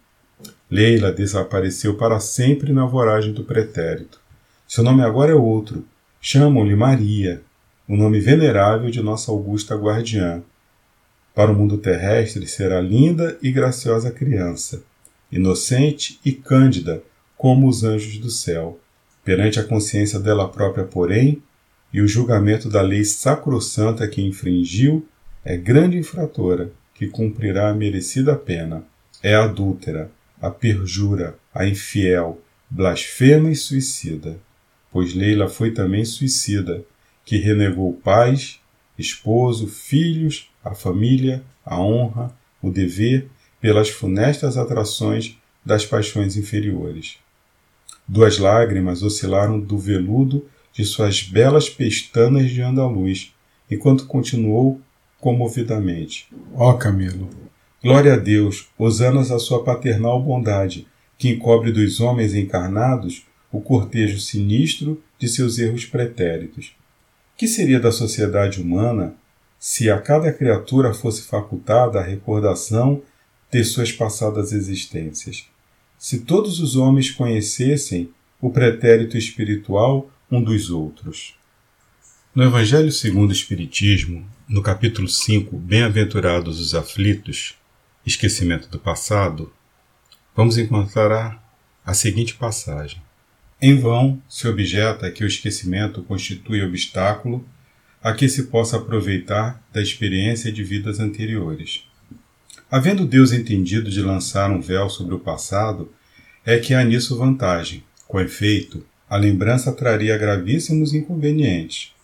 Leila 0.72 1.12
desapareceu 1.12 1.98
para 1.98 2.18
sempre 2.22 2.72
na 2.72 2.86
voragem 2.86 3.34
do 3.34 3.44
pretérito. 3.44 4.22
Seu 4.66 4.86
nome 4.86 5.04
agora 5.04 5.34
é 5.34 5.36
outro. 5.36 5.84
Chamam-lhe 6.22 6.78
Maria, 6.78 7.42
o 7.90 7.98
nome 7.98 8.22
venerável 8.22 8.90
de 8.90 9.02
nossa 9.02 9.34
augusta 9.34 9.76
guardiã. 9.76 10.42
Para 11.34 11.52
o 11.52 11.56
mundo 11.56 11.78
terrestre 11.78 12.48
será 12.48 12.80
linda 12.80 13.38
e 13.42 13.52
graciosa 13.52 14.10
criança, 14.12 14.82
inocente 15.30 16.22
e 16.24 16.32
cândida 16.32 17.04
como 17.36 17.68
os 17.68 17.84
anjos 17.84 18.18
do 18.18 18.30
céu. 18.30 18.80
Perante 19.26 19.60
a 19.60 19.64
consciência 19.66 20.22
dela 20.22 20.48
própria, 20.48 20.86
porém, 20.86 21.44
e 21.92 22.00
o 22.00 22.08
julgamento 22.08 22.70
da 22.70 22.82
lei 22.82 23.04
sacrossanta 23.04 24.08
que 24.08 24.22
infringiu, 24.22 25.06
é 25.46 25.56
grande 25.56 25.96
infratora 25.96 26.72
que 26.96 27.08
cumprirá 27.08 27.70
a 27.70 27.74
merecida 27.74 28.36
pena. 28.36 28.84
É 29.22 29.36
adúltera, 29.36 30.10
a 30.42 30.50
perjura, 30.50 31.38
a 31.54 31.68
infiel, 31.68 32.42
blasfema 32.68 33.52
e 33.52 33.56
suicida. 33.56 34.40
Pois 34.92 35.14
Leila 35.14 35.48
foi 35.48 35.72
também 35.72 36.04
suicida, 36.04 36.84
que 37.24 37.38
renegou 37.38 37.94
pais, 37.94 38.60
esposo, 38.98 39.68
filhos, 39.68 40.50
a 40.64 40.74
família, 40.74 41.44
a 41.64 41.80
honra, 41.80 42.36
o 42.62 42.72
dever, 42.72 43.30
pelas 43.62 43.90
funestas 43.90 44.58
atrações 44.58 45.38
das 45.64 45.86
paixões 45.86 46.36
inferiores. 46.36 47.18
Duas 48.08 48.40
lágrimas 48.40 49.04
oscilaram 49.04 49.60
do 49.60 49.78
veludo 49.78 50.48
de 50.74 50.84
suas 50.86 51.22
belas 51.22 51.70
pestanas 51.70 52.50
de 52.50 52.62
andaluz, 52.62 53.34
enquanto 53.70 54.06
continuou 54.06 54.82
comovidamente: 55.20 56.28
Ó 56.54 56.72
oh, 56.72 56.78
Camilo, 56.78 57.30
glória 57.84 58.14
a 58.14 58.18
Deus, 58.18 58.68
hosanas 58.78 59.32
a 59.32 59.40
sua 59.40 59.64
paternal 59.64 60.22
bondade, 60.22 60.88
que 61.18 61.30
encobre 61.30 61.72
dos 61.72 62.00
homens 62.00 62.34
encarnados 62.34 63.26
o 63.52 63.62
cortejo 63.62 64.20
sinistro 64.20 65.02
de 65.18 65.28
seus 65.28 65.58
erros 65.58 65.86
pretéritos. 65.86 66.76
Que 67.38 67.48
seria 67.48 67.80
da 67.80 67.92
sociedade 67.92 68.62
humana 68.62 69.16
se 69.58 69.90
a 69.90 70.00
cada 70.00 70.32
criatura 70.32 70.94
fosse 70.94 71.24
facultada 71.24 72.00
a 72.00 72.04
recordação 72.04 73.02
de 73.52 73.64
suas 73.64 73.92
passadas 73.92 74.52
existências? 74.52 75.46
Se 75.98 76.20
todos 76.20 76.60
os 76.60 76.76
homens 76.76 77.12
conhecessem 77.12 78.10
o 78.42 78.52
pretérito 78.52 79.18
espiritual 79.18 80.10
um 80.32 80.44
dos 80.44 80.70
outros. 80.70 81.36
No 82.34 82.44
Evangelho 82.44 82.92
segundo 82.92 83.30
o 83.30 83.34
Espiritismo, 83.34 84.26
no 84.48 84.62
capítulo 84.62 85.08
5, 85.08 85.58
Bem-aventurados 85.58 86.60
os 86.60 86.76
aflitos, 86.76 87.56
esquecimento 88.06 88.70
do 88.70 88.78
passado, 88.78 89.52
vamos 90.36 90.60
encontrar 90.60 91.44
a 91.84 91.96
seguinte 91.96 92.36
passagem. 92.36 93.02
Em 93.60 93.76
vão 93.76 94.22
se 94.30 94.48
objeta 94.48 95.10
que 95.10 95.24
o 95.24 95.28
esquecimento 95.28 96.04
constitui 96.04 96.62
obstáculo 96.62 97.44
a 98.04 98.14
que 98.14 98.30
se 98.30 98.44
possa 98.44 98.78
aproveitar 98.78 99.64
da 99.74 99.82
experiência 99.82 100.52
de 100.52 100.64
vidas 100.64 101.00
anteriores. 101.00 101.84
Havendo 102.70 103.08
Deus 103.08 103.32
entendido 103.32 103.90
de 103.90 104.02
lançar 104.02 104.52
um 104.52 104.62
véu 104.62 104.90
sobre 104.92 105.16
o 105.16 105.20
passado, 105.20 105.92
é 106.46 106.60
que 106.60 106.76
há 106.76 106.84
nisso 106.84 107.18
vantagem. 107.18 107.84
Com 108.08 108.20
efeito, 108.20 108.86
a 109.10 109.18
lembrança 109.18 109.72
traria 109.72 110.16
gravíssimos 110.16 110.94
inconvenientes. 110.94 111.96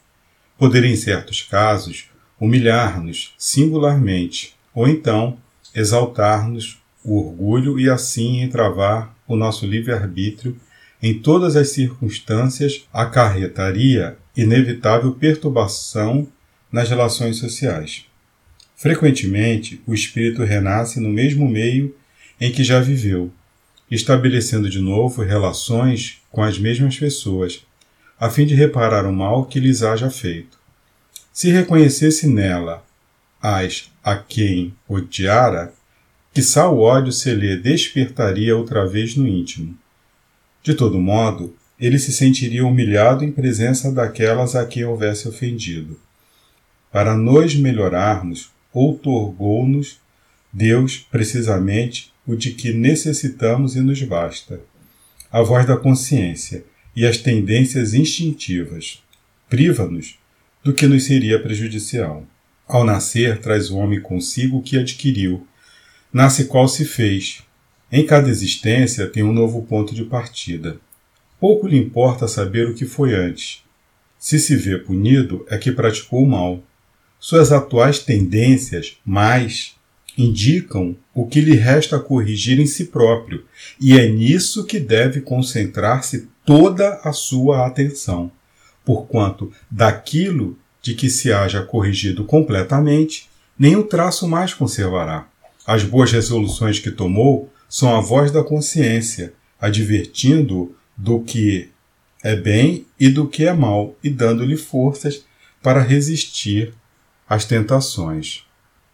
Poder, 0.57 0.83
em 0.83 0.95
certos 0.95 1.43
casos, 1.43 2.10
humilhar-nos 2.41 3.35
singularmente, 3.37 4.55
ou 4.73 4.87
então 4.87 5.37
exaltar-nos 5.75 6.81
o 7.05 7.19
orgulho 7.19 7.79
e 7.79 7.87
assim 7.87 8.41
entravar 8.41 9.15
o 9.27 9.35
nosso 9.35 9.67
livre-arbítrio 9.67 10.57
em 11.01 11.19
todas 11.19 11.55
as 11.55 11.69
circunstâncias, 11.69 12.87
acarretaria 12.91 14.17
inevitável 14.35 15.13
perturbação 15.13 16.27
nas 16.71 16.89
relações 16.89 17.37
sociais. 17.37 18.05
Frequentemente, 18.75 19.81
o 19.85 19.93
espírito 19.93 20.43
renasce 20.43 20.99
no 20.99 21.09
mesmo 21.09 21.47
meio 21.47 21.95
em 22.39 22.51
que 22.51 22.63
já 22.63 22.79
viveu, 22.79 23.31
estabelecendo 23.89 24.69
de 24.69 24.79
novo 24.79 25.21
relações 25.21 26.21
com 26.31 26.41
as 26.41 26.57
mesmas 26.57 26.97
pessoas, 26.97 27.63
a 28.19 28.29
fim 28.29 28.45
de 28.45 28.55
reparar 28.55 29.05
o 29.05 29.13
mal 29.13 29.45
que 29.45 29.59
lhes 29.59 29.83
haja 29.83 30.09
feito. 30.09 30.60
Se 31.33 31.49
reconhecesse 31.49 32.27
nela 32.27 32.85
as 33.41 33.91
a 34.03 34.15
quem 34.15 34.73
odiara, 34.87 35.73
quizá 36.33 36.67
o 36.67 36.79
ódio 36.79 37.11
se 37.11 37.33
lhe 37.33 37.57
despertaria 37.57 38.55
outra 38.55 38.85
vez 38.87 39.15
no 39.15 39.27
íntimo. 39.27 39.77
De 40.61 40.73
todo 40.73 40.99
modo, 40.99 41.55
ele 41.79 41.97
se 41.97 42.11
sentiria 42.11 42.65
humilhado 42.65 43.23
em 43.23 43.31
presença 43.31 43.91
daquelas 43.91 44.55
a 44.55 44.65
quem 44.65 44.83
houvesse 44.83 45.27
ofendido. 45.27 45.99
para 46.91 47.15
nos 47.15 47.55
melhorarmos, 47.55 48.51
outorgou-nos 48.73 49.99
Deus, 50.51 50.97
precisamente, 51.09 52.11
o 52.27 52.35
de 52.35 52.51
que 52.51 52.73
necessitamos 52.73 53.77
e 53.77 53.81
nos 53.81 54.03
basta. 54.03 54.59
A 55.31 55.41
voz 55.41 55.65
da 55.65 55.77
consciência 55.77 56.65
e 56.93 57.05
as 57.05 57.17
tendências 57.17 57.93
instintivas 57.93 59.01
priva-nos 59.49 60.19
do 60.63 60.73
que 60.73 60.87
nos 60.87 61.05
seria 61.05 61.41
prejudicial. 61.41 62.25
Ao 62.67 62.83
nascer, 62.83 63.39
traz 63.39 63.69
o 63.69 63.77
homem 63.77 63.99
consigo 63.99 64.57
o 64.57 64.61
que 64.61 64.77
adquiriu, 64.77 65.45
nasce 66.13 66.45
qual 66.45 66.67
se 66.67 66.85
fez. 66.85 67.43
Em 67.91 68.05
cada 68.05 68.29
existência 68.29 69.07
tem 69.07 69.23
um 69.23 69.33
novo 69.33 69.63
ponto 69.63 69.93
de 69.93 70.05
partida. 70.05 70.77
Pouco 71.39 71.67
lhe 71.67 71.77
importa 71.77 72.27
saber 72.27 72.67
o 72.67 72.73
que 72.73 72.85
foi 72.85 73.13
antes. 73.13 73.63
Se 74.17 74.39
se 74.39 74.55
vê 74.55 74.77
punido, 74.77 75.45
é 75.49 75.57
que 75.57 75.71
praticou 75.71 76.23
o 76.23 76.29
mal. 76.29 76.63
Suas 77.19 77.51
atuais 77.51 77.99
tendências, 77.99 78.97
mais, 79.03 79.75
indicam 80.17 80.95
o 81.13 81.25
que 81.25 81.41
lhe 81.41 81.55
resta 81.55 81.99
corrigir 81.99 82.59
em 82.59 82.65
si 82.65 82.85
próprio, 82.85 83.45
e 83.79 83.97
é 83.97 84.07
nisso 84.07 84.65
que 84.65 84.79
deve 84.79 85.21
concentrar-se 85.21 86.27
toda 86.45 87.01
a 87.03 87.11
sua 87.11 87.65
atenção, 87.65 88.31
porquanto 88.85 89.51
daquilo 89.69 90.57
de 90.81 90.95
que 90.95 91.09
se 91.09 91.31
haja 91.31 91.61
corrigido 91.61 92.25
completamente, 92.25 93.29
nem 93.57 93.75
o 93.75 93.83
traço 93.83 94.27
mais 94.27 94.53
conservará. 94.53 95.27
As 95.65 95.83
boas 95.83 96.11
resoluções 96.11 96.79
que 96.79 96.89
tomou 96.89 97.51
são 97.69 97.95
a 97.95 98.01
voz 98.01 98.31
da 98.31 98.43
consciência, 98.43 99.33
advertindo 99.59 100.75
do 100.97 101.21
que 101.21 101.69
é 102.23 102.35
bem 102.35 102.85
e 102.99 103.09
do 103.09 103.27
que 103.27 103.45
é 103.45 103.53
mal, 103.53 103.95
e 104.03 104.09
dando-lhe 104.09 104.57
forças 104.57 105.23
para 105.61 105.81
resistir 105.81 106.73
às 107.29 107.45
tentações. 107.45 108.43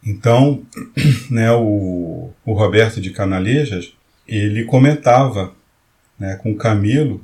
Então, 0.06 0.64
né, 1.32 1.52
o, 1.52 2.30
o 2.46 2.54
Roberto 2.54 3.02
de 3.02 3.12
Canalejas, 3.12 3.94
ele 4.28 4.66
comentava 4.66 5.54
né, 6.20 6.36
com 6.36 6.56
Camilo 6.56 7.22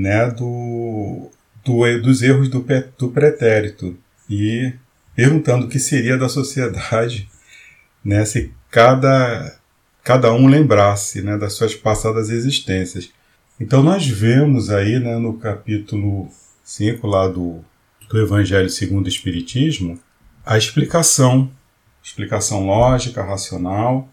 né, 0.00 0.30
do, 0.30 1.30
do, 1.62 2.00
dos 2.00 2.22
erros 2.22 2.48
do, 2.48 2.64
do 2.96 3.10
pretérito 3.10 3.96
e 4.28 4.72
perguntando 5.14 5.66
o 5.66 5.68
que 5.68 5.78
seria 5.78 6.16
da 6.16 6.28
sociedade 6.28 7.28
né, 8.02 8.24
se 8.24 8.52
cada, 8.70 9.58
cada 10.02 10.32
um 10.32 10.46
lembrasse 10.46 11.20
né, 11.20 11.36
das 11.36 11.52
suas 11.52 11.74
passadas 11.74 12.30
existências. 12.30 13.10
Então 13.60 13.82
nós 13.82 14.06
vemos 14.06 14.70
aí 14.70 14.98
né, 14.98 15.18
no 15.18 15.34
capítulo 15.34 16.30
5 16.64 17.06
lá 17.06 17.28
do, 17.28 17.62
do 18.08 18.18
Evangelho 18.18 18.70
segundo 18.70 19.04
o 19.06 19.10
Espiritismo 19.10 20.00
a 20.46 20.56
explicação, 20.56 21.50
explicação 22.02 22.64
lógica, 22.64 23.22
racional, 23.22 24.08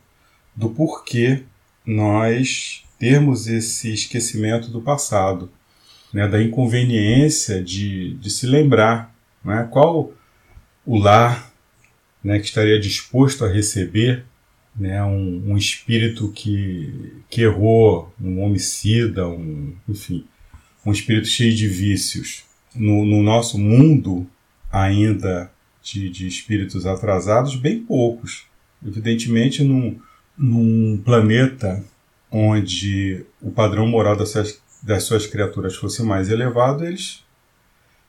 do 0.54 0.70
porquê 0.70 1.44
nós 1.86 2.84
termos 3.00 3.48
esse 3.48 3.94
esquecimento 3.94 4.70
do 4.70 4.82
passado, 4.82 5.50
né, 6.14 6.28
da 6.28 6.42
inconveniência 6.42 7.62
de, 7.64 8.14
de 8.16 8.30
se 8.30 8.46
lembrar 8.46 9.14
né, 9.44 9.68
qual 9.72 10.14
o 10.86 10.98
lar 10.98 11.52
né, 12.24 12.40
que 12.40 12.46
estaria 12.46 12.80
disposto 12.80 13.46
a 13.46 13.52
receber 13.52 14.26
né, 14.76 15.04
um, 15.04 15.52
um, 15.52 15.58
espírito 15.58 16.32
que, 16.32 17.14
que 17.30 17.42
errou, 17.42 18.14
um 18.22 18.42
homicida, 18.42 19.28
um, 19.28 19.74
enfim, 19.88 20.26
um 20.86 20.92
espírito 20.92 21.28
cheio 21.28 21.56
de 21.56 21.68
vícios. 21.68 22.46
No, 22.76 23.06
no 23.06 23.24
nosso 23.24 23.58
mundo 23.58 24.28
ainda 24.72 25.52
de, 25.82 26.10
de, 26.10 26.28
espíritos 26.28 26.86
atrasados, 26.86 27.56
bem 27.56 27.80
poucos. 27.80 28.46
Evidentemente, 28.86 29.64
num, 29.64 30.00
num 30.38 31.02
planeta 31.04 31.84
onde 32.30 33.26
o 33.42 33.50
padrão 33.50 33.88
moral 33.88 34.24
suas, 34.26 34.62
das 34.82 35.04
suas 35.04 35.26
criaturas 35.26 35.76
fosse 35.76 36.04
mais 36.04 36.30
elevado, 36.30 36.86
eles 36.86 37.24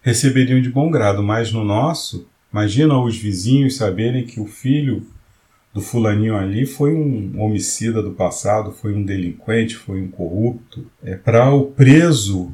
receberiam 0.03 0.61
de 0.61 0.71
bom 0.71 0.91
grado, 0.91 1.23
mas 1.23 1.53
no 1.53 1.65
nosso, 1.65 2.27
imagina 2.53 2.99
os 2.99 3.17
vizinhos 3.17 3.77
saberem 3.77 4.25
que 4.25 4.41
o 4.41 4.47
filho 4.47 5.07
do 5.73 5.81
fulaninho 5.81 6.37
ali 6.37 6.67
foi 6.67 6.95
um 6.95 7.41
homicida 7.41 8.03
do 8.03 8.13
passado, 8.13 8.73
foi 8.73 8.95
um 8.95 9.05
delinquente, 9.05 9.77
foi 9.77 10.01
um 10.01 10.11
corrupto. 10.11 10.87
É 11.03 11.15
para 11.15 11.53
o 11.53 11.67
preso, 11.67 12.53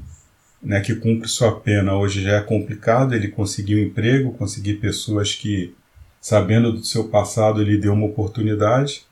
né, 0.62 0.81
que 0.81 0.95
cumpre 0.95 1.29
sua 1.29 1.59
pena, 1.61 1.97
hoje 1.97 2.23
já 2.23 2.37
é 2.37 2.41
complicado 2.41 3.15
ele 3.15 3.29
conseguir 3.29 3.77
um 3.77 3.87
emprego, 3.87 4.33
conseguir 4.33 4.75
pessoas 4.75 5.35
que 5.35 5.75
sabendo 6.21 6.73
do 6.73 6.85
seu 6.85 7.09
passado 7.09 7.61
ele 7.61 7.77
deu 7.77 7.93
uma 7.93 8.07
oportunidade. 8.07 9.05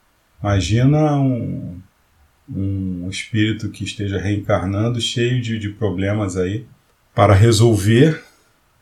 Imagina 0.42 1.16
um, 1.18 1.78
um 2.54 3.08
espírito 3.08 3.70
que 3.70 3.84
esteja 3.84 4.18
reencarnando 4.18 5.00
cheio 5.00 5.40
de, 5.40 5.58
de 5.58 5.70
problemas 5.70 6.36
aí 6.36 6.66
para 7.14 7.34
resolver 7.34 8.22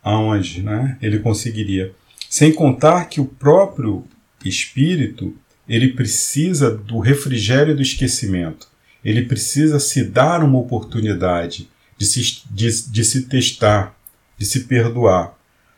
aonde 0.03 0.63
né, 0.63 0.97
ele 1.01 1.19
conseguiria. 1.19 1.93
Sem 2.29 2.53
contar 2.53 3.07
que 3.07 3.21
o 3.21 3.25
próprio 3.25 4.05
espírito, 4.45 5.37
ele 5.69 5.93
precisa 5.93 6.71
do 6.71 6.99
refrigério 6.99 7.77
do 7.77 7.83
esquecimento. 7.83 8.69
Ele 9.05 9.23
precisa 9.23 9.79
se 9.79 10.05
dar 10.05 10.43
uma 10.43 10.59
oportunidade 10.59 11.69
de 11.97 12.07
se, 12.07 12.43
de, 12.51 12.91
de 12.91 13.05
se 13.05 13.23
testar, 13.23 13.95
de 14.39 14.47
se 14.47 14.61
perdoar. 14.61 15.35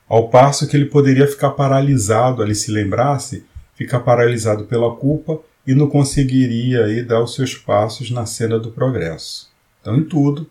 Ao 0.09 0.28
passo 0.28 0.68
que 0.68 0.76
ele 0.76 0.86
poderia 0.86 1.26
ficar 1.26 1.51
paralisado, 1.51 2.43
ali 2.43 2.55
se 2.55 2.70
lembrasse, 2.70 3.45
ficar 3.74 4.01
paralisado 4.01 4.64
pela 4.64 4.95
culpa 4.95 5.40
e 5.66 5.74
não 5.74 5.88
conseguiria 5.88 6.84
aí 6.84 7.02
dar 7.02 7.22
os 7.22 7.34
seus 7.34 7.54
passos 7.54 8.10
na 8.10 8.26
cena 8.26 8.58
do 8.58 8.70
progresso. 8.70 9.50
Então, 9.80 9.96
em 9.96 10.04
tudo, 10.04 10.50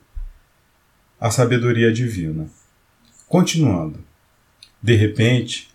a 1.20 1.30
sabedoria 1.30 1.92
divina. 1.92 2.48
Continuando. 3.28 4.00
De 4.82 4.96
repente, 4.96 5.70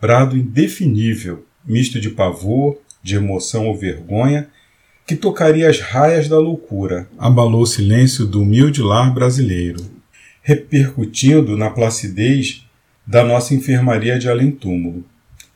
brado 0.00 0.36
indefinível 0.36 1.46
misto 1.64 2.00
de 2.00 2.10
pavor, 2.10 2.78
de 3.02 3.16
emoção 3.16 3.66
ou 3.66 3.76
vergonha, 3.76 4.48
que 5.06 5.16
tocaria 5.16 5.68
as 5.68 5.80
raias 5.80 6.28
da 6.28 6.38
loucura, 6.38 7.08
abalou 7.18 7.62
o 7.62 7.66
silêncio 7.66 8.26
do 8.26 8.42
humilde 8.42 8.82
lar 8.82 9.12
brasileiro, 9.12 9.84
repercutindo 10.42 11.56
na 11.56 11.70
placidez 11.70 12.66
da 13.06 13.24
nossa 13.24 13.54
enfermaria 13.54 14.18
de 14.18 14.28
além-túmulo. 14.28 15.04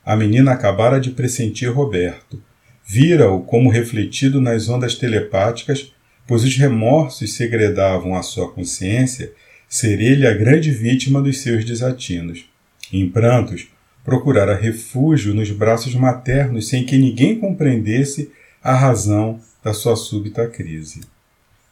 A 0.05 0.15
menina 0.15 0.51
acabara 0.51 0.99
de 0.99 1.11
pressentir 1.11 1.71
Roberto. 1.71 2.41
Vira-o 2.89 3.41
como 3.41 3.69
refletido 3.69 4.39
nas 4.39 4.69
ondas 4.69 4.95
telepáticas, 4.95 5.91
pois 6.25 6.45
os 6.45 6.55
remorsos 6.55 7.33
segredavam 7.33 8.15
à 8.15 8.23
sua 8.23 8.49
consciência 8.49 9.33
ser 9.67 9.99
ele 9.99 10.25
a 10.25 10.33
grande 10.33 10.71
vítima 10.71 11.21
dos 11.21 11.39
seus 11.39 11.65
desatinos. 11.65 12.45
Em 12.93 13.09
prantos, 13.09 13.67
procurara 14.05 14.55
refúgio 14.55 15.33
nos 15.33 15.51
braços 15.51 15.93
maternos 15.95 16.69
sem 16.69 16.85
que 16.85 16.97
ninguém 16.97 17.37
compreendesse 17.37 18.31
a 18.63 18.73
razão 18.73 19.41
da 19.61 19.73
sua 19.73 19.97
súbita 19.97 20.47
crise. 20.47 21.01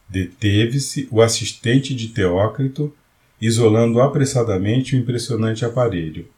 Deteve-se 0.06 1.08
o 1.10 1.22
assistente 1.22 1.94
de 1.94 2.08
Teócrito, 2.08 2.94
isolando 3.40 4.02
apressadamente 4.02 4.94
o 4.94 4.98
impressionante 4.98 5.64
aparelho. 5.64 6.28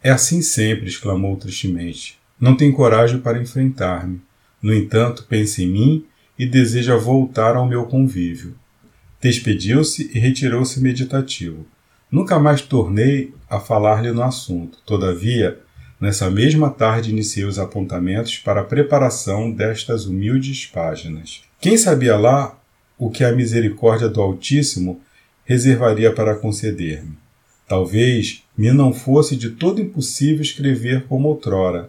É 0.00 0.10
assim 0.10 0.40
sempre, 0.40 0.86
exclamou 0.86 1.36
tristemente. 1.36 2.21
Não 2.42 2.56
tem 2.56 2.72
coragem 2.72 3.20
para 3.20 3.40
enfrentar-me. 3.40 4.20
No 4.60 4.74
entanto, 4.74 5.24
pensa 5.28 5.62
em 5.62 5.68
mim 5.68 6.06
e 6.36 6.44
deseja 6.44 6.96
voltar 6.96 7.54
ao 7.54 7.68
meu 7.68 7.84
convívio. 7.84 8.56
Despediu-se 9.20 10.10
e 10.12 10.18
retirou-se 10.18 10.80
meditativo. 10.80 11.64
Nunca 12.10 12.40
mais 12.40 12.60
tornei 12.60 13.32
a 13.48 13.60
falar-lhe 13.60 14.10
no 14.10 14.24
assunto. 14.24 14.78
Todavia, 14.84 15.60
nessa 16.00 16.28
mesma 16.28 16.68
tarde 16.68 17.12
iniciei 17.12 17.44
os 17.44 17.60
apontamentos 17.60 18.36
para 18.38 18.62
a 18.62 18.64
preparação 18.64 19.48
destas 19.48 20.06
humildes 20.06 20.66
páginas. 20.66 21.42
Quem 21.60 21.76
sabia 21.76 22.16
lá 22.16 22.58
o 22.98 23.08
que 23.08 23.22
a 23.22 23.30
misericórdia 23.30 24.08
do 24.08 24.20
Altíssimo 24.20 25.00
reservaria 25.44 26.12
para 26.12 26.34
conceder-me? 26.34 27.16
Talvez 27.68 28.42
me 28.58 28.72
não 28.72 28.92
fosse 28.92 29.36
de 29.36 29.50
todo 29.50 29.80
impossível 29.80 30.42
escrever 30.42 31.04
como 31.04 31.28
outrora. 31.28 31.88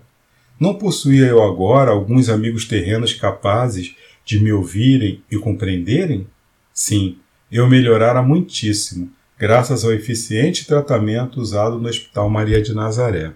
Não 0.63 0.75
possuía 0.75 1.25
eu 1.25 1.43
agora 1.43 1.91
alguns 1.91 2.29
amigos 2.29 2.63
terrenos 2.63 3.11
capazes 3.11 3.97
de 4.23 4.39
me 4.39 4.53
ouvirem 4.53 5.21
e 5.29 5.37
compreenderem? 5.37 6.25
Sim, 6.73 7.17
eu 7.51 7.67
melhorara 7.67 8.23
muitíssimo 8.23 9.11
graças 9.37 9.83
ao 9.83 9.91
eficiente 9.91 10.65
tratamento 10.65 11.41
usado 11.41 11.77
no 11.77 11.89
Hospital 11.89 12.29
Maria 12.29 12.61
de 12.61 12.73
Nazaré. 12.73 13.33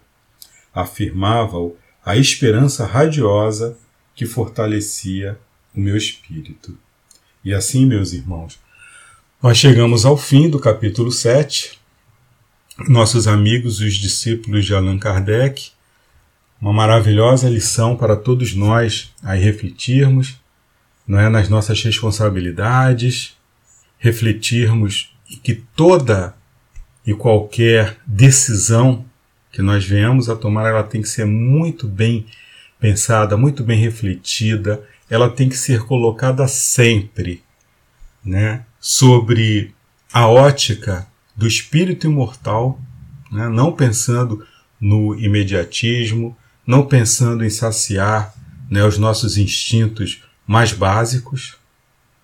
Afirmava-o 0.74 1.76
a 2.02 2.16
esperança 2.16 2.86
radiosa 2.86 3.78
que 4.16 4.26
fortalecia 4.26 5.38
o 5.76 5.82
meu 5.82 5.98
espírito. 5.98 6.78
E 7.44 7.54
assim, 7.54 7.86
meus 7.86 8.14
irmãos, 8.14 8.58
nós 9.44 9.58
chegamos 9.58 10.06
ao 10.06 10.16
fim 10.16 10.50
do 10.50 10.62
capítulo 10.62 11.12
7, 11.12 11.78
nossos 12.88 13.28
amigos, 13.28 13.82
os 13.82 13.96
discípulos 13.96 14.64
de 14.64 14.74
Allan 14.74 14.98
Kardec, 14.98 15.76
uma 16.60 16.74
maravilhosa 16.74 17.49
lição 17.49 17.95
para 17.95 18.16
todos 18.16 18.55
nós 18.55 19.14
aí 19.24 19.41
refletirmos, 19.41 20.39
não 21.08 21.20
é 21.20 21.30
nas 21.30 21.49
nossas 21.49 21.82
responsabilidades, 21.84 23.38
refletirmos 23.99 25.14
que 25.43 25.55
toda 25.76 26.36
e 27.05 27.14
qualquer 27.14 27.97
decisão 28.05 29.05
que 29.51 29.62
nós 29.62 29.86
venhamos 29.86 30.30
a 30.30 30.36
tomar, 30.36 30.68
ela 30.70 30.84
tem 30.84 31.01
que 31.01 31.08
ser 31.08 31.26
muito 31.26 31.88
bem 31.88 32.26
pensada, 32.80 33.38
muito 33.38 33.64
bem 33.64 33.80
refletida, 33.80 34.84
ela 35.10 35.30
tem 35.30 35.47
que 35.47 35.58
ser 35.58 35.84
colocada 35.84 36.47
sempre, 36.47 37.41
né, 38.24 38.66
sobre 38.80 39.74
a 40.12 40.28
ótica 40.28 41.08
do 41.36 41.47
espírito 41.47 42.08
imortal, 42.08 42.80
né, 43.32 43.47
não 43.47 43.72
pensando 43.72 44.45
no 44.80 45.18
imediatismo, 45.18 46.38
não 46.68 46.86
pensando 46.86 47.45
em 47.45 47.49
saciar 47.49 48.36
né, 48.70 48.84
os 48.84 48.97
nossos 48.97 49.38
instintos 49.38 50.22
mais 50.45 50.74
básicos. 50.74 51.55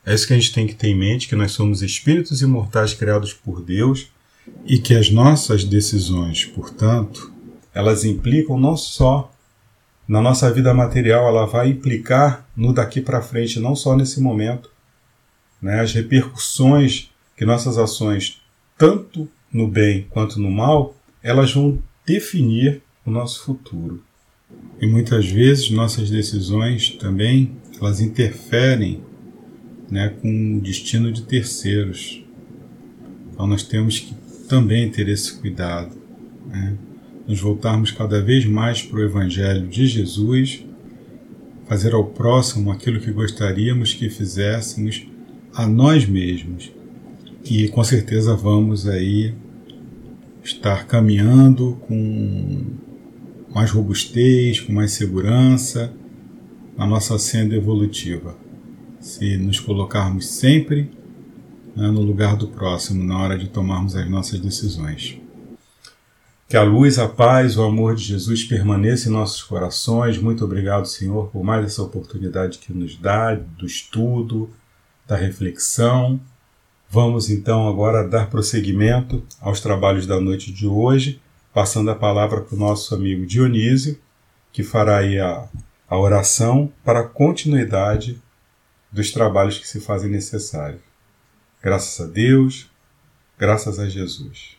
É 0.05 0.13
isso 0.13 0.27
que 0.27 0.33
a 0.33 0.35
gente 0.35 0.51
tem 0.51 0.67
que 0.67 0.75
ter 0.75 0.89
em 0.89 0.99
mente, 0.99 1.29
que 1.29 1.35
nós 1.35 1.53
somos 1.53 1.81
espíritos 1.81 2.41
imortais 2.41 2.93
criados 2.93 3.31
por 3.31 3.61
Deus 3.61 4.11
e 4.65 4.77
que 4.77 4.93
as 4.93 5.09
nossas 5.09 5.63
decisões, 5.63 6.43
portanto, 6.43 7.31
elas 7.73 8.03
implicam 8.03 8.59
não 8.59 8.75
só 8.75 9.31
na 10.05 10.21
nossa 10.21 10.51
vida 10.51 10.73
material, 10.73 11.25
ela 11.25 11.45
vai 11.45 11.69
implicar 11.69 12.45
no 12.53 12.73
daqui 12.73 12.99
para 12.99 13.21
frente, 13.21 13.61
não 13.61 13.73
só 13.73 13.95
nesse 13.95 14.19
momento. 14.19 14.69
Né? 15.61 15.79
As 15.79 15.93
repercussões 15.93 17.09
que 17.37 17.45
nossas 17.45 17.77
ações, 17.77 18.41
tanto 18.77 19.29
no 19.51 19.67
bem 19.67 20.05
quanto 20.09 20.39
no 20.39 20.51
mal, 20.51 20.93
elas 21.21 21.53
vão 21.53 21.81
definir 22.05 22.81
o 23.05 23.09
nosso 23.09 23.45
futuro. 23.45 24.03
E 24.81 24.87
muitas 24.87 25.25
vezes 25.29 25.69
nossas 25.69 26.09
decisões 26.09 26.89
também 26.91 27.51
elas 27.79 28.01
interferem 28.01 29.01
né, 29.89 30.09
com 30.21 30.57
o 30.57 30.61
destino 30.61 31.11
de 31.11 31.23
terceiros. 31.23 32.23
Então 33.31 33.47
nós 33.47 33.63
temos 33.63 33.99
que 33.99 34.13
também 34.47 34.89
ter 34.89 35.07
esse 35.07 35.33
cuidado, 35.33 35.95
né? 36.47 36.77
nos 37.27 37.39
voltarmos 37.39 37.91
cada 37.91 38.21
vez 38.21 38.45
mais 38.45 38.81
para 38.81 38.99
o 38.99 39.03
Evangelho 39.03 39.67
de 39.67 39.87
Jesus, 39.87 40.65
fazer 41.67 41.93
ao 41.93 42.05
próximo 42.05 42.71
aquilo 42.71 42.99
que 42.99 43.11
gostaríamos 43.11 43.93
que 43.93 44.09
fizéssemos 44.09 45.07
a 45.53 45.65
nós 45.67 46.05
mesmos. 46.05 46.71
E 47.45 47.67
com 47.69 47.83
certeza 47.83 48.35
vamos 48.35 48.87
aí 48.87 49.33
estar 50.43 50.85
caminhando 50.87 51.77
mais 53.53 53.71
robustez, 53.71 54.59
com 54.59 54.73
mais 54.73 54.91
segurança 54.91 55.93
na 56.77 56.85
nossa 56.85 57.17
senda 57.19 57.55
evolutiva. 57.55 58.35
Se 58.99 59.37
nos 59.37 59.59
colocarmos 59.59 60.27
sempre 60.27 60.89
né, 61.75 61.87
no 61.89 62.01
lugar 62.01 62.35
do 62.35 62.47
próximo 62.47 63.03
na 63.03 63.17
hora 63.17 63.37
de 63.37 63.47
tomarmos 63.47 63.95
as 63.95 64.09
nossas 64.09 64.39
decisões. 64.39 65.17
Que 66.47 66.57
a 66.57 66.63
luz, 66.63 66.99
a 66.99 67.07
paz, 67.07 67.57
o 67.57 67.63
amor 67.63 67.95
de 67.95 68.03
Jesus 68.03 68.43
permaneça 68.43 69.09
em 69.09 69.11
nossos 69.11 69.41
corações. 69.41 70.19
Muito 70.19 70.45
obrigado, 70.45 70.85
Senhor, 70.85 71.29
por 71.29 71.43
mais 71.43 71.65
essa 71.65 71.81
oportunidade 71.81 72.59
que 72.59 72.71
nos 72.71 72.95
dá 72.95 73.33
do 73.33 73.65
estudo, 73.65 74.49
da 75.07 75.15
reflexão. 75.15 76.19
Vamos 76.89 77.29
então 77.29 77.67
agora 77.67 78.07
dar 78.07 78.29
prosseguimento 78.29 79.23
aos 79.41 79.59
trabalhos 79.59 80.05
da 80.05 80.21
noite 80.21 80.51
de 80.51 80.67
hoje, 80.67 81.19
passando 81.53 81.91
a 81.91 81.95
palavra 81.95 82.41
para 82.41 82.55
o 82.55 82.59
nosso 82.59 82.95
amigo 82.95 83.25
Dionísio, 83.25 83.99
que 84.51 84.63
fará 84.63 84.97
aí 84.97 85.19
a, 85.19 85.47
a 85.87 85.97
oração 85.97 86.71
para 86.83 87.01
a 87.01 87.07
continuidade 87.07 88.21
dos 88.91 89.11
trabalhos 89.11 89.57
que 89.57 89.67
se 89.67 89.79
fazem 89.79 90.09
necessários. 90.09 90.81
Graças 91.61 92.05
a 92.05 92.09
Deus, 92.09 92.69
graças 93.37 93.79
a 93.79 93.87
Jesus. 93.87 94.51